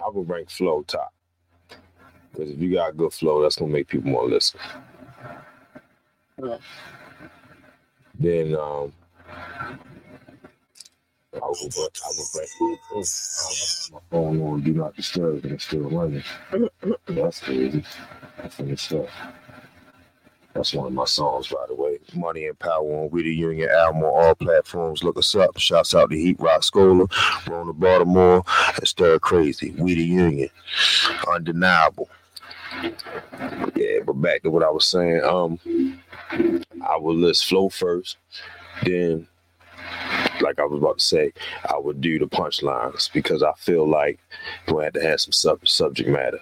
I 0.00 0.08
would 0.10 0.28
rank 0.28 0.50
flow 0.50 0.82
top. 0.82 1.12
Because 2.32 2.50
if 2.50 2.58
you 2.60 2.72
got 2.72 2.96
good 2.96 3.12
flow, 3.12 3.42
that's 3.42 3.56
gonna 3.56 3.72
make 3.72 3.88
people 3.88 4.10
more 4.10 4.28
listen. 4.28 4.60
Right. 6.38 6.60
Then 8.18 8.54
um 8.54 8.92
I 11.42 11.46
would, 11.46 11.74
I 11.76 12.10
would 12.16 12.26
rank 12.36 12.80
oh, 12.92 13.04
my 13.92 14.00
phone 14.10 14.40
on 14.42 14.60
do 14.62 14.72
not 14.72 14.96
disturb 14.96 15.44
and 15.44 15.52
it's 15.54 15.64
still 15.64 15.88
running. 15.90 16.22
That's 17.06 17.40
crazy. 17.40 17.84
That's 18.36 18.54
finished 18.54 18.92
up. 18.92 19.08
That's 20.54 20.74
one 20.74 20.88
of 20.88 20.92
my 20.92 21.04
songs, 21.04 21.48
by 21.48 21.64
the 21.68 21.74
way. 21.74 21.98
Money 22.14 22.46
and 22.46 22.58
Power 22.58 23.04
on 23.04 23.10
We 23.10 23.22
the 23.22 23.32
Union 23.32 23.70
album 23.70 24.02
on 24.02 24.24
all 24.24 24.34
platforms. 24.34 25.04
Look 25.04 25.18
us 25.18 25.34
up. 25.36 25.56
Shouts 25.58 25.94
out 25.94 26.10
to 26.10 26.16
Heat 26.16 26.40
Rock 26.40 26.64
Scholar, 26.64 27.06
Rona 27.46 27.72
Baltimore, 27.72 28.42
and 28.76 28.88
Stir 28.88 29.20
Crazy. 29.20 29.72
We 29.78 29.94
the 29.94 30.02
Union. 30.02 30.48
Undeniable. 31.32 32.08
Yeah, 32.82 34.00
but 34.04 34.14
back 34.14 34.42
to 34.42 34.50
what 34.50 34.64
I 34.64 34.70
was 34.70 34.86
saying. 34.86 35.22
Um, 35.22 35.60
I 36.30 36.96
would 36.96 37.16
list 37.16 37.46
flow 37.46 37.68
first, 37.68 38.16
then, 38.82 39.26
like 40.40 40.58
I 40.58 40.64
was 40.64 40.78
about 40.78 40.98
to 40.98 41.04
say, 41.04 41.32
I 41.68 41.78
would 41.78 42.00
do 42.00 42.18
the 42.18 42.26
punchlines 42.26 43.12
because 43.12 43.42
I 43.42 43.52
feel 43.58 43.88
like 43.88 44.18
we 44.72 44.84
had 44.84 44.94
to 44.94 45.02
have 45.02 45.20
some 45.20 45.32
sub- 45.32 45.68
subject 45.68 46.08
matter, 46.08 46.40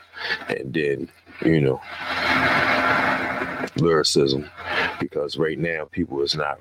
and 0.48 0.72
then 0.72 1.08
you 1.44 1.60
know 1.60 1.80
lyricism 3.76 4.48
because 4.98 5.36
right 5.36 5.58
now 5.58 5.84
people 5.90 6.22
is 6.22 6.34
not 6.34 6.58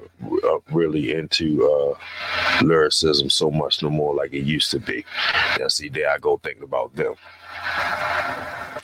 really 0.72 1.14
into 1.14 1.66
uh, 1.66 2.64
lyricism 2.64 3.30
so 3.30 3.50
much 3.50 3.82
no 3.82 3.90
more 3.90 4.14
like 4.14 4.34
it 4.34 4.44
used 4.44 4.72
to 4.72 4.80
be. 4.80 5.06
Now 5.60 5.68
see, 5.68 5.90
there 5.90 6.10
I 6.10 6.18
go 6.18 6.38
thinking 6.38 6.64
about 6.64 6.96
them 6.96 7.16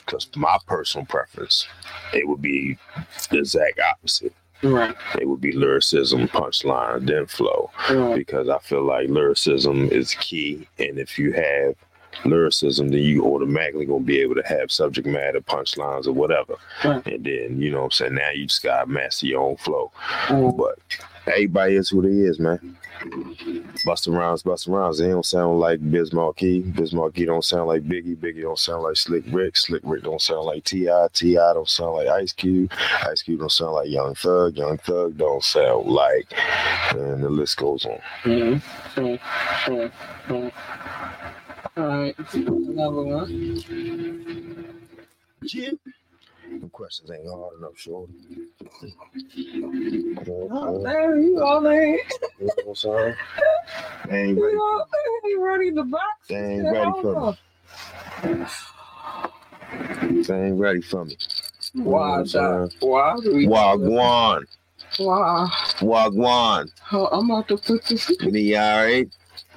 because 0.04 0.28
my 0.36 0.58
personal 0.66 1.06
preference, 1.06 1.66
it 2.12 2.26
would 2.26 2.42
be 2.42 2.78
the 3.30 3.38
exact 3.38 3.80
opposite. 3.80 4.34
Right. 4.62 4.94
It 5.20 5.28
would 5.28 5.40
be 5.40 5.52
lyricism, 5.52 6.28
punchline, 6.28 7.06
then 7.06 7.26
flow 7.26 7.70
Right. 7.90 8.14
because 8.16 8.48
I 8.48 8.58
feel 8.58 8.84
like 8.84 9.08
lyricism 9.08 9.88
is 9.90 10.14
key. 10.14 10.68
And 10.78 10.98
if 10.98 11.18
you 11.18 11.32
have 11.32 11.74
lyricism, 12.24 12.88
then 12.88 13.00
you 13.00 13.24
automatically 13.24 13.86
gonna 13.86 14.04
be 14.04 14.20
able 14.20 14.34
to 14.34 14.46
have 14.46 14.70
subject 14.70 15.06
matter, 15.06 15.40
punchlines, 15.40 16.06
or 16.06 16.12
whatever. 16.12 16.56
Right. 16.84 17.04
And 17.06 17.24
then 17.24 17.60
you 17.60 17.70
know 17.70 17.78
what 17.78 17.84
I'm 17.84 17.90
saying. 17.92 18.14
Now 18.14 18.30
you 18.30 18.46
just 18.46 18.62
gotta 18.62 18.86
master 18.86 19.26
your 19.26 19.42
own 19.42 19.56
flow. 19.56 19.92
Mm. 20.26 20.56
But 20.56 20.78
everybody 21.26 21.76
is 21.76 21.90
who 21.90 22.02
they 22.02 22.28
is, 22.28 22.38
man. 22.38 22.76
Busting 23.84 24.12
rounds, 24.12 24.42
busting 24.42 24.72
rounds. 24.72 24.98
They 24.98 25.08
don't 25.08 25.26
sound 25.26 25.58
like 25.58 25.90
Biz 25.90 26.12
Markie. 26.12 26.60
Biz 26.60 26.92
Markie 26.92 27.24
don't 27.24 27.44
sound 27.44 27.68
like 27.68 27.82
Biggie. 27.82 28.16
Biggie 28.16 28.42
don't 28.42 28.58
sound 28.58 28.82
like 28.84 28.96
Slick 28.96 29.24
Rick. 29.28 29.56
Slick 29.56 29.82
Rick 29.84 30.04
don't 30.04 30.20
sound 30.20 30.46
like 30.46 30.64
T.I. 30.64 31.08
T.I. 31.12 31.52
don't 31.52 31.68
sound 31.68 31.94
like 31.94 32.08
Ice 32.08 32.32
Cube. 32.32 32.70
Ice 33.08 33.22
Cube 33.22 33.40
don't 33.40 33.50
sound 33.50 33.72
like 33.72 33.88
Young 33.88 34.14
Thug. 34.14 34.56
Young 34.56 34.78
Thug 34.78 35.16
don't 35.16 35.42
sound 35.42 35.86
like, 35.88 36.32
and 36.94 37.22
the 37.22 37.30
list 37.30 37.56
goes 37.56 37.84
on. 37.86 37.98
Mm, 38.22 38.62
mm, 38.94 39.18
mm, 39.64 39.92
mm. 40.28 40.52
All 41.76 41.84
right, 41.86 42.14
another 42.34 43.02
one. 43.02 43.28
Yeah. 45.42 45.70
The 46.60 46.68
questions 46.68 47.10
ain't 47.10 47.26
hard 47.28 47.58
enough, 47.58 47.76
shorty. 47.78 48.12
Oh, 50.50 50.82
damn, 50.84 51.22
you 51.22 51.42
all 51.42 51.66
ain't, 51.68 52.00
You 52.38 52.46
know 52.46 52.52
what 52.64 52.68
I'm 52.68 52.74
saying? 52.76 53.14
They 54.08 54.22
ain't 54.22 54.36
you 54.38 54.44
ready. 54.44 54.56
all 54.58 54.86
ain't 55.24 55.40
ready 55.40 55.72
to 55.72 55.82
box. 55.84 56.04
They 56.28 56.36
ain't 56.36 56.72
ready 56.72 56.92
for 57.00 57.20
me. 57.20 57.38
They 60.24 60.46
ain't 60.46 60.58
ready 60.58 60.80
for 60.82 61.04
me. 61.04 61.16
Why, 61.74 62.10
You 62.10 62.16
know 62.18 62.24
Doc? 62.24 62.70
Why 62.80 63.16
do 63.22 63.34
we? 63.34 63.46
Wagwan. 63.46 64.44
Why? 64.98 65.48
Wagwan. 65.78 66.68
Oh, 66.92 67.06
I'm 67.06 67.30
about 67.30 67.48
to 67.48 67.56
put 67.56 67.84
this. 67.86 68.10
Me 68.20 68.56
alright? 68.58 69.08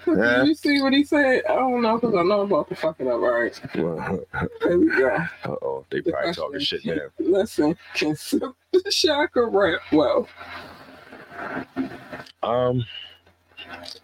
Huh? 0.06 0.39
Did 0.39 0.47
you 0.47 0.56
see 0.56 0.82
what 0.82 0.93
he 0.93 1.03
said? 1.03 1.43
I 1.49 1.56
don't 1.56 1.82
know 1.82 1.97
because 1.97 2.16
I 2.16 2.22
know 2.24 2.41
I'm 2.41 2.51
about 2.51 2.70
to 2.70 2.76
fuck 2.76 2.95
it 2.99 3.08
up. 3.08 3.14
All 3.14 3.20
right, 3.32 3.60
Uh 3.76 4.18
here 4.62 4.80
we 4.80 4.88
go. 4.88 5.18
oh, 5.45 5.86
they 5.89 6.01
probably 6.01 6.34
talking 6.34 6.60
shit 6.60 6.86
now. 6.86 6.95
Listen, 7.20 7.76
can 7.95 8.16
Silk 8.16 8.56
the 8.72 8.91
Shocker 8.91 9.49
rap 9.49 9.80
well? 9.91 10.28
Um, 12.43 12.86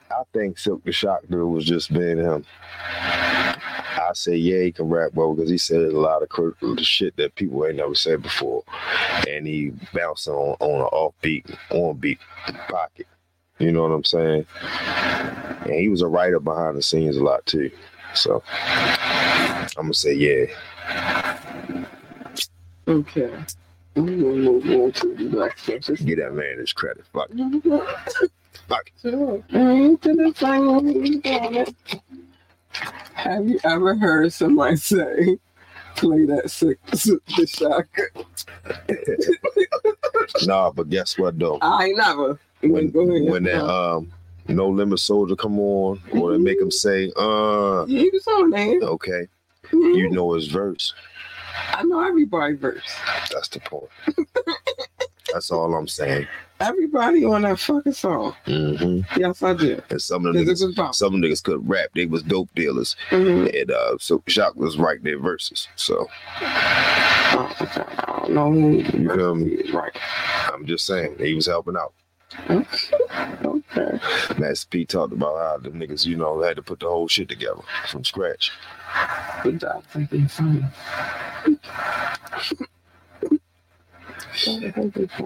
I 0.10 0.24
think 0.34 0.58
Silk 0.58 0.84
the 0.84 0.92
Shock 0.92 1.22
dude 1.30 1.48
was 1.48 1.66
just 1.66 1.94
being 1.94 2.18
him. 2.18 2.46
I 2.74 4.10
say 4.14 4.36
yeah, 4.36 4.64
he 4.64 4.72
can 4.72 4.90
rap 4.90 5.12
well 5.14 5.34
because 5.36 5.50
he 5.50 5.58
said 5.58 5.82
a 5.82 5.92
lot 6.00 6.24
of 6.24 6.30
cr- 6.30 6.50
shit 6.80 7.16
that 7.18 7.36
people 7.36 7.66
ain't 7.66 7.76
never 7.76 7.94
said 7.96 8.22
before, 8.24 8.64
and 9.28 9.46
he 9.46 9.72
bounced 9.94 10.28
on 10.28 10.56
on 10.60 10.82
an 10.82 10.88
offbeat, 10.92 11.56
on 11.70 11.98
beat 11.98 12.20
pocket. 12.68 13.08
You 13.62 13.72
know 13.72 13.84
what 13.84 13.92
I'm 13.92 14.04
saying? 14.04 14.46
And 14.62 15.74
he 15.74 15.90
was 15.90 16.02
a 16.02 16.08
writer 16.08 16.40
behind 16.40 16.78
the 16.78 16.82
scenes 16.82 17.18
a 17.18 17.24
lot 17.24 17.46
too. 17.46 17.70
So 18.14 18.44
I'm 18.58 19.68
gonna 19.76 19.94
say 19.94 20.14
yeah. 20.14 20.46
Okay. 22.88 23.32
I'm 23.96 24.06
gonna 24.06 24.18
move 24.18 24.66
on 24.66 24.92
to 24.94 25.16
the 25.16 25.38
next 25.38 25.66
question. 25.66 25.96
Get 26.06 26.18
that 26.18 26.34
man 26.34 26.58
his 26.58 26.74
credit. 26.74 27.06
Fuck. 27.14 27.30
Fuck. 28.68 28.92
Sure. 29.02 29.44
Ain't 29.54 30.02
to 30.02 30.16
the 30.16 30.32
thing. 30.34 31.22
Have 33.14 33.48
you 33.48 33.60
ever 33.64 33.96
heard 33.96 34.34
somebody 34.34 34.78
say, 34.78 35.38
play 35.96 36.26
that 36.26 36.50
sick 36.50 36.80
the 36.88 37.48
shocker? 37.48 38.12
Nah, 40.46 40.72
but 40.72 40.90
guess 40.90 41.18
what 41.18 41.38
though? 41.38 41.58
I 41.62 41.88
ain't 41.88 41.98
never. 41.98 42.40
When 42.64 42.90
when 42.92 43.44
that 43.44 43.64
um 43.66 44.12
no 44.48 44.68
limit 44.70 45.00
soldier 45.00 45.36
come 45.36 45.60
on 45.60 46.02
or 46.12 46.32
they 46.34 46.38
make 46.38 46.60
him 46.60 46.72
say 46.72 47.12
uh 47.16 47.86
he 47.86 48.10
was 48.10 48.26
on 48.28 48.50
there. 48.50 48.80
okay 48.82 49.28
you 49.72 50.10
know 50.10 50.34
his 50.34 50.48
verse 50.48 50.94
I 51.74 51.84
know 51.84 52.02
everybody 52.06 52.54
verse. 52.56 52.96
that's 53.32 53.48
the 53.50 53.60
point 53.60 53.90
that's 55.34 55.52
all 55.52 55.74
i'm 55.76 55.88
saying 55.88 56.28
Everybody 56.60 57.26
on 57.26 57.42
that 57.42 57.60
fucking 57.60 57.94
song. 57.94 58.36
hmm 58.46 59.00
Yes, 59.18 59.42
I 59.42 59.56
do. 59.56 59.82
and 59.90 60.00
some 60.00 60.28
of 60.28 60.36
the 60.36 60.42
niggas 60.42 60.94
some 60.96 61.14
niggas 61.16 61.44
could 61.44 61.68
rap 61.68 61.90
they 61.96 62.06
was 62.06 62.22
dope 62.24 62.54
dealers 62.54 62.96
Mhm. 63.10 63.60
and 63.62 63.72
uh 63.72 63.98
so 64.00 64.22
shock 64.28 64.56
was 64.56 64.78
writing 64.78 65.04
their 65.06 65.18
verses 65.20 65.68
so 65.76 66.08
Oh, 67.34 67.56
okay. 67.62 67.82
I 67.98 68.20
don't 68.20 68.34
know 68.34 68.52
who 68.52 68.72
You 69.00 69.10
feel 69.16 69.36
me? 69.36 69.72
right. 69.72 69.96
i'm 70.54 70.66
just 70.68 70.86
saying 70.86 71.16
he 71.18 71.34
was 71.34 71.46
helping 71.48 71.78
out. 71.78 71.94
Master 74.40 74.68
p 74.70 74.86
talked 74.86 75.14
about 75.14 75.38
how 75.38 75.58
them 75.58 75.80
niggas 75.80 76.06
you 76.06 76.16
know 76.18 76.42
had 76.42 76.56
to 76.58 76.64
put 76.64 76.80
the 76.80 76.88
whole 76.88 77.08
shit 77.08 77.30
together 77.30 77.62
from 77.90 78.04
scratch 78.04 78.52
Good 79.44 79.60
job. 79.62 79.84
Thinking 79.86 80.28
funny. 80.28 80.66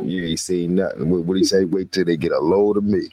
you 0.03 0.25
ain't 0.25 0.39
seen 0.39 0.75
nothing 0.75 1.09
what 1.09 1.23
what 1.25 1.37
you 1.37 1.45
say 1.45 1.65
wait 1.65 1.91
till 1.91 2.05
they 2.05 2.17
get 2.17 2.31
a 2.31 2.39
load 2.39 2.77
of 2.77 2.83
me 2.83 3.09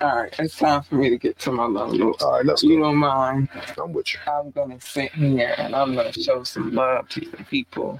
All 0.00 0.14
right, 0.16 0.34
it's 0.38 0.58
time 0.58 0.82
for 0.82 0.96
me 0.96 1.08
to 1.08 1.16
get 1.16 1.38
to 1.40 1.52
my 1.52 1.64
love 1.64 1.94
notes. 1.94 2.22
all 2.22 2.32
right 2.32 2.44
let's 2.44 2.62
You 2.62 2.76
go 2.78 2.84
don't 2.84 2.96
mind. 2.96 3.48
i'm 3.82 3.92
with 3.94 4.12
you 4.12 4.20
I'm 4.30 4.50
gonna 4.50 4.78
sit 4.80 5.12
here 5.12 5.54
and 5.56 5.74
I'm 5.74 5.94
gonna 5.94 6.12
show 6.12 6.42
some 6.44 6.72
love 6.74 7.08
to 7.10 7.20
the 7.20 7.44
people. 7.44 7.98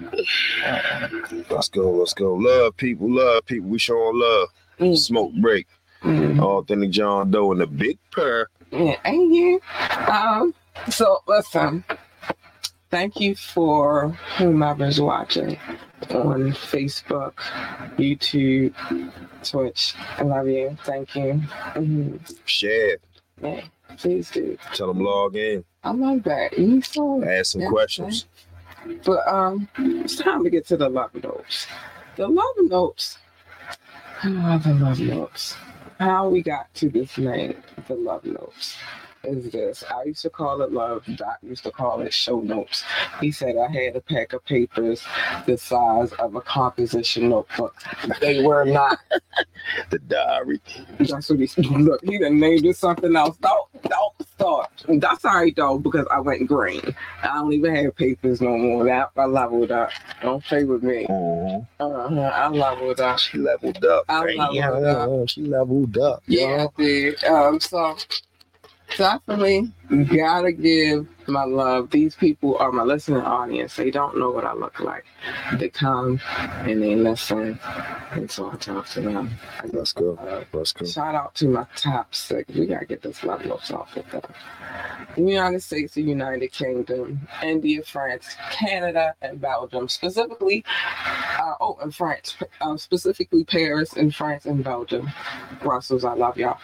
Uh, 0.64 1.08
Let's 1.50 1.68
go, 1.70 1.90
let's 1.92 2.12
go. 2.12 2.34
Love 2.34 2.76
people, 2.76 3.10
love 3.10 3.46
people. 3.46 3.68
We 3.70 3.78
showing 3.78 4.18
love. 4.18 4.48
mm, 4.78 4.96
Smoke 4.96 5.32
break. 5.40 5.66
mm, 6.02 6.38
Authentic 6.40 6.90
John 6.90 7.30
Doe 7.30 7.52
and 7.52 7.60
the 7.62 7.66
big 7.66 7.98
purr. 8.10 8.46
yeah, 8.70 8.96
ain't 9.06 9.32
you? 9.32 9.60
Um, 10.08 10.54
so 10.90 11.22
listen. 11.26 11.82
Thank 12.90 13.18
you 13.20 13.34
for 13.34 14.10
whomever's 14.36 15.00
watching 15.00 15.58
on 16.10 16.52
Facebook, 16.52 17.34
YouTube, 17.98 18.74
Twitch. 19.42 19.94
I 20.18 20.22
love 20.22 20.48
you. 20.48 20.76
Thank 20.84 21.14
you. 21.16 21.42
Mhm. 21.74 22.36
Share. 22.44 22.98
Yeah, 23.42 23.62
please 23.98 24.30
do. 24.30 24.58
Tell 24.74 24.88
them 24.88 25.00
log 25.00 25.36
in. 25.36 25.64
I 25.84 25.92
love 25.92 26.22
that. 26.24 26.58
You 26.58 26.82
saw 26.82 27.22
Ask 27.22 27.52
some 27.52 27.66
questions. 27.68 28.26
But 29.04 29.26
um, 29.28 29.68
it's 29.78 30.16
time 30.16 30.44
to 30.44 30.50
get 30.50 30.66
to 30.68 30.76
the 30.76 30.88
love 30.88 31.14
notes. 31.14 31.66
The 32.16 32.28
love 32.28 32.54
notes. 32.58 33.18
Ah, 34.22 34.60
the 34.64 34.74
love 34.74 35.00
notes. 35.00 35.56
How 35.98 36.28
we 36.28 36.42
got 36.42 36.72
to 36.74 36.88
this 36.90 37.16
name, 37.18 37.56
the 37.88 37.94
love 37.94 38.24
notes, 38.24 38.76
is 39.26 39.50
this. 39.50 39.84
I 39.90 40.04
used 40.04 40.22
to 40.22 40.30
call 40.30 40.62
it 40.62 40.72
love. 40.72 41.04
Doc 41.16 41.38
used 41.42 41.64
to 41.64 41.70
call 41.70 42.00
it 42.00 42.12
show 42.12 42.40
notes. 42.40 42.84
He 43.20 43.30
said 43.30 43.56
I 43.56 43.70
had 43.70 43.96
a 43.96 44.00
pack 44.00 44.32
of 44.32 44.44
papers 44.44 45.02
the 45.46 45.56
size 45.56 46.12
of 46.14 46.34
a 46.34 46.40
composition 46.40 47.28
notebook. 47.28 47.74
They 48.20 48.42
were 48.42 48.64
not. 48.64 48.98
The 49.90 49.98
diary. 49.98 50.60
That's 50.98 51.28
what 51.28 51.40
he 51.40 51.48
look. 51.62 52.00
He 52.04 52.18
done 52.18 52.38
named 52.38 52.64
it 52.64 52.76
something 52.76 53.16
else. 53.16 53.36
Don't 53.38 53.68
don't 53.82 54.28
start. 54.36 54.84
That's 54.88 55.24
all 55.24 55.34
right 55.34 55.54
though 55.56 55.78
because 55.78 56.06
I 56.10 56.20
went 56.20 56.46
green. 56.46 56.94
I 57.22 57.34
don't 57.34 57.52
even 57.52 57.74
have 57.74 57.96
papers 57.96 58.40
no 58.40 58.56
more. 58.56 58.84
That 58.84 59.10
I 59.16 59.24
leveled 59.24 59.72
up. 59.72 59.90
Don't 60.22 60.44
play 60.44 60.64
with 60.64 60.82
me. 60.84 61.06
Mhm. 61.08 61.66
Uh-huh. 61.80 62.14
I 62.20 62.48
leveled 62.48 63.00
up. 63.00 63.18
She 63.18 63.38
leveled 63.38 63.84
up. 63.84 64.04
I 64.08 64.24
leveled 64.34 65.08
Damn, 65.08 65.26
She 65.26 65.42
leveled 65.42 65.98
up. 65.98 66.22
Yeah, 66.26 66.66
dude. 66.76 67.22
Um, 67.24 67.58
so 67.58 67.96
definitely 68.96 69.72
gotta 69.88 70.52
give 70.52 71.06
my 71.28 71.44
love. 71.44 71.90
These 71.90 72.14
people 72.14 72.56
are 72.58 72.72
my 72.72 72.82
listening 72.82 73.22
audience. 73.22 73.76
They 73.76 73.90
don't 73.90 74.18
know 74.18 74.30
what 74.30 74.44
I 74.44 74.52
look 74.54 74.80
like. 74.80 75.04
They 75.58 75.68
come 75.68 76.20
and 76.38 76.82
they 76.82 76.96
listen, 76.96 77.58
and 78.12 78.30
so 78.30 78.50
I 78.50 78.56
talk 78.56 78.86
to 78.90 79.00
them. 79.00 79.30
I 79.62 79.68
go. 79.68 80.16
Uh, 80.16 80.44
Let's 80.52 80.72
go. 80.72 80.86
Shout 80.86 81.14
out 81.14 81.34
to 81.36 81.48
my 81.48 81.66
top 81.76 82.14
six. 82.14 82.52
We 82.54 82.66
gotta 82.66 82.86
get 82.86 83.02
this 83.02 83.22
love 83.24 83.44
notes 83.44 83.70
off 83.70 83.94
with 83.94 84.10
them. 84.10 84.22
United 85.16 85.62
States, 85.62 85.94
the 85.94 86.02
United 86.02 86.52
Kingdom, 86.52 87.26
India, 87.42 87.82
France, 87.82 88.36
Canada, 88.50 89.14
and 89.22 89.40
Belgium. 89.40 89.88
Specifically, 89.88 90.64
uh, 91.38 91.54
oh, 91.60 91.78
and 91.82 91.94
France. 91.94 92.36
Uh, 92.60 92.76
specifically, 92.76 93.44
Paris 93.44 93.94
and 93.94 94.14
France 94.14 94.46
and 94.46 94.62
Belgium. 94.62 95.10
Brussels, 95.62 96.04
I 96.04 96.14
love 96.14 96.36
y'all. 96.36 96.58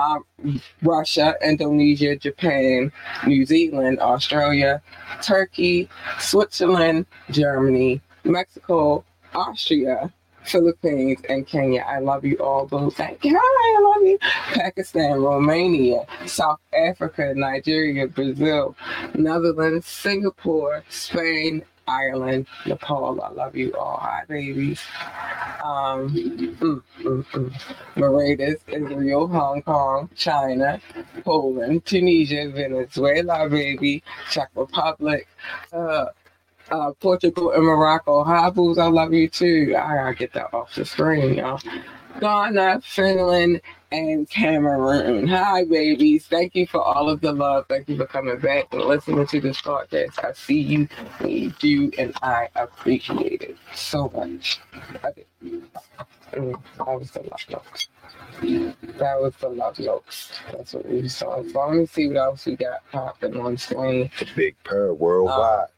Um, 0.00 0.60
Russia, 0.82 1.34
Indonesia, 1.42 2.16
Japan, 2.16 2.65
New 3.26 3.44
Zealand, 3.46 4.00
Australia, 4.00 4.82
Turkey, 5.22 5.88
Switzerland, 6.18 7.06
Germany, 7.30 8.00
Mexico, 8.24 9.04
Austria, 9.34 10.12
Philippines, 10.44 11.20
and 11.28 11.46
Kenya. 11.46 11.84
I 11.86 11.98
love 11.98 12.24
you 12.24 12.36
all, 12.38 12.66
boo. 12.66 12.90
Thank 12.90 13.24
you. 13.24 13.36
I 13.36 13.80
love 13.82 14.02
you. 14.02 14.18
Pakistan, 14.54 15.20
Romania, 15.20 16.06
South 16.26 16.60
Africa, 16.72 17.32
Nigeria, 17.34 18.06
Brazil, 18.06 18.76
Netherlands, 19.14 19.86
Singapore, 19.86 20.84
Spain, 20.88 21.62
Ireland, 21.88 22.46
Nepal, 22.66 23.20
I 23.22 23.30
love 23.30 23.56
you 23.56 23.74
all. 23.74 23.98
Hi, 24.02 24.24
babies. 24.28 24.82
Um, 25.64 26.10
mm, 26.10 26.82
mm, 27.00 27.24
mm. 27.24 27.52
Mauritius, 27.96 28.60
Israel, 28.68 29.28
Hong 29.28 29.62
Kong, 29.62 30.08
China, 30.16 30.80
Poland, 31.24 31.84
Tunisia, 31.84 32.48
Venezuela, 32.50 33.48
baby, 33.48 34.02
Czech 34.30 34.50
Republic, 34.54 35.28
uh, 35.72 36.06
uh, 36.70 36.92
Portugal 37.00 37.52
and 37.52 37.64
Morocco. 37.64 38.24
Hi, 38.24 38.50
booze, 38.50 38.78
I 38.78 38.86
love 38.86 39.12
you 39.12 39.28
too. 39.28 39.74
I 39.78 39.94
gotta 39.94 40.14
get 40.14 40.32
that 40.34 40.52
off 40.52 40.74
the 40.74 40.84
screen, 40.84 41.34
y'all. 41.34 41.60
Ghana, 42.20 42.80
Finland, 42.82 43.60
and 43.92 44.28
Cameroon. 44.28 45.26
Hi, 45.28 45.64
babies. 45.64 46.26
Thank 46.26 46.54
you 46.54 46.66
for 46.66 46.82
all 46.82 47.08
of 47.08 47.20
the 47.20 47.32
love. 47.32 47.66
Thank 47.68 47.88
you 47.88 47.96
for 47.96 48.06
coming 48.06 48.38
back 48.38 48.66
and 48.72 48.82
listening 48.82 49.26
to 49.26 49.40
this 49.40 49.60
podcast. 49.60 50.24
I 50.24 50.32
see 50.32 50.60
you, 50.60 50.88
we 51.20 51.54
do, 51.58 51.90
and 51.98 52.12
I 52.22 52.48
appreciate 52.56 53.42
it 53.42 53.56
so 53.74 54.10
much. 54.14 54.60
That 55.02 55.16
was 56.78 57.10
the 57.12 57.22
love 57.22 57.46
jokes. 57.48 57.88
That 58.40 59.20
was 59.20 59.34
the 59.40 59.48
love 59.48 59.76
jokes. 59.76 60.32
That's 60.52 60.74
what 60.74 60.86
we 60.88 61.08
saw. 61.08 61.42
So 61.42 61.66
let 61.66 61.76
me 61.76 61.86
see 61.86 62.08
what 62.08 62.16
else 62.16 62.46
we 62.46 62.56
got 62.56 62.80
popping 62.92 63.38
on 63.40 63.56
screen. 63.56 64.10
The 64.18 64.26
big 64.34 64.56
purr 64.64 64.92
worldwide. 64.94 65.68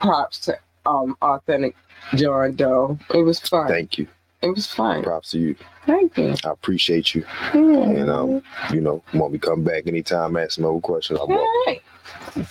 Props 0.00 0.40
to 0.40 0.58
um 0.84 1.16
authentic 1.22 1.74
John 2.14 2.54
Doe. 2.54 2.98
It 3.12 3.22
was 3.22 3.40
fun. 3.40 3.66
Thank 3.68 3.98
you. 3.98 4.06
It 4.42 4.48
was 4.48 4.66
fun. 4.66 5.02
Props 5.02 5.30
to 5.30 5.38
you. 5.38 5.56
Thank 5.86 6.16
you. 6.18 6.34
I 6.44 6.50
appreciate 6.50 7.14
you. 7.14 7.24
Yeah. 7.54 7.60
You 7.60 8.04
know, 8.04 8.42
you 8.72 8.80
know, 8.80 9.02
want 9.14 9.32
me 9.32 9.38
come 9.38 9.64
back 9.64 9.86
anytime, 9.86 10.36
ask 10.36 10.58
me 10.58 10.64
more 10.64 10.80
questions. 10.80 11.18
I'm 11.20 11.28
welcome. 11.28 11.48
Hey. 11.66 11.82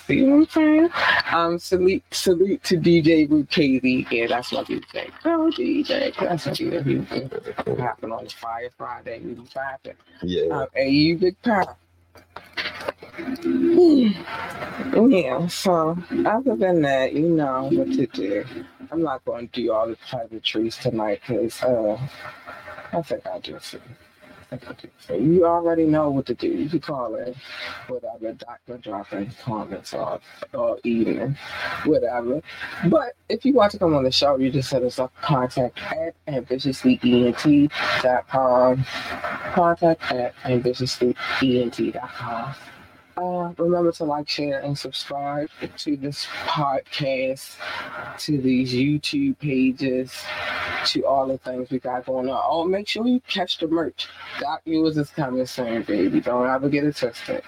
See 0.08 0.24
what 0.24 0.36
I'm 0.36 0.46
saying? 0.48 0.90
Um, 1.32 1.60
salute, 1.60 2.04
salute 2.12 2.64
to 2.64 2.78
DJ 2.78 3.30
Lucchese. 3.30 4.08
Yeah, 4.10 4.28
that's 4.28 4.52
what 4.52 4.68
we 4.68 4.82
say. 4.92 5.10
Oh, 5.26 5.52
DJ, 5.56 6.14
that's 6.20 6.46
what 6.46 6.58
say. 6.58 7.82
Happened 7.82 8.14
on 8.14 8.28
Fire 8.28 8.70
Friday. 8.78 9.20
We 9.20 9.34
was 9.34 9.50
vibing. 9.50 9.96
Yeah. 10.24 10.56
Um, 10.56 10.68
hey, 10.74 10.90
you 10.90 11.18
big 11.18 11.42
power. 11.42 11.76
Yeah, 14.96 15.48
so 15.48 15.98
other 16.26 16.56
than 16.56 16.82
that, 16.82 17.14
you 17.14 17.30
know 17.30 17.70
what 17.72 17.92
to 17.94 18.08
do. 18.08 18.46
I'm 18.92 19.04
not 19.04 19.24
going 19.26 19.48
to 19.50 19.62
do 19.62 19.72
all 19.72 19.88
the 19.88 19.98
pleasantries 20.10 20.78
tonight 20.78 21.22
because 21.28 21.62
uh, 21.64 21.98
I 22.94 23.02
think 23.02 23.26
I'll 23.26 23.40
do 23.40 23.58
I'll 24.52 24.60
do 25.08 25.24
you. 25.24 25.46
Already 25.46 25.86
know 25.86 26.10
what 26.10 26.26
to 26.28 26.34
do. 26.34 26.48
You 26.48 26.70
can 26.70 26.80
call 26.80 27.16
in, 27.16 27.36
whatever, 27.88 28.32
doctor, 28.34 28.78
dropping 28.78 29.32
comments 29.44 29.94
all, 29.94 30.22
all 30.54 30.80
evening, 30.84 31.38
whatever. 31.86 32.42
But 32.88 33.14
if 33.30 33.46
you 33.46 33.54
want 33.54 33.72
to 33.74 33.80
come 33.80 33.94
on 33.96 34.04
the 34.04 34.12
show, 34.12 34.38
you 34.38 34.52
just 34.52 34.70
set 34.70 34.84
us 34.84 35.00
up 35.00 35.14
contact 35.22 35.80
at 35.80 36.14
ambitiouslyent.com. 36.28 38.86
Contact 39.54 40.12
at 40.12 40.36
ambitiouslyent.com. 40.44 42.56
Uh, 43.18 43.53
remember 43.57 43.91
to 43.93 44.03
like, 44.03 44.28
share, 44.28 44.59
and 44.59 44.78
subscribe 44.78 45.49
to 45.78 45.95
this 45.95 46.26
podcast, 46.45 47.55
to 48.20 48.41
these 48.41 48.74
YouTube 48.74 49.39
pages, 49.39 50.13
to 50.86 51.05
all 51.05 51.28
the 51.28 51.38
things 51.38 51.70
we 51.70 51.80
got 51.80 52.05
going 52.05 52.28
on. 52.28 52.41
Oh, 52.45 52.66
make 52.66 52.88
sure 52.88 53.07
you 53.07 53.22
catch 53.22 53.57
the 53.57 53.68
merch. 53.68 54.07
Doc 54.41 54.61
Yours 54.66 54.97
is 54.97 55.09
coming 55.11 55.45
soon, 55.45 55.84
baby. 55.84 56.20
Don't 56.20 56.45
ever 56.49 56.68
get 56.68 56.84
it 56.84 56.97
twisted. 56.97 57.41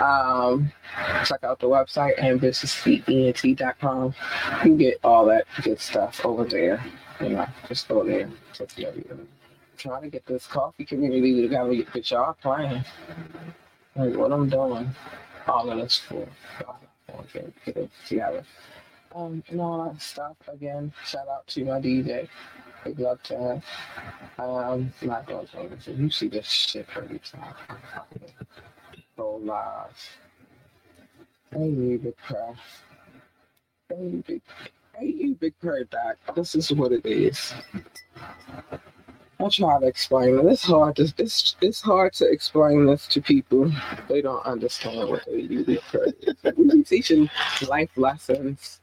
Um, 0.00 0.72
check 1.24 1.44
out 1.44 1.60
the 1.60 1.68
website, 1.68 2.18
ambitiouslyent.com. 2.18 4.06
You 4.06 4.56
can 4.60 4.76
get 4.78 4.98
all 5.04 5.26
that 5.26 5.46
good 5.62 5.78
stuff 5.78 6.24
over 6.24 6.44
there. 6.44 6.82
You 7.20 7.30
know, 7.30 7.46
just 7.68 7.86
go 7.86 8.02
there. 8.02 8.30
Trying 9.76 10.02
to 10.02 10.08
get 10.08 10.24
this 10.26 10.46
coffee 10.46 10.84
community 10.84 11.42
together, 11.42 11.84
but 11.92 12.10
y'all 12.10 12.34
playing. 12.34 12.84
Like 13.94 14.16
what 14.16 14.32
I'm 14.32 14.48
doing, 14.48 14.90
all 15.46 15.70
of 15.70 15.78
this 15.78 15.98
for. 15.98 16.26
Okay, 17.10 17.52
get 17.66 17.76
it 17.76 17.90
together. 18.06 18.44
Um, 19.14 19.42
and 19.48 19.60
all 19.60 19.84
that 19.84 20.00
stuff. 20.00 20.36
Again, 20.48 20.92
shout 21.04 21.28
out 21.28 21.46
to 21.48 21.64
my 21.64 21.78
DJ. 21.80 22.28
Big 22.84 22.98
love 22.98 23.22
to 23.24 23.36
him. 23.36 23.62
Um, 24.38 24.92
not 25.02 25.26
going 25.26 25.46
to 25.46 25.68
this. 25.68 25.86
You 25.88 26.10
see 26.10 26.28
this 26.28 26.46
shit 26.46 26.86
every 26.96 27.18
time. 27.18 27.54
Go 29.16 29.36
live. 29.36 30.08
Hey, 31.52 31.68
you 31.68 32.00
big 32.02 32.16
prayer. 32.16 32.54
Hey, 33.90 33.96
you 34.02 34.24
big. 34.26 34.42
Hey, 34.98 35.06
you 35.06 35.34
big 35.34 35.58
prayer, 35.60 35.84
Doc. 35.84 36.16
This 36.34 36.54
is 36.54 36.72
what 36.72 36.92
it 36.92 37.04
is. 37.04 37.52
I'll 39.42 39.50
try 39.50 39.80
to 39.80 39.86
explain 39.86 40.38
it. 40.38 40.44
It's 40.46 40.62
hard 40.62 40.96
to 40.96 41.12
it's 41.18 41.56
it's 41.60 41.80
hard 41.80 42.12
to 42.14 42.30
explain 42.30 42.86
this 42.86 43.08
to 43.08 43.20
people. 43.20 43.72
They 44.08 44.22
don't 44.22 44.44
understand 44.46 45.08
what 45.08 45.26
they 45.26 45.42
do. 45.42 45.78
We 46.56 46.64
be 46.70 46.82
teaching 46.84 47.28
life 47.68 47.90
lessons. 47.96 48.80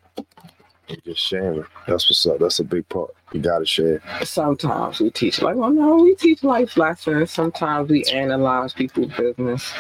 You 0.89 0.97
Just 1.05 1.22
sharing. 1.22 1.64
That's 1.88 2.10
what's 2.10 2.26
up. 2.26 2.39
That's 2.39 2.60
a 2.60 2.64
big 2.66 2.89
part. 2.89 3.12
You 3.32 3.39
gotta 3.39 3.66
share. 3.66 4.01
Sometimes 4.24 4.99
we 4.99 5.12
teach 5.12 5.41
like, 5.41 5.55
well, 5.55 5.70
no, 5.70 5.97
we 5.97 6.16
teach 6.16 6.43
life 6.43 6.76
lessons. 6.76 7.32
Sometimes 7.32 7.89
we 7.89 8.03
analyze 8.05 8.74
people's 8.74 9.14
business. 9.14 9.72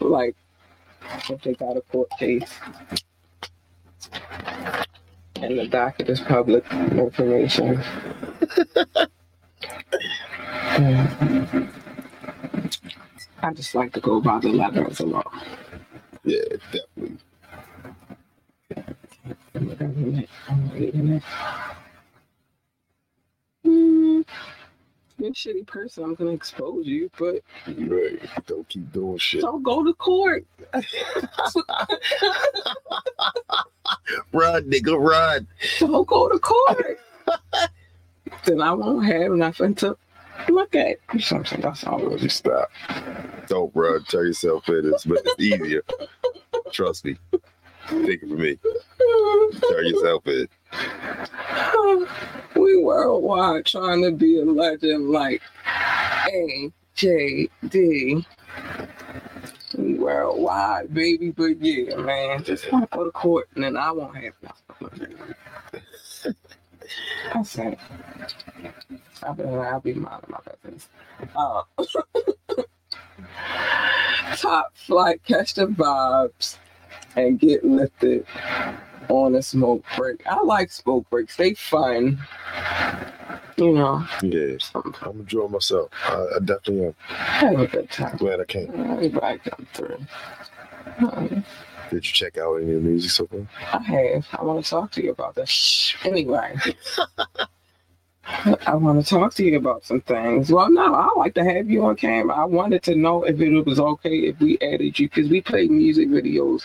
like 0.00 0.34
if 1.28 1.40
they 1.42 1.54
got 1.54 1.76
a 1.76 1.82
court 1.82 2.08
case. 2.18 2.52
And 5.44 5.58
the 5.58 5.66
docket 5.68 6.08
is 6.08 6.20
public 6.20 6.64
information. 6.72 7.78
I 13.42 13.52
just 13.52 13.74
like 13.74 13.92
to 13.92 14.00
go 14.00 14.22
by 14.22 14.38
the 14.38 14.48
letter 14.48 14.84
of 14.86 14.96
the 14.96 15.04
law. 15.04 15.30
Yeah, 16.24 16.40
definitely. 16.72 17.18
I'm 20.48 20.70
reading 20.70 21.08
it. 21.08 21.22
Hmm, 21.22 21.63
you're 25.24 25.32
a 25.32 25.34
shitty 25.34 25.66
person. 25.66 26.04
I'm 26.04 26.14
gonna 26.14 26.30
expose 26.32 26.86
you, 26.86 27.10
but 27.18 27.42
Right. 27.66 28.20
Don't 28.46 28.68
keep 28.68 28.92
doing 28.92 29.18
shit. 29.18 29.40
don't 29.40 29.62
go 29.62 29.82
to 29.84 29.94
court. 29.94 30.44
Run, 34.32 34.64
nigga, 34.70 34.98
run. 34.98 35.46
Don't 35.78 36.06
go 36.06 36.28
to 36.28 36.38
court. 36.38 37.00
then 38.44 38.60
I 38.60 38.72
won't 38.72 39.06
have 39.06 39.32
nothing 39.32 39.74
to 39.76 39.96
look 40.48 40.74
at. 40.74 40.98
Something 41.20 41.60
that's 41.60 41.84
all. 41.84 42.16
Just 42.16 42.38
stop. 42.38 42.70
Don't 43.46 43.74
run. 43.74 44.04
Turn 44.04 44.26
yourself 44.26 44.68
in. 44.68 44.92
It's, 44.92 45.04
but 45.04 45.22
it's 45.24 45.40
easier. 45.40 45.82
Trust 46.72 47.04
me. 47.04 47.16
Think 47.88 48.22
it 48.22 48.28
for 48.28 48.34
me. 48.36 48.58
Turn 49.70 49.86
yourself 49.86 50.26
in. 50.26 50.48
we 52.56 52.82
worldwide 52.82 53.66
trying 53.66 54.02
to 54.02 54.12
be 54.12 54.40
a 54.40 54.44
legend 54.44 55.10
like 55.10 55.42
A 56.32 56.72
J 56.94 57.48
D. 57.68 58.24
We 59.76 59.94
worldwide, 59.94 60.94
baby, 60.94 61.30
but 61.30 61.60
yeah, 61.60 61.96
man, 61.96 62.44
just 62.44 62.70
want 62.70 62.90
to 62.90 62.96
go 62.96 63.04
to 63.04 63.10
court 63.10 63.48
and 63.54 63.64
then 63.64 63.76
I 63.76 63.90
won't 63.90 64.16
have 64.16 64.34
nothing. 64.80 65.16
That's 67.32 67.58
it. 67.58 67.78
I'll 69.22 69.34
be, 69.34 69.44
I'll 69.44 69.80
be 69.80 69.94
minding 69.94 70.30
my 70.30 70.38
business. 70.62 70.88
Uh, 71.34 71.62
top 74.36 74.76
flight, 74.76 75.22
catch 75.24 75.54
the 75.54 75.66
vibes, 75.66 76.58
and 77.16 77.38
get 77.38 77.64
lifted 77.64 78.26
on 79.08 79.34
a 79.34 79.42
smoke 79.42 79.84
break. 79.96 80.26
I 80.26 80.40
like 80.42 80.70
smoke 80.70 81.08
breaks. 81.10 81.36
They 81.36 81.54
fun. 81.54 82.18
You 83.56 83.72
know, 83.72 84.04
Yeah. 84.22 84.56
I'm 85.02 85.20
enjoying 85.20 85.52
myself. 85.52 85.90
I, 86.06 86.14
I 86.36 86.38
definitely 86.40 86.86
am. 86.86 86.94
have 87.08 87.60
a 87.60 87.66
good 87.66 87.90
time. 87.90 88.16
Glad 88.16 88.40
I 88.40 88.44
came. 88.44 88.70
Everybody 88.74 89.38
come 89.38 89.66
through. 89.72 89.98
Um, 90.98 91.44
Did 91.90 92.04
you 92.06 92.12
check 92.12 92.36
out 92.36 92.56
any 92.56 92.72
of 92.74 92.82
the 92.82 92.88
music 92.88 93.10
so 93.12 93.26
far? 93.28 93.46
I 93.72 93.78
have. 93.82 94.26
I 94.32 94.42
want 94.42 94.64
to 94.64 94.68
talk 94.68 94.90
to 94.92 95.04
you 95.04 95.12
about 95.12 95.34
this. 95.36 95.94
Anyway, 96.04 96.56
I 98.66 98.74
want 98.76 99.04
to 99.04 99.08
talk 99.08 99.34
to 99.34 99.44
you 99.44 99.56
about 99.58 99.84
some 99.84 100.00
things. 100.02 100.52
Well, 100.52 100.70
no, 100.70 100.94
I 100.94 101.10
like 101.16 101.34
to 101.34 101.44
have 101.44 101.70
you 101.70 101.84
on 101.84 101.96
camera. 101.96 102.36
I 102.36 102.44
wanted 102.44 102.82
to 102.84 102.96
know 102.96 103.24
if 103.24 103.40
it 103.40 103.66
was 103.66 103.80
okay 103.80 104.16
if 104.28 104.40
we 104.40 104.58
added 104.60 104.98
you 104.98 105.08
because 105.08 105.30
we 105.30 105.40
play 105.42 105.68
music 105.68 106.08
videos 106.08 106.62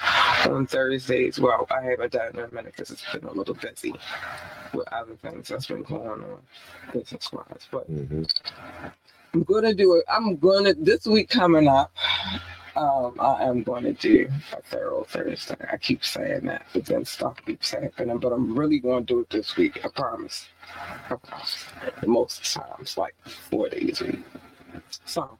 on 0.49 0.67
Thursdays. 0.67 1.39
Well, 1.39 1.67
I 1.71 1.83
haven't 1.83 2.13
done 2.13 2.31
in 2.33 2.39
a 2.39 2.51
minute 2.53 2.73
because 2.75 2.91
it's 2.91 3.05
been 3.13 3.25
a 3.25 3.33
little 3.33 3.55
busy 3.55 3.93
with 4.73 4.87
other 4.93 5.15
things 5.17 5.49
that's 5.49 5.67
been 5.67 5.83
going 5.83 6.23
on 6.23 6.39
business 6.93 7.31
wise. 7.33 7.67
But 7.71 7.87
Mm-hmm. 7.91 8.23
I'm 9.33 9.43
gonna 9.43 9.73
do 9.73 9.95
it. 9.97 10.05
I'm 10.09 10.37
gonna 10.37 10.73
this 10.75 11.05
week 11.07 11.29
coming 11.29 11.67
up. 11.67 11.91
Um, 12.75 13.15
I 13.19 13.43
am 13.43 13.63
going 13.63 13.83
to 13.83 13.93
do 13.93 14.29
a 14.53 14.61
thorough 14.63 15.03
Thursday. 15.09 15.55
I 15.71 15.77
keep 15.77 16.03
saying 16.05 16.45
that, 16.45 16.65
but 16.73 16.85
then 16.85 17.05
stuff 17.05 17.37
keeps 17.45 17.71
happening. 17.71 18.17
But 18.19 18.31
I'm 18.31 18.57
really 18.57 18.79
going 18.79 19.05
to 19.05 19.13
do 19.13 19.19
it 19.21 19.29
this 19.29 19.55
week. 19.57 19.79
I 19.83 19.89
promise. 19.89 20.47
I 21.09 21.15
promise. 21.15 21.65
Most 22.05 22.53
times, 22.53 22.97
like 22.97 23.15
four 23.27 23.69
days 23.69 24.01
a 24.01 24.05
week. 24.05 24.19
So, 25.05 25.37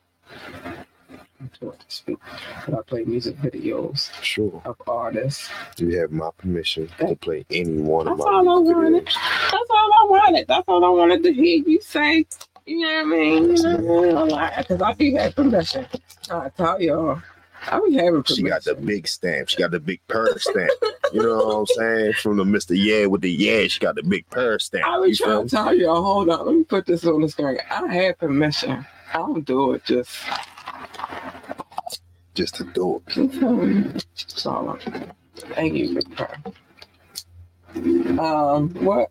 I'm 1.40 1.50
doing 1.60 1.74
it 1.74 1.80
this 1.86 2.04
week. 2.08 2.18
And 2.66 2.76
I 2.76 2.82
play 2.82 3.04
music 3.06 3.38
videos 3.38 4.12
Sure. 4.24 4.62
of 4.66 4.76
artists. 4.88 5.50
Do 5.76 5.86
You 5.88 6.00
have 6.00 6.12
my 6.12 6.30
permission 6.38 6.90
to 7.00 7.16
play 7.16 7.46
any 7.52 7.78
one 7.82 8.08
of 8.08 8.18
them. 8.18 8.28
That's 8.28 8.28
all 8.28 8.50
I 8.50 8.60
wanted. 8.60 9.06
videos. 9.06 9.14
That's 9.52 9.70
all 9.70 9.92
I 9.94 10.08
wanted. 10.10 10.48
That's 10.48 10.66
all 10.68 10.86
I 10.86 10.90
wanted 10.90 11.24
to 11.24 11.34
hear 11.34 11.64
you 11.66 11.82
say. 11.82 12.26
You 12.70 12.82
know 12.82 12.88
what 12.88 13.00
I 13.00 13.04
mean? 13.06 13.56
You 13.56 13.64
know 13.64 13.78
what 13.80 14.34
I 14.34 14.48
mean? 14.48 14.56
Because 14.60 14.82
I 14.84 14.94
be 14.94 15.14
having 15.16 15.34
permission. 15.34 15.88
I 16.30 16.50
tell 16.50 16.80
y'all, 16.80 17.20
I 17.64 17.80
be 17.80 17.96
having 17.96 18.22
permission. 18.22 18.36
She 18.36 18.44
got 18.44 18.64
the 18.64 18.76
big 18.76 19.08
stamp. 19.08 19.50
She 19.50 19.58
got 19.58 19.72
the 19.72 19.80
big 19.80 20.06
purse 20.08 20.44
stamp. 20.44 20.72
You 21.12 21.24
know 21.24 21.38
what 21.38 21.56
I'm 21.56 21.66
saying? 21.66 22.14
From 22.14 22.38
the 22.38 22.44
Mr. 22.44 22.78
Yeah 22.78 23.08
with 23.08 23.22
the 23.22 23.32
yeah, 23.32 23.66
she 23.66 23.80
got 23.80 23.96
the 23.96 24.04
big 24.04 24.30
purse 24.30 24.66
stamp. 24.66 24.86
I 24.86 25.00
was 25.00 25.18
trying 25.18 25.48
to 25.48 25.56
tell 25.56 25.74
y'all, 25.74 26.04
hold 26.04 26.30
on, 26.30 26.46
let 26.46 26.56
me 26.56 26.64
put 26.64 26.86
this 26.86 27.04
on 27.06 27.22
the 27.22 27.30
screen. 27.30 27.58
I 27.72 27.92
have 27.92 28.20
permission. 28.20 28.86
I 29.12 29.18
don't 29.18 29.44
do 29.44 29.74
it 29.74 29.84
just. 29.86 30.16
Just 32.36 32.54
to 32.56 32.66
do 32.66 33.02
it. 33.08 34.06
That's 34.16 34.46
all 34.46 34.78
Thank 35.36 35.74
you, 35.74 36.00
Big. 37.74 38.20
Um, 38.20 38.70
what? 38.86 39.10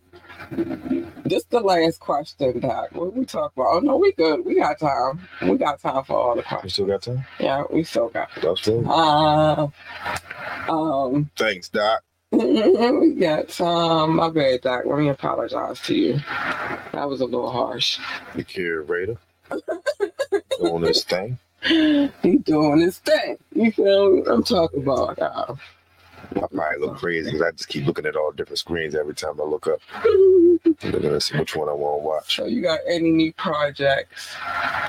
This 1.25 1.43
the 1.45 1.59
last 1.59 1.99
question, 1.99 2.59
Doc. 2.59 2.89
What 2.93 3.15
we 3.15 3.25
talk 3.25 3.53
about? 3.55 3.67
Oh 3.69 3.79
no, 3.79 3.97
we 3.97 4.11
good. 4.13 4.43
We 4.45 4.55
got 4.59 4.79
time. 4.79 5.27
We 5.41 5.57
got 5.57 5.79
time 5.79 6.03
for 6.03 6.17
all 6.17 6.35
the 6.35 6.43
questions. 6.43 6.63
We 6.63 6.69
still 6.69 6.87
got 6.87 7.01
time? 7.03 7.25
Yeah, 7.39 7.63
we 7.69 7.83
still 7.83 8.09
got. 8.09 8.29
That's 8.41 8.61
fine. 8.61 8.85
Uh, 8.87 9.67
um, 10.69 11.29
Thanks, 11.35 11.69
Doc. 11.69 12.03
we 12.31 13.13
got 13.13 13.49
time. 13.49 14.15
My 14.15 14.29
bad, 14.29 14.61
Doc. 14.61 14.83
Let 14.85 14.99
me 14.99 15.09
apologize 15.09 15.79
to 15.81 15.95
you. 15.95 16.19
That 16.93 17.07
was 17.07 17.21
a 17.21 17.25
little 17.25 17.51
harsh. 17.51 17.99
The 18.35 18.43
curator. 18.43 19.17
Doing 20.59 20.81
this 20.81 21.03
thing. 21.03 21.37
He 22.23 22.37
doing 22.37 22.79
his 22.79 22.99
thing. 22.99 23.37
You 23.53 23.71
feel 23.73 24.11
me? 24.11 24.23
I'm 24.27 24.43
talking 24.43 24.81
about. 24.81 25.19
Uh, 25.19 25.55
I 26.35 26.39
probably 26.39 26.79
look 26.79 26.97
crazy 26.97 27.31
because 27.31 27.41
I 27.41 27.51
just 27.51 27.67
keep 27.69 27.85
looking 27.85 28.05
at 28.05 28.15
all 28.15 28.31
different 28.31 28.59
screens 28.59 28.95
every 28.95 29.13
time 29.15 29.39
I 29.39 29.43
look 29.43 29.67
up. 29.67 29.79
I'm 29.93 30.59
Looking 30.91 31.01
to 31.09 31.19
see 31.21 31.37
which 31.37 31.55
one 31.55 31.69
I 31.69 31.73
want 31.73 32.01
to 32.01 32.07
watch. 32.07 32.35
so 32.35 32.45
you 32.45 32.61
got 32.61 32.79
any 32.87 33.11
new 33.11 33.33
projects? 33.33 34.35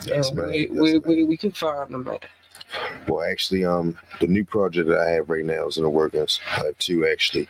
Yes, 0.07 0.33
man. 0.33 0.49
We, 0.51 0.59
Yes, 0.69 0.71
we, 0.71 0.93
man. 0.93 1.03
we, 1.07 1.25
we 1.25 1.37
can 1.37 1.53
find 1.53 1.93
them. 1.93 2.07
At. 2.09 2.25
Well, 3.09 3.23
actually, 3.29 3.65
um, 3.65 3.99
the 4.21 4.27
new 4.29 4.45
project 4.45 4.89
that 4.89 4.99
I 5.01 5.11
have 5.11 5.29
right 5.31 5.45
now 5.45 5.67
is 5.67 5.77
in 5.77 5.83
the 5.83 5.91
workings. 5.91 6.39
I 6.57 6.67
have 6.67 6.79
two 6.79 7.07
actually. 7.07 7.49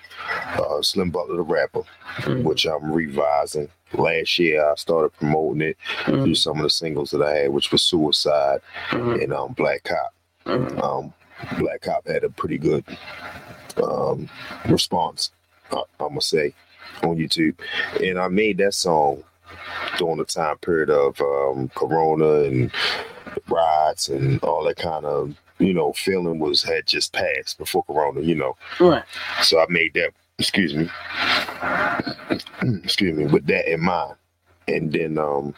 Uh, 0.55 0.80
Slim 0.82 1.11
Butler, 1.11 1.36
the 1.36 1.43
rapper, 1.43 1.82
Mm. 2.20 2.43
which 2.45 2.66
I'm 2.66 2.93
revising. 2.93 3.68
Last 3.93 4.38
year, 4.38 4.64
I 4.64 4.74
started 4.76 5.12
promoting 5.14 5.62
it 5.62 5.76
through 6.05 6.26
Mm, 6.28 6.36
some 6.36 6.57
of 6.59 6.62
the 6.62 6.70
singles 6.70 7.11
that 7.11 7.22
I 7.22 7.38
had, 7.38 7.51
which 7.53 7.72
was 7.72 7.82
Suicide 7.82 8.61
mm, 8.91 9.22
and 9.22 9.32
um, 9.32 9.53
Black 9.55 9.82
Cop. 9.84 10.14
mm. 10.47 10.82
Um, 10.82 11.12
Black 11.59 11.80
Cop 11.82 12.07
had 12.07 12.22
a 12.24 12.30
pretty 12.30 12.59
good 12.59 12.84
um, 13.78 14.28
response, 14.68 15.30
uh, 15.70 15.82
I'm 15.98 16.08
gonna 16.08 16.20
say, 16.20 16.54
on 17.02 17.16
YouTube, 17.16 17.54
and 18.02 18.18
I 18.18 18.28
made 18.28 18.58
that 18.58 18.74
song 18.74 19.22
during 19.98 20.18
the 20.18 20.24
time 20.24 20.58
period 20.58 20.90
of 20.90 21.20
um, 21.20 21.70
Corona 21.74 22.42
and 22.42 22.70
riots 23.48 24.08
and 24.08 24.42
all 24.42 24.64
that 24.64 24.76
kind 24.76 25.04
of 25.04 25.34
you 25.58 25.74
know 25.74 25.92
feeling 25.92 26.38
was 26.38 26.62
had 26.62 26.86
just 26.86 27.12
passed 27.12 27.58
before 27.58 27.84
Corona, 27.84 28.20
you 28.20 28.34
know. 28.34 28.56
Right. 28.78 29.04
So 29.42 29.60
I 29.60 29.66
made 29.68 29.94
that. 29.94 30.12
Excuse 30.38 30.74
me. 30.74 30.88
excuse 32.82 33.16
me. 33.16 33.26
With 33.26 33.46
that 33.46 33.70
in 33.70 33.80
mind, 33.80 34.14
and 34.66 34.90
then 34.92 35.18
um, 35.18 35.54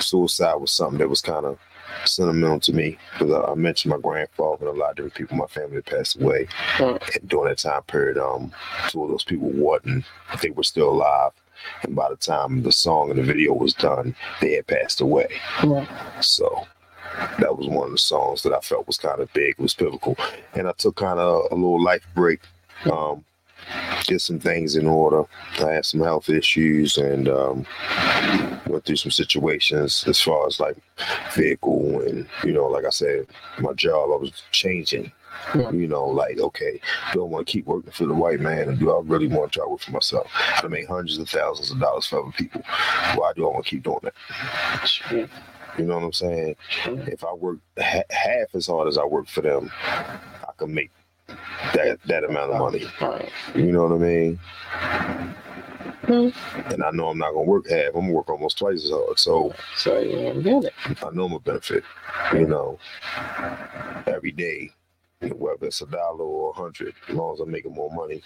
suicide 0.00 0.54
was 0.54 0.72
something 0.72 0.98
that 0.98 1.08
was 1.08 1.20
kind 1.20 1.44
of 1.44 1.58
sentimental 2.04 2.60
to 2.60 2.72
me 2.72 2.98
because 3.12 3.32
I, 3.32 3.52
I 3.52 3.54
mentioned 3.54 3.92
my 3.92 3.98
grandfather 4.00 4.68
and 4.68 4.76
a 4.76 4.80
lot 4.80 4.90
of 4.90 4.96
different 4.96 5.14
people 5.14 5.34
in 5.34 5.38
my 5.40 5.46
family 5.46 5.82
passed 5.82 6.20
away, 6.20 6.48
Right. 6.80 7.02
and 7.16 7.28
during 7.28 7.48
that 7.48 7.58
time 7.58 7.82
period, 7.82 8.18
um, 8.18 8.52
two 8.88 9.02
of 9.04 9.10
those 9.10 9.24
people 9.24 9.48
wasn't. 9.50 10.04
They 10.42 10.50
were 10.50 10.62
still 10.64 10.90
alive, 10.90 11.32
and 11.82 11.94
by 11.96 12.08
the 12.10 12.16
time 12.16 12.62
the 12.62 12.72
song 12.72 13.10
and 13.10 13.18
the 13.18 13.22
video 13.22 13.52
was 13.52 13.74
done, 13.74 14.14
they 14.40 14.54
had 14.54 14.66
passed 14.66 15.00
away. 15.00 15.28
Right. 15.64 15.88
So 16.20 16.66
that 17.40 17.56
was 17.56 17.66
one 17.68 17.86
of 17.86 17.92
the 17.92 17.98
songs 17.98 18.42
that 18.42 18.52
I 18.52 18.60
felt 18.60 18.86
was 18.86 18.98
kind 18.98 19.20
of 19.20 19.32
big, 19.32 19.58
was 19.58 19.74
pivotal. 19.74 20.16
And 20.54 20.68
I 20.68 20.72
took 20.78 20.96
kind 20.96 21.18
of 21.18 21.50
a 21.50 21.54
little 21.54 21.82
life 21.82 22.06
break, 22.14 22.40
um, 22.92 23.24
did 24.06 24.20
some 24.20 24.38
things 24.38 24.76
in 24.76 24.86
order. 24.86 25.24
I 25.58 25.72
had 25.72 25.84
some 25.84 26.00
health 26.00 26.28
issues 26.28 26.96
and 26.96 27.28
um, 27.28 27.66
went 28.68 28.84
through 28.84 28.96
some 28.96 29.10
situations 29.10 30.04
as 30.06 30.20
far 30.20 30.46
as 30.46 30.60
like 30.60 30.76
vehicle 31.34 32.00
and, 32.02 32.26
you 32.44 32.52
know, 32.52 32.66
like 32.66 32.84
I 32.84 32.90
said, 32.90 33.26
my 33.58 33.72
job, 33.72 34.10
I 34.12 34.16
was 34.16 34.42
changing. 34.50 35.12
Yeah. 35.54 35.70
You 35.70 35.86
know, 35.86 36.04
like, 36.04 36.38
okay, 36.38 36.80
do 37.12 37.22
I 37.22 37.26
want 37.26 37.46
to 37.46 37.52
keep 37.52 37.66
working 37.66 37.92
for 37.92 38.06
the 38.06 38.14
white 38.14 38.40
man 38.40 38.68
and 38.68 38.78
do 38.78 38.90
I 38.92 39.00
really 39.04 39.28
want 39.28 39.52
to 39.52 39.58
try 39.58 39.66
to 39.66 39.70
work 39.70 39.80
for 39.80 39.92
myself? 39.92 40.26
I 40.34 40.66
make 40.66 40.88
hundreds 40.88 41.16
of 41.18 41.28
thousands 41.28 41.70
of 41.70 41.78
dollars 41.78 42.06
for 42.06 42.22
other 42.22 42.32
people. 42.32 42.62
Why 43.14 43.32
do 43.36 43.46
I 43.48 43.52
want 43.52 43.64
to 43.64 43.70
keep 43.70 43.84
doing 43.84 44.00
that? 44.02 44.14
You 45.78 45.84
know 45.84 45.94
what 45.94 46.04
I'm 46.04 46.12
saying? 46.12 46.56
If 46.86 47.22
I 47.22 47.32
work 47.32 47.58
ha- 47.78 48.02
half 48.10 48.54
as 48.54 48.66
hard 48.66 48.88
as 48.88 48.98
I 48.98 49.04
work 49.04 49.28
for 49.28 49.42
them, 49.42 49.70
I 49.86 50.50
can 50.56 50.74
make 50.74 50.90
that 51.74 51.98
that 52.06 52.24
amount 52.24 52.52
of 52.52 52.58
money. 52.58 52.84
You 53.54 53.70
know 53.72 53.84
what 53.86 53.92
I 53.92 53.98
mean? 53.98 54.40
Hmm. 56.08 56.30
And 56.72 56.82
I 56.82 56.90
know 56.90 57.08
I'm 57.08 57.18
not 57.18 57.34
gonna 57.34 57.44
work 57.44 57.68
half. 57.68 57.88
I'm 57.88 58.00
gonna 58.00 58.12
work 58.14 58.30
almost 58.30 58.56
twice 58.56 58.82
as 58.82 58.90
hard. 58.90 59.18
So 59.18 59.54
So 59.76 59.98
you 59.98 60.42
get 60.42 60.64
it. 60.64 60.74
I 61.04 61.10
know 61.10 61.26
I'm 61.26 61.38
benefit. 61.40 61.84
You 62.32 62.46
know, 62.46 62.78
every 64.06 64.32
day, 64.32 64.70
whether 65.20 65.66
it's 65.66 65.80
a 65.82 65.86
dollar 65.86 66.24
or 66.24 66.50
a 66.50 66.52
hundred, 66.52 66.94
as 67.08 67.14
long 67.14 67.34
as 67.34 67.40
I'm 67.40 67.50
making 67.50 67.74
more 67.74 67.90
money, 67.90 68.22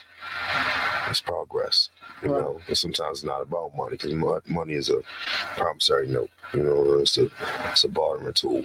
it's 1.08 1.20
progress. 1.20 1.88
You 2.22 2.32
Right. 2.32 2.42
know, 2.42 2.60
and 2.68 2.76
sometimes 2.76 3.18
it's 3.18 3.24
not 3.24 3.40
about 3.42 3.74
money 3.74 3.92
because 3.92 4.12
money 4.46 4.74
is 4.74 4.90
a 4.90 5.02
promissory 5.56 6.06
note. 6.08 6.30
You 6.52 6.62
know, 6.64 6.98
it's 6.98 7.16
a 7.16 7.30
it's 7.70 7.84
a 7.84 7.88
bartering 7.88 8.32
tool. 8.34 8.64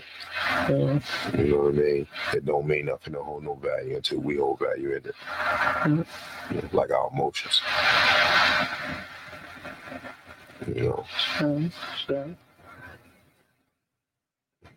Yeah. 0.69 0.99
You 1.38 1.43
know 1.45 1.57
what 1.63 1.67
I 1.75 1.78
mean? 1.78 2.07
It 2.34 2.45
don't 2.45 2.67
mean 2.67 2.86
nothing, 2.88 3.13
don't 3.13 3.25
hold 3.25 3.43
no 3.43 3.55
value 3.55 3.95
until 3.95 4.19
we 4.19 4.36
hold 4.38 4.59
value 4.59 4.89
in 4.91 4.97
it. 5.05 5.15
Mhm. 5.15 6.05
Know, 6.51 6.69
like 6.73 6.91
our 6.91 7.09
emotions. 7.13 7.61
You 10.67 10.84
know. 10.84 11.05
Sure. 12.05 12.28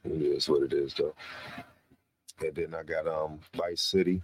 it 0.05 0.23
is 0.23 0.49
what 0.49 0.63
it 0.63 0.73
is 0.73 0.95
though. 0.95 1.15
And 2.41 2.55
then 2.55 2.75
I 2.75 2.83
got 2.83 3.07
um 3.07 3.39
Vice 3.55 3.83
City 3.83 4.23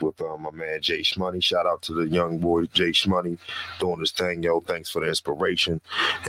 with 0.00 0.20
um, 0.22 0.42
my 0.42 0.50
man 0.50 0.80
Jay 0.80 1.00
Shmoney. 1.00 1.42
Shout 1.42 1.66
out 1.66 1.82
to 1.82 1.94
the 1.94 2.08
young 2.08 2.38
boy 2.38 2.64
Jay 2.66 2.90
Shmoney 2.90 3.38
doing 3.78 4.00
his 4.00 4.12
thing, 4.12 4.42
yo. 4.42 4.60
Thanks 4.60 4.90
for 4.90 5.00
the 5.00 5.08
inspiration. 5.08 5.80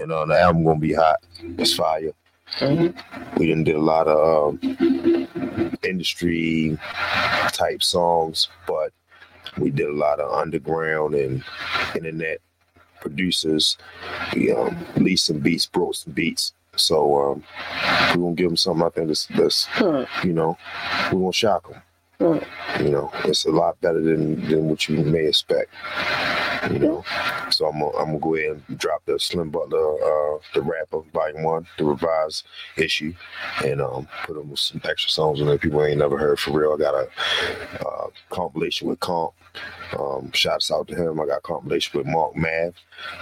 And 0.02 0.12
uh, 0.12 0.26
the 0.26 0.40
album 0.40 0.66
gonna 0.66 0.80
be 0.80 0.94
hot. 0.94 1.18
It's 1.58 1.74
fire. 1.74 2.12
Mhm. 2.60 2.94
We 3.38 3.48
done 3.48 3.64
did 3.64 3.76
a 3.76 3.80
lot 3.80 4.08
of 4.08 4.58
um, 4.62 5.78
industry 5.84 6.78
type 7.54 7.82
songs, 7.82 8.50
but 8.68 8.92
we 9.58 9.70
did 9.70 9.88
a 9.88 9.94
lot 9.94 10.20
of 10.20 10.32
underground 10.34 11.16
and 11.16 11.44
internet 11.96 12.40
producers. 13.00 13.78
We 14.36 14.52
um, 14.52 14.78
leased 14.98 15.28
some 15.28 15.40
beats, 15.40 15.66
brought 15.66 15.96
some 15.96 16.14
beats. 16.14 16.54
So 16.78 17.32
um, 17.34 17.44
we're 18.16 18.24
gonna 18.24 18.36
give 18.36 18.48
them 18.50 18.58
something. 18.58 18.86
I 18.86 18.90
think 18.90 19.08
that's, 19.08 19.26
that's 19.28 19.66
Huh. 19.66 20.06
you 20.24 20.32
know, 20.34 20.58
we're 21.12 21.20
gonna 21.20 21.34
shock 21.34 21.70
them. 21.70 21.82
Huh. 22.20 22.40
You 22.82 22.92
know, 22.92 23.12
it's 23.26 23.46
a 23.46 23.52
lot 23.52 23.80
better 23.82 24.00
than 24.00 24.48
than 24.48 24.70
what 24.70 24.88
you 24.88 25.04
may 25.04 25.26
expect. 25.28 25.70
You 26.72 26.80
know, 26.80 27.04
so 27.50 27.66
I'm 27.66 27.80
gonna, 27.80 27.98
I'm 27.98 28.06
gonna 28.06 28.20
go 28.20 28.36
ahead 28.36 28.62
and 28.68 28.78
drop 28.78 29.02
the 29.06 29.20
Slim 29.20 29.50
Butler, 29.50 29.96
uh, 29.96 30.38
the 30.54 30.62
rapper, 30.62 31.02
volume 31.12 31.44
one, 31.44 31.68
the 31.78 31.84
revised 31.86 32.46
issue, 32.78 33.14
and 33.66 33.82
um, 33.82 34.08
put 34.26 34.36
them 34.36 34.50
with 34.52 34.60
some 34.60 34.80
extra 34.86 35.10
songs 35.10 35.42
in 35.42 35.48
there 35.48 35.58
people 35.58 35.84
ain't 35.84 35.98
never 35.98 36.18
heard 36.18 36.40
for 36.40 36.52
real. 36.58 36.74
I 36.74 36.78
got 36.78 36.94
a 36.94 37.86
uh, 37.86 38.08
compilation 38.30 38.88
with 38.88 39.00
Comp. 39.02 39.34
Um, 40.00 40.32
shouts 40.32 40.72
out 40.72 40.88
to 40.88 40.96
him. 40.96 41.20
I 41.20 41.26
got 41.26 41.40
a 41.40 41.42
compilation 41.42 41.98
with 41.98 42.08
Mark 42.08 42.36
Mav. 42.38 42.76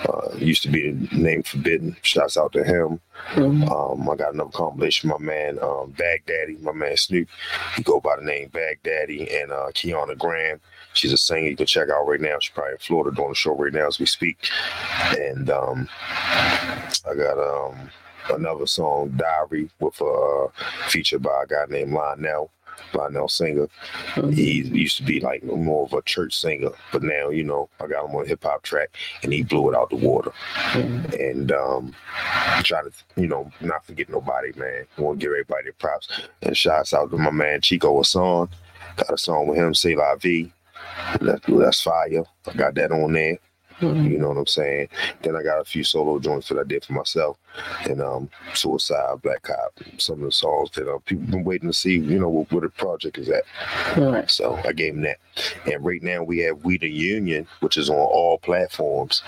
Uh, 0.08 0.36
used 0.38 0.62
to 0.64 0.70
be 0.70 0.92
the 0.92 1.16
name 1.18 1.42
Forbidden. 1.42 1.96
Shouts 2.04 2.38
out 2.38 2.52
to 2.54 2.64
him. 2.64 3.00
Mhm. 3.34 3.70
Um, 3.70 4.10
I 4.10 4.16
got 4.16 4.34
another 4.34 4.50
compilation. 4.52 5.10
My 5.10 5.18
man 5.20 5.60
um, 5.60 5.94
Baghdaddy, 5.94 6.60
my 6.62 6.72
man 6.72 6.98
Snoop. 6.98 7.28
He 7.76 7.84
go 7.84 8.00
by 8.00 8.16
the 8.16 8.24
name 8.24 8.50
Baghdaddy 8.50 9.42
and 9.42 9.52
uh, 9.52 9.68
Kiana 9.74 10.18
Graham. 10.18 10.60
She's 10.94 11.14
a 11.14 11.18
singer 11.18 11.48
you 11.48 11.56
can 11.56 11.68
check 11.68 11.90
out 11.90 12.08
right 12.08 12.20
now. 12.20 12.38
She's 12.40 12.54
probably 12.54 12.74
in 12.74 12.78
Florida 12.80 13.16
doing 13.16 13.32
a 13.32 13.36
show 13.36 13.56
right 13.56 13.72
now 13.72 13.88
as 13.88 14.00
we 14.00 14.06
speak. 14.08 14.50
And 15.18 15.50
um, 15.50 15.88
I 16.02 17.14
got 17.16 17.38
um, 17.38 17.90
another 18.32 18.66
song, 18.66 19.10
Diary, 19.16 19.70
with 19.80 20.02
a 20.02 20.06
uh, 20.06 20.48
feature 20.88 21.20
by 21.20 21.44
a 21.44 21.48
guy 21.48 21.66
named 21.70 21.94
Lionel. 21.94 22.50
Lionel 22.94 23.28
Singer. 23.28 23.68
He 24.32 24.62
used 24.64 24.98
to 24.98 25.04
be 25.04 25.20
like 25.20 25.44
more 25.44 25.86
of 25.86 25.94
a 25.94 26.02
church 26.04 26.36
singer, 26.40 26.70
but 26.92 27.04
now 27.04 27.30
you 27.30 27.44
know 27.44 27.70
I 27.80 27.88
got 27.88 28.06
him 28.10 28.16
on 28.16 28.26
a 28.26 28.28
hip 28.28 28.44
hop 28.44 28.64
track, 28.64 28.90
and 29.24 29.32
he 29.34 29.44
blew 29.44 29.70
it 29.70 29.76
out 29.76 29.90
the 29.90 29.96
water. 29.96 30.32
Mhm. 30.72 31.14
And 31.32 31.52
um, 31.52 31.96
try 32.64 32.82
to 32.82 32.92
you 33.16 33.28
know 33.28 33.52
not 33.62 33.86
forget 33.86 34.10
nobody, 34.10 34.52
man. 34.56 34.86
Want 34.98 35.20
to 35.20 35.26
give 35.26 35.32
everybody 35.32 35.64
their 35.64 35.74
props 35.74 36.08
and 36.42 36.56
shouts 36.56 36.94
out 36.94 37.12
to 37.12 37.18
my 37.18 37.32
man 37.32 37.62
Chico 37.62 37.98
Hassan. 37.98 38.50
Got 38.98 39.14
a 39.14 39.18
song 39.18 39.48
with 39.48 39.58
him, 39.58 39.74
Say 39.74 39.96
La 39.96 40.16
Vie. 40.16 40.52
That, 41.22 41.42
that's 41.48 41.82
fire. 41.82 42.24
I 42.48 42.54
got 42.54 42.76
that 42.76 42.92
on 42.92 43.14
there. 43.14 43.38
Mhm. 43.80 44.10
You 44.12 44.18
know 44.18 44.28
what 44.30 44.38
I'm 44.38 44.48
saying? 44.48 44.90
Then 45.22 45.38
I 45.38 45.44
got 45.44 45.62
a 45.62 45.64
few 45.64 45.86
solo 45.86 46.20
joints 46.20 46.50
that 46.50 46.60
I 46.60 46.64
did 46.64 46.84
for 46.84 46.92
myself, 46.94 47.38
and 47.90 48.02
um, 48.02 48.30
Suicide, 48.54 49.22
Black 49.22 49.42
Cop, 49.44 49.80
some 49.98 50.20
of 50.20 50.26
the 50.26 50.32
songs 50.32 50.70
that 50.72 50.90
uh, 50.92 51.00
people 51.06 51.26
been 51.26 51.44
waiting 51.44 51.70
to 51.70 51.74
see. 51.74 51.98
You 51.98 52.20
know 52.20 52.30
what, 52.30 52.52
where 52.52 52.62
the 52.62 52.70
project 52.70 53.18
is 53.18 53.30
at. 53.30 53.44
Right. 53.98 54.30
So 54.30 54.60
I 54.66 54.74
gave 54.74 54.94
him 54.94 55.02
that. 55.02 55.18
And 55.72 55.84
right 55.84 56.02
now 56.02 56.24
we 56.24 56.40
have 56.40 56.64
We 56.64 56.78
the 56.78 56.90
Union, 56.90 57.48
which 57.60 57.78
is 57.78 57.90
on 57.90 57.96
all 57.96 58.38
platforms. 58.40 59.24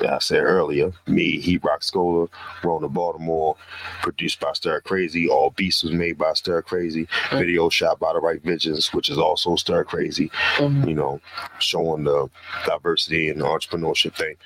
Like 0.00 0.10
I 0.10 0.18
said 0.18 0.42
earlier, 0.42 0.92
me, 1.06 1.40
Heat 1.40 1.64
Rock 1.64 1.82
Scholar, 1.82 2.28
Rona 2.62 2.88
Baltimore, 2.88 3.56
produced 4.02 4.40
by 4.40 4.52
Star 4.52 4.80
Crazy. 4.80 5.28
All 5.28 5.50
Beats 5.50 5.82
was 5.82 5.92
made 5.92 6.18
by 6.18 6.32
Star 6.34 6.62
Crazy. 6.62 7.06
Mm. 7.30 7.38
Video 7.38 7.68
shot 7.68 7.98
by 7.98 8.12
the 8.12 8.20
Right 8.20 8.42
Visions, 8.42 8.92
which 8.92 9.08
is 9.08 9.18
also 9.18 9.56
Star 9.56 9.84
Crazy 9.84 10.30
Mhm. 10.56 10.88
you 10.88 10.94
know, 10.94 11.20
showing 11.58 12.04
the 12.04 12.28
diversity 12.66 13.28
and 13.28 13.40
the 13.40 13.44
entrepreneurship 13.44 14.14
thing. 14.14 14.36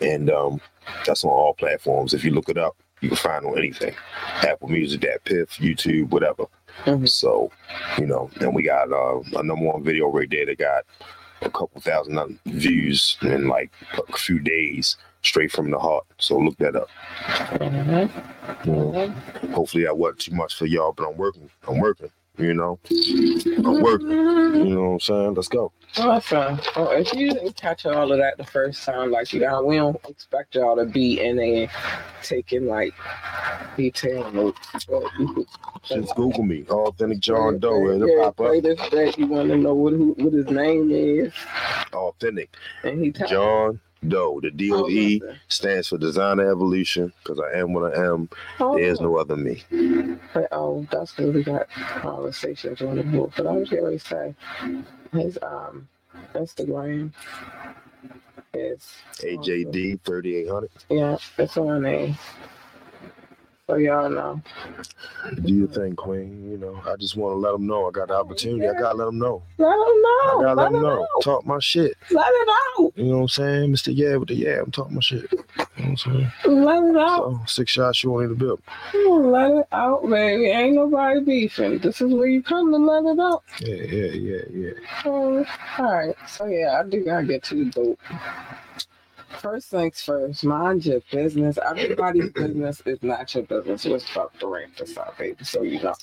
And 0.00 0.30
um, 0.30 0.60
that's 1.04 1.24
on 1.24 1.30
all 1.30 1.54
platforms. 1.54 2.14
If 2.14 2.24
you 2.24 2.30
look 2.32 2.48
it 2.48 2.58
up, 2.58 2.76
you 3.00 3.08
can 3.08 3.16
find 3.16 3.44
on 3.44 3.58
anything. 3.58 3.94
Apple 4.42 4.68
Music, 4.68 5.00
that 5.02 5.24
Piff, 5.24 5.50
YouTube, 5.58 6.10
whatever. 6.10 6.44
Mhm. 6.84 7.08
So, 7.08 7.50
you 7.98 8.06
know, 8.06 8.30
and 8.40 8.54
we 8.54 8.62
got 8.62 8.90
uh, 8.92 9.20
a 9.38 9.42
number 9.42 9.64
one 9.66 9.82
video 9.84 10.08
right 10.10 10.28
there 10.30 10.46
that 10.46 10.58
got 10.58 10.84
a 11.42 11.50
couple 11.50 11.80
thousand 11.80 12.38
views 12.46 13.16
in 13.22 13.48
like 13.48 13.70
a 14.08 14.16
few 14.16 14.38
days 14.38 14.96
straight 15.22 15.52
from 15.52 15.70
the 15.70 15.78
heart. 15.78 16.04
So 16.18 16.38
look 16.38 16.56
that 16.58 16.76
up. 16.76 16.88
Mhm. 17.58 18.66
Know, 18.66 18.92
Mhm. 18.92 19.52
hopefully 19.52 19.84
that 19.84 19.96
wasn't 19.96 20.20
too 20.20 20.34
much 20.34 20.54
for 20.54 20.66
y'all, 20.66 20.92
but 20.92 21.08
I'm 21.08 21.16
working. 21.16 21.50
I'm 21.68 21.78
working. 21.78 22.10
You 22.38 22.52
know, 22.54 22.78
I'm 22.90 23.82
working. 23.82 24.10
You 24.10 24.74
know 24.74 24.80
what 24.82 24.92
I'm 24.94 25.00
saying? 25.00 25.34
Let's 25.34 25.48
go. 25.48 25.72
Oh, 25.98 26.10
awesome. 26.10 26.56
Well, 26.76 26.88
oh, 26.88 26.90
if 26.90 27.14
you 27.14 27.30
didn't 27.32 27.56
catch 27.56 27.86
all 27.86 28.12
of 28.12 28.18
that 28.18 28.36
the 28.36 28.44
first 28.44 28.84
time, 28.84 29.10
like 29.10 29.32
you 29.32 29.40
know, 29.40 29.62
we 29.62 29.76
don't 29.76 29.98
expect 30.08 30.54
y'all 30.54 30.76
to 30.76 30.84
be 30.84 31.20
in 31.20 31.36
there 31.36 31.70
taking 32.22 32.66
like 32.66 32.92
detailed 33.76 34.34
notes. 34.34 34.58
But 34.88 35.04
you 35.18 35.32
could- 35.34 35.46
Just 35.84 36.14
Google 36.16 36.42
me, 36.42 36.64
Authentic 36.68 37.20
John 37.20 37.58
Doe. 37.60 37.88
It'll 37.90 38.08
Yeah, 38.08 38.24
pop 38.24 38.40
up. 38.40 38.46
greatest 38.48 38.90
that 38.90 39.16
you 39.18 39.26
want 39.28 39.48
to 39.50 39.56
know 39.56 39.72
what 39.74 39.92
who, 39.92 40.14
what 40.18 40.32
his 40.32 40.46
name 40.50 40.90
is, 40.90 41.32
Authentic 41.92 42.54
and 42.82 43.00
he 43.02 43.12
John 43.12 43.80
Doe. 44.06 44.40
The 44.40 44.50
DOE 44.50 44.84
Oh, 44.84 44.88
E 44.88 45.20
stands 45.48 45.88
for 45.88 45.98
Designer 45.98 46.50
Evolution 46.50 47.12
because 47.22 47.40
I 47.40 47.58
am 47.58 47.72
what 47.72 47.96
I 47.96 48.04
am. 48.04 48.28
Oh, 48.60 48.76
There's 48.76 49.00
no 49.00 49.16
other 49.16 49.36
me. 49.36 49.62
But, 50.34 50.48
oh, 50.52 50.86
that's 50.90 51.12
because 51.12 51.34
we 51.34 51.42
got 51.42 51.68
conversations 51.70 52.82
on 52.82 52.96
the 52.96 53.02
book. 53.04 53.32
But 53.36 53.46
I 53.46 53.52
was 53.52 53.68
going 53.68 53.98
to 53.98 54.04
say 54.04 54.34
his 55.12 55.38
um 55.42 55.88
Instagram 56.34 57.12
is 58.54 58.86
AJD 59.22 60.00
3800. 60.02 60.70
yeah, 60.90 61.16
it's 61.38 61.56
on 61.56 61.82
there. 61.82 62.16
So 63.68 63.78
y'all 63.78 64.08
know. 64.08 64.40
Do 65.42 65.52
your 65.52 65.66
thing, 65.66 65.96
Queen. 65.96 66.48
You 66.48 66.56
know, 66.56 66.80
I 66.86 66.94
just 66.94 67.16
want 67.16 67.32
to 67.32 67.36
let 67.36 67.50
them 67.50 67.66
know 67.66 67.88
I 67.88 67.90
got 67.90 68.06
the 68.06 68.14
opportunity. 68.14 68.68
I 68.68 68.74
got 68.74 68.92
to 68.92 68.98
let 68.98 69.06
them 69.06 69.18
know. 69.18 69.42
Let 69.58 69.70
them 69.70 69.76
I 69.76 70.30
know. 70.36 70.40
got 70.40 70.54
to 70.54 70.54
Let 70.54 70.56
let 70.56 70.72
them 70.72 70.82
know. 70.82 71.08
Talk 71.20 71.44
my 71.46 71.58
shit. 71.58 71.96
Let 72.12 72.28
it 72.32 72.48
out. 72.48 72.92
You 72.94 73.04
know 73.06 73.16
what 73.16 73.22
I'm 73.22 73.28
saying? 73.28 73.72
Mr. 73.72 73.88
Yeah 73.92 74.14
with 74.18 74.28
the 74.28 74.36
yeah. 74.36 74.60
I'm 74.62 74.70
talking 74.70 74.94
my 74.94 75.00
shit. 75.00 75.26
You 75.32 75.38
know 75.38 75.66
what 75.74 75.84
I'm 75.88 75.96
saying? 75.96 76.32
Let 76.44 76.82
it 76.84 76.96
out. 76.96 77.18
So, 77.18 77.40
six 77.46 77.72
shots, 77.72 78.04
you 78.04 78.16
in 78.20 78.28
the 78.28 78.36
bill. 78.36 78.60
Let 78.94 79.50
it 79.50 79.66
out, 79.72 80.08
baby. 80.08 80.44
Ain't 80.46 80.76
nobody 80.76 81.18
beefing. 81.18 81.78
This 81.78 82.00
is 82.00 82.14
where 82.14 82.28
you 82.28 82.44
come 82.44 82.70
to 82.70 82.78
let 82.78 83.04
it 83.04 83.18
out. 83.18 83.42
Yeah, 83.58 83.82
yeah, 83.82 84.12
yeah, 84.12 84.42
yeah. 84.52 85.10
Um, 85.10 85.44
all 85.78 85.92
right. 85.92 86.14
So 86.28 86.46
yeah, 86.46 86.78
I 86.78 86.88
do 86.88 87.04
gotta 87.04 87.26
get 87.26 87.42
to 87.44 87.64
the 87.64 87.70
dope. 87.72 88.00
First 89.30 89.68
things 89.68 90.02
first, 90.02 90.44
mind 90.44 90.86
your 90.86 91.00
business. 91.10 91.58
Everybody's 91.64 92.30
business 92.34 92.82
is 92.86 93.02
not 93.02 93.34
your 93.34 93.44
business. 93.44 93.84
Let's 93.84 94.08
fuck 94.08 94.38
the 94.38 94.46
ramp 94.46 94.76
this 94.78 94.96
up, 94.96 95.18
baby. 95.18 95.44
So 95.44 95.62
you 95.62 95.82
know. 95.82 95.94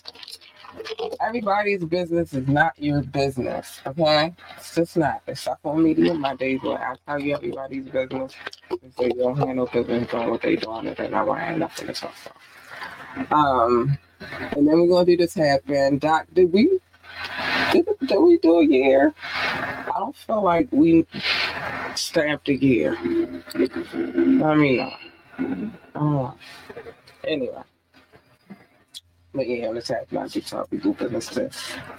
Everybody's 1.21 1.83
business 1.83 2.33
is 2.33 2.47
not 2.47 2.73
your 2.77 3.01
business. 3.03 3.81
Okay? 3.85 4.33
It's 4.57 4.75
just 4.75 4.97
not. 4.97 5.21
Except 5.27 5.65
on 5.65 5.83
media 5.83 6.13
my 6.13 6.35
days 6.35 6.61
when 6.61 6.77
I 6.77 6.95
tell 7.07 7.19
you 7.19 7.35
everybody's 7.35 7.85
business. 7.85 8.33
If 8.71 8.95
they 8.95 9.09
don't 9.09 9.37
have 9.37 9.49
no 9.49 9.65
business 9.67 10.09
doing 10.09 10.29
what 10.29 10.41
they 10.41 10.55
doing, 10.55 10.87
and 10.87 10.95
then 10.95 11.13
I 11.13 11.23
won't 11.23 11.39
have 11.39 11.57
nothing 11.57 11.87
to 11.87 11.93
talk 11.93 12.13
about. 13.15 13.31
Um 13.31 13.97
and 14.55 14.67
then 14.67 14.79
we're 14.79 14.87
gonna 14.87 15.05
do 15.05 15.17
the 15.17 15.27
tap 15.27 15.69
in. 15.69 15.99
Doc, 15.99 16.27
did 16.33 16.51
we 16.51 16.79
did, 17.71 17.85
did 18.05 18.19
we 18.19 18.37
do 18.39 18.59
a 18.59 18.65
year? 18.65 19.13
I 19.23 19.91
don't 19.97 20.15
feel 20.15 20.43
like 20.43 20.67
we 20.71 21.05
stamped 21.95 22.49
a 22.49 22.55
year. 22.55 22.95
I 22.97 24.55
mean, 24.55 24.93
oh, 25.95 26.35
anyway. 27.23 27.63
But 29.35 29.47
yeah, 29.47 29.69
let's 29.69 29.89
have 29.89 30.11
not 30.11 30.29
do 30.29 30.41
topic 30.41 30.81
group 30.81 30.99
business 30.99 31.27
too. 31.27 31.49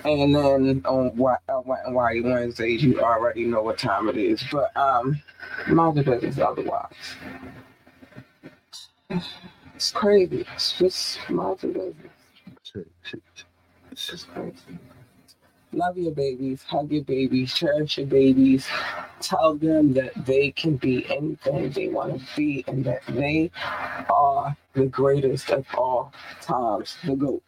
And 0.05 0.35
then 0.35 0.83
on 0.87 1.17
what 1.17 1.41
uh, 1.49 1.55
White 1.55 2.23
Wednesdays, 2.23 2.83
you 2.85 3.01
already 3.01 3.45
know 3.45 3.63
what 3.63 3.77
time 3.77 4.09
it 4.09 4.17
is. 4.17 4.43
But 4.53 4.77
um, 4.77 5.21
mind 5.69 5.97
your 5.97 6.05
business 6.05 6.39
otherwise. 6.39 6.95
It's 9.75 9.91
crazy. 9.91 10.47
It's 10.55 10.79
just 10.79 11.19
mind 11.29 11.59
your 11.65 11.73
business. 11.73 12.87
It's 13.91 14.07
just 14.07 14.29
crazy. 14.29 14.79
Love 15.75 15.99
your 15.99 16.13
babies, 16.13 16.63
hug 16.63 16.93
your 16.93 17.03
babies, 17.03 17.53
cherish 17.53 17.99
your 17.99 18.07
babies. 18.07 18.69
Tell 19.21 19.57
them 19.57 19.93
that 19.95 20.13
they 20.25 20.53
can 20.53 20.77
be 20.77 21.05
anything 21.13 21.71
they 21.71 21.89
want 21.89 22.21
to 22.21 22.37
be 22.37 22.65
and 22.69 22.85
that 22.85 23.03
they 23.09 23.51
are 24.09 24.57
the 24.75 24.87
greatest 24.87 25.51
of 25.51 25.67
all 25.77 26.13
times. 26.41 26.97
The 27.05 27.17
GOAT. 27.17 27.43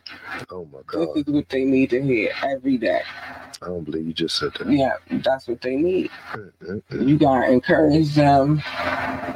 Oh 0.50 0.66
my 0.72 0.80
God. 0.86 1.14
This 1.14 1.26
is 1.28 1.32
what 1.32 1.48
they 1.48 1.64
need 1.64 1.90
to 1.90 2.02
hear 2.02 2.32
every 2.42 2.78
day. 2.78 3.02
I 3.62 3.66
don't 3.66 3.84
believe 3.84 4.06
you 4.06 4.12
just 4.12 4.36
said 4.36 4.54
that. 4.54 4.68
Yeah, 4.70 4.96
that's 5.08 5.46
what 5.46 5.60
they 5.60 5.76
need. 5.76 6.10
Mm-mm-mm. 6.32 7.08
You 7.08 7.18
gotta 7.18 7.50
encourage 7.50 8.14
them. 8.16 8.56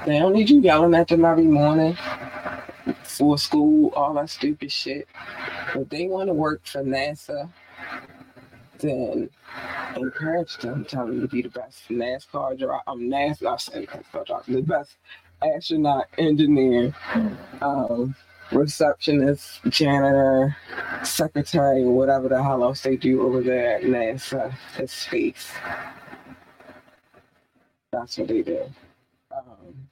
They 0.04 0.18
don't 0.18 0.32
need 0.32 0.50
you 0.50 0.60
yelling 0.60 0.94
at 0.94 1.06
them 1.06 1.24
every 1.24 1.44
morning 1.44 1.96
for 3.04 3.38
school, 3.38 3.92
all 3.94 4.14
that 4.14 4.30
stupid 4.30 4.72
shit. 4.72 5.06
But 5.74 5.90
they 5.90 6.08
want 6.08 6.28
to 6.28 6.34
work 6.34 6.64
for 6.64 6.82
NASA, 6.82 7.48
then 8.80 9.30
encourage 9.96 10.56
them. 10.58 10.84
Tell 10.84 11.06
them 11.06 11.20
to 11.20 11.28
be 11.28 11.42
the 11.42 11.48
best 11.48 11.88
NASCAR 11.88 12.58
driver. 12.58 12.80
I'm 12.86 13.00
NASA. 13.00 13.46
I 13.46 13.56
said 13.56 13.86
NASCAR 13.86 14.26
driver. 14.26 14.44
The 14.52 14.62
best 14.62 14.96
astronaut, 15.42 16.06
engineer, 16.18 16.94
um, 17.62 18.14
receptionist, 18.52 19.60
janitor, 19.68 20.56
secretary, 21.02 21.84
whatever 21.84 22.28
the 22.28 22.42
hell 22.42 22.64
else 22.64 22.82
they 22.82 22.96
do 22.96 23.22
over 23.22 23.42
there 23.42 23.76
at 23.76 23.82
NASA. 23.82 24.54
It's 24.78 24.92
space. 24.92 25.52
That's 27.92 28.18
what 28.18 28.28
they 28.28 28.42
do. 28.42 28.62
Um, 29.36 29.88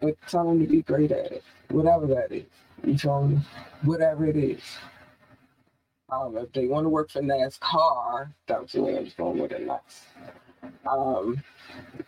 but 0.00 0.14
tell 0.28 0.46
them 0.46 0.60
to 0.60 0.66
be 0.66 0.82
great 0.82 1.12
at 1.12 1.32
it, 1.32 1.44
whatever 1.68 2.06
that 2.08 2.32
is. 2.32 2.44
You 2.84 2.96
tell 2.96 3.26
me? 3.26 3.38
Whatever 3.82 4.26
it 4.26 4.36
is. 4.36 4.60
Um, 6.12 6.36
if 6.36 6.52
they 6.52 6.66
want 6.66 6.84
to 6.84 6.90
work 6.90 7.10
for 7.10 7.22
NASCAR, 7.22 8.32
that's 8.46 8.74
I'm 8.74 9.04
just 9.04 9.16
going 9.16 9.38
with 9.38 9.52
it 9.52 9.66
next. 9.66 10.02
Um, 10.86 11.42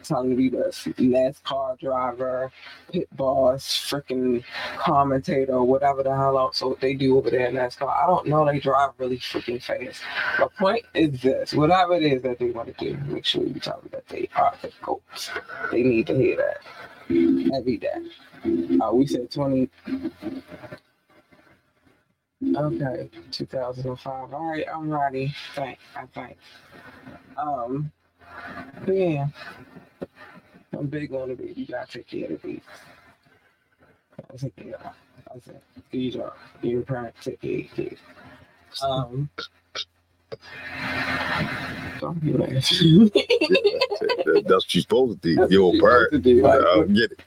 them 0.08 0.30
to 0.30 0.36
be 0.36 0.50
the 0.50 0.66
NASCAR 0.98 1.78
driver, 1.80 2.52
pit 2.92 3.08
boss, 3.16 3.64
freaking 3.64 4.44
commentator, 4.76 5.62
whatever 5.62 6.02
the 6.02 6.14
hell 6.14 6.38
else 6.38 6.60
what 6.60 6.80
they 6.80 6.92
do 6.92 7.16
over 7.16 7.30
there 7.30 7.46
in 7.46 7.54
NASCAR. 7.54 7.88
I 7.88 8.06
don't 8.06 8.26
know. 8.26 8.44
They 8.44 8.60
drive 8.60 8.90
really 8.98 9.18
freaking 9.18 9.62
fast. 9.62 10.02
My 10.38 10.48
point 10.58 10.84
is 10.92 11.22
this: 11.22 11.54
whatever 11.54 11.94
it 11.94 12.02
is 12.02 12.22
that 12.22 12.38
they 12.38 12.50
want 12.50 12.76
to 12.76 12.84
do, 12.84 12.98
make 13.06 13.24
sure 13.24 13.42
you 13.42 13.58
tell 13.58 13.80
them 13.80 13.88
that 13.92 14.06
they 14.08 14.28
are 14.36 14.54
the 14.60 14.70
goats. 14.82 15.30
They 15.72 15.82
need 15.82 16.06
to 16.08 16.14
hear 16.14 16.36
that 16.36 17.56
every 17.56 17.78
day. 17.78 18.78
Uh, 18.82 18.92
we 18.92 19.06
said 19.06 19.30
20. 19.30 19.70
Okay, 22.56 23.10
2005. 23.30 24.32
All 24.34 24.46
right, 24.50 24.64
I'm 24.72 24.90
ready. 24.90 25.34
Thank, 25.54 25.78
I 25.96 26.06
think. 26.06 26.36
Um, 27.36 27.90
but 28.84 28.94
yeah, 28.94 29.26
I'm 30.76 30.86
big 30.86 31.12
on 31.14 31.28
the 31.30 31.34
beat. 31.36 31.56
You 31.56 31.66
gotta 31.66 31.98
take 31.98 32.06
care 32.08 32.24
of 32.32 32.42
the 32.42 32.48
beat. 32.48 32.62
I 34.32 34.36
take 34.36 34.52
yeah. 34.64 34.74
I 35.34 35.38
said, 35.44 35.60
these 35.90 36.16
are 36.16 36.32
your 36.62 36.82
parents 36.82 37.24
take 37.24 37.40
care 37.40 37.60
of 37.60 37.70
kids. 37.74 38.00
Um, 38.82 39.28
Don't 42.00 42.20
be. 42.20 42.32
That- 42.32 44.42
That's 44.46 44.64
what 44.64 44.74
you're 44.74 44.82
supposed 44.82 45.22
to 45.22 45.34
do. 45.36 45.46
Your 45.50 45.80
part. 45.80 46.12
To 46.12 46.18
I 46.46 46.58
don't 46.58 46.94
get 46.94 47.12
it. 47.12 47.20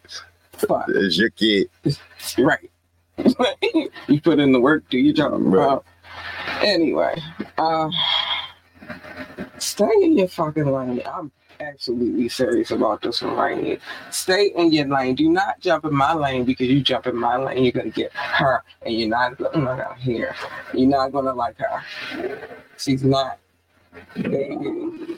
fuck. 0.53 0.85
It's 0.89 1.17
your 1.17 1.29
kid. 1.31 1.69
Right. 2.37 2.69
you 4.07 4.21
put 4.21 4.39
in 4.39 4.51
the 4.51 4.59
work, 4.59 4.87
do 4.89 4.97
your 4.97 5.13
job. 5.13 5.33
Right. 5.37 5.79
Anyway, 6.61 7.21
uh, 7.57 7.89
stay 9.57 9.91
in 10.01 10.17
your 10.17 10.27
fucking 10.27 10.65
lane. 10.65 11.01
I'm 11.05 11.31
absolutely 11.59 12.29
serious 12.29 12.71
about 12.71 13.01
this 13.01 13.21
one 13.21 13.35
right 13.35 13.63
here. 13.63 13.77
Stay 14.11 14.51
in 14.55 14.71
your 14.71 14.87
lane. 14.87 15.15
Do 15.15 15.29
not 15.29 15.59
jump 15.59 15.85
in 15.85 15.93
my 15.93 16.13
lane 16.13 16.45
because 16.45 16.67
you 16.67 16.81
jump 16.81 17.07
in 17.07 17.15
my 17.15 17.37
lane, 17.37 17.63
you're 17.63 17.71
gonna 17.71 17.89
get 17.89 18.11
her, 18.13 18.63
and 18.83 18.93
you're 18.93 19.09
not 19.09 19.37
gonna 19.37 19.95
hear. 19.95 20.35
You're 20.73 20.89
not 20.89 21.11
gonna 21.11 21.33
like 21.33 21.57
her. 21.57 21.83
She's 22.77 23.03
not. 23.03 23.39
Baby. 24.15 25.17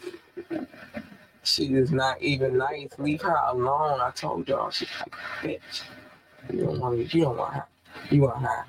She 1.43 1.73
is 1.73 1.91
not 1.91 2.21
even 2.21 2.57
nice. 2.57 2.89
Leave 2.97 3.21
her 3.21 3.37
alone. 3.47 3.99
I 4.01 4.11
told 4.11 4.47
y'all 4.47 4.69
she's 4.69 4.89
like 4.99 5.13
a 5.13 5.47
bitch. 5.47 5.83
You 6.53 6.65
don't 6.65 6.79
want 6.79 7.13
you 7.13 7.21
don't 7.21 7.37
want 7.37 7.53
her. 7.55 7.65
You 8.09 8.21
want 8.23 8.41
her. 8.41 8.65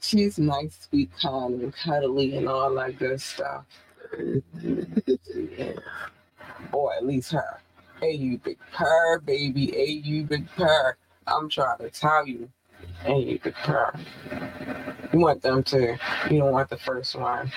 She's 0.00 0.38
nice, 0.38 0.88
sweet, 0.88 1.10
kind, 1.20 1.60
and 1.60 1.74
cuddly 1.74 2.36
and 2.36 2.48
all 2.48 2.74
that 2.76 2.98
good 2.98 3.20
stuff. 3.20 3.66
Or 6.72 6.94
at 6.94 7.04
least 7.04 7.32
her. 7.32 7.60
Hey 8.00 8.12
you 8.12 8.38
big 8.38 8.58
purr, 8.72 9.18
baby. 9.20 9.70
Hey 9.72 9.90
you 9.90 10.24
big 10.24 10.48
purr. 10.56 10.96
I'm 11.26 11.50
trying 11.50 11.78
to 11.78 11.90
tell 11.90 12.26
you. 12.26 12.48
Hey 13.02 13.18
you 13.18 13.38
big 13.42 13.54
purr. 13.54 13.92
You 15.12 15.18
want 15.18 15.42
them 15.42 15.62
to. 15.64 15.98
You 16.30 16.38
don't 16.38 16.52
want 16.52 16.70
the 16.70 16.78
first 16.78 17.14
one. 17.16 17.52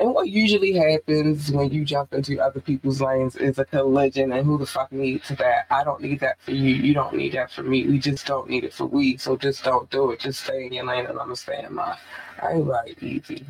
And 0.00 0.12
what 0.12 0.28
usually 0.28 0.72
happens 0.72 1.52
when 1.52 1.70
you 1.70 1.84
jump 1.84 2.12
into 2.14 2.40
other 2.40 2.60
people's 2.60 3.00
lanes 3.00 3.36
is 3.36 3.58
a 3.58 3.64
collision, 3.64 4.32
and 4.32 4.44
who 4.44 4.58
the 4.58 4.66
fuck 4.66 4.90
needs 4.90 5.28
that? 5.28 5.66
I 5.70 5.84
don't 5.84 6.00
need 6.00 6.20
that 6.20 6.40
for 6.40 6.50
you. 6.50 6.74
You 6.74 6.94
don't 6.94 7.14
need 7.14 7.32
that 7.34 7.52
for 7.52 7.62
me. 7.62 7.86
We 7.86 7.98
just 7.98 8.26
don't 8.26 8.48
need 8.50 8.64
it 8.64 8.74
for 8.74 8.86
we. 8.86 9.16
So 9.18 9.36
just 9.36 9.62
don't 9.62 9.88
do 9.90 10.10
it. 10.10 10.20
Just 10.20 10.44
stay 10.44 10.66
in 10.66 10.72
your 10.72 10.86
lane, 10.86 11.06
and 11.06 11.18
in 11.18 11.74
mine. 11.74 11.96
I 12.42 12.52
ain't 12.52 12.66
right 12.66 12.96
easy. 13.02 13.46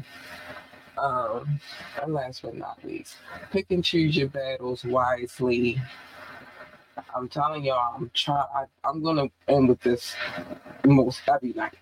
Um, 0.98 1.60
and 2.02 2.14
last 2.14 2.42
but 2.42 2.54
not 2.54 2.78
least, 2.84 3.16
pick 3.50 3.66
and 3.70 3.84
choose 3.84 4.16
your 4.16 4.28
battles 4.28 4.84
wisely. 4.84 5.80
I'm 7.16 7.28
telling 7.28 7.64
y'all, 7.64 7.96
I'm 7.96 8.10
trying. 8.14 8.46
I'm 8.84 9.02
gonna 9.02 9.28
end 9.48 9.68
with 9.68 9.80
this 9.80 10.14
most 10.84 11.22
every 11.26 11.52
night. 11.52 11.74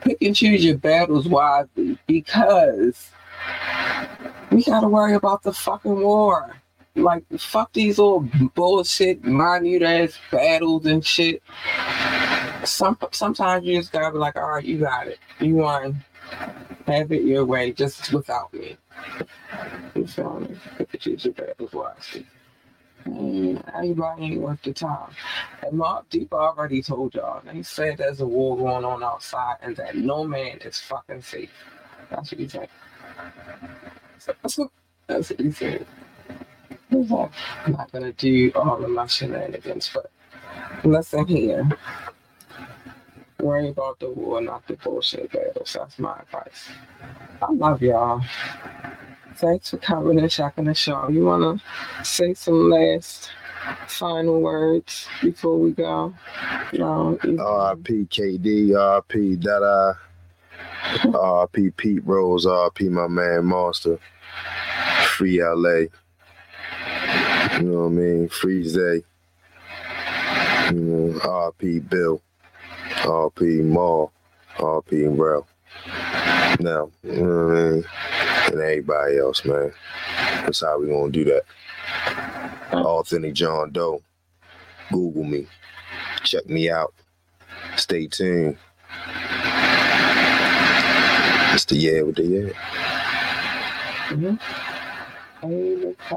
Pick 0.00 0.22
and 0.22 0.34
choose 0.34 0.64
your 0.64 0.78
battles 0.78 1.28
wisely 1.28 1.98
because 2.06 3.10
we 4.50 4.62
gotta 4.64 4.88
worry 4.88 5.14
about 5.14 5.42
the 5.42 5.52
fucking 5.52 6.00
war. 6.00 6.56
Like 6.94 7.24
fuck 7.38 7.72
these 7.72 7.98
little 7.98 8.20
bullshit 8.54 9.22
minute 9.24 9.82
ass 9.82 10.18
battles 10.30 10.86
and 10.86 11.04
shit. 11.04 11.42
Some 12.64 12.96
sometimes 13.12 13.66
you 13.66 13.78
just 13.78 13.92
gotta 13.92 14.12
be 14.12 14.18
like, 14.18 14.36
all 14.36 14.50
right, 14.52 14.64
you 14.64 14.78
got 14.78 15.06
it. 15.06 15.18
You 15.40 15.56
won. 15.56 16.04
Have 16.86 17.12
it 17.12 17.22
your 17.22 17.44
way, 17.44 17.72
just 17.72 18.12
without 18.12 18.52
me. 18.54 18.76
You 19.94 20.06
feel 20.06 20.40
me? 20.40 20.56
Pick 20.78 20.92
and 20.94 21.00
choose 21.00 21.24
your 21.24 21.34
battles. 21.34 21.72
Mm, 23.06 23.62
Everybody 23.74 24.22
ain't 24.24 24.40
worth 24.40 24.62
the 24.62 24.72
time. 24.72 25.10
And 25.62 25.78
Mobb 25.78 26.04
Deep 26.10 26.32
already 26.32 26.82
told 26.82 27.14
y'all. 27.14 27.42
They 27.44 27.62
said 27.62 27.98
there's 27.98 28.20
a 28.20 28.26
war 28.26 28.56
going 28.56 28.84
on 28.84 29.02
outside 29.02 29.56
and 29.62 29.76
that 29.76 29.96
no 29.96 30.24
man 30.24 30.58
is 30.64 30.80
fucking 30.80 31.22
safe. 31.22 31.50
That's 32.10 32.32
what 32.32 32.40
he 32.40 32.48
said. 32.48 32.68
That's 35.06 35.28
said. 35.56 35.86
I'm 36.90 37.72
not 37.72 37.92
gonna 37.92 38.12
do 38.12 38.52
all 38.54 38.82
of 38.82 38.90
my 38.90 39.06
shenanigans, 39.06 39.90
but 39.92 40.10
listen 40.84 41.26
here. 41.26 41.68
Worry 43.40 43.68
about 43.68 44.00
the 44.00 44.10
war, 44.10 44.40
not 44.40 44.66
the 44.66 44.74
bullshit 44.76 45.30
battles. 45.30 45.76
That's 45.78 45.98
my 45.98 46.18
advice. 46.20 46.70
I 47.42 47.52
love 47.52 47.82
y'all. 47.82 48.22
Thanks 49.36 49.70
for 49.70 49.76
coming 49.76 50.18
and 50.18 50.30
checking 50.30 50.64
the 50.64 50.74
show. 50.74 51.08
You 51.08 51.26
wanna 51.26 51.60
say 52.02 52.34
some 52.34 52.70
last 52.70 53.30
final 53.88 54.40
words 54.40 55.06
before 55.20 55.58
we 55.58 55.72
go? 55.72 56.14
No. 56.72 57.18
RP 57.22 58.08
KD, 58.08 58.70
RP 58.70 59.40
Dada, 59.40 59.98
RP 61.04 61.76
Pete 61.76 62.04
Rose, 62.06 62.46
RP 62.46 62.90
my 62.90 63.08
man 63.08 63.44
Monster, 63.44 63.98
Free 65.16 65.42
LA. 65.42 65.86
You 67.58 67.62
know 67.62 67.80
what 67.82 67.86
I 67.86 67.88
mean? 67.88 68.28
Free 68.28 68.66
Zay. 68.68 69.02
You 70.70 70.80
know, 70.80 71.20
RP 71.20 71.88
Bill, 71.88 72.20
RP 73.02 73.64
Maul, 73.64 74.12
RP 74.56 75.16
Rel. 75.16 75.46
Now, 76.60 76.90
you 77.02 77.12
know 77.12 77.46
what 77.46 77.56
I 77.56 77.70
mean? 77.70 77.84
And 78.46 78.60
everybody 78.60 79.18
else, 79.18 79.44
man. 79.44 79.72
That's 80.42 80.60
how 80.60 80.78
we 80.80 80.88
gonna 80.88 81.10
do 81.10 81.24
that. 81.24 81.42
Authentic 82.72 83.34
John 83.34 83.70
Doe. 83.70 84.02
Google 84.90 85.24
me. 85.24 85.46
Check 86.22 86.48
me 86.48 86.70
out. 86.70 86.94
Stay 87.76 88.06
tuned. 88.06 88.56
It's 91.56 91.64
the 91.64 91.76
yeah 91.76 92.02
with 92.02 92.16
the 92.16 92.22
yeah. 92.22 92.52
Hey, 95.40 95.76
look, 95.76 95.96
I 96.02 96.14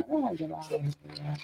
gotta 0.00 0.36
get 0.36 0.50
out 0.50 0.72
of 0.72 0.82
here. 0.82 1.36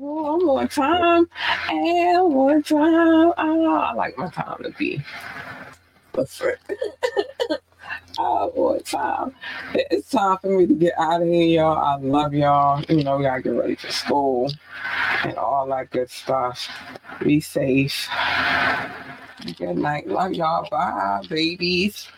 Oh, 0.00 0.38
one 0.38 0.46
more 0.46 0.66
time. 0.68 1.28
And 1.68 2.34
one 2.34 2.62
time. 2.62 3.34
Oh, 3.36 3.74
I 3.74 3.92
like 3.92 4.16
my 4.16 4.30
time 4.30 4.62
to 4.62 4.70
be. 4.70 5.04
But 6.12 6.30
for 6.30 6.58
oh, 8.18 8.50
one 8.54 8.82
time. 8.82 9.34
It's 9.74 10.10
time 10.10 10.38
for 10.38 10.48
me 10.48 10.66
to 10.66 10.74
get 10.74 10.94
out 10.98 11.22
of 11.22 11.28
here, 11.28 11.60
y'all. 11.60 11.78
I 11.78 11.96
love 11.96 12.34
y'all. 12.34 12.82
You 12.88 13.04
know, 13.04 13.18
we 13.18 13.24
gotta 13.24 13.42
get 13.42 13.50
ready 13.50 13.74
for 13.74 13.90
school 13.90 14.52
and 15.24 15.36
all 15.36 15.66
that 15.68 15.90
good 15.90 16.10
stuff. 16.10 16.68
Be 17.22 17.40
safe. 17.40 18.08
Good 19.58 19.78
night. 19.78 20.08
Love 20.08 20.32
y'all. 20.32 20.68
Bye, 20.70 21.22
babies. 21.28 22.08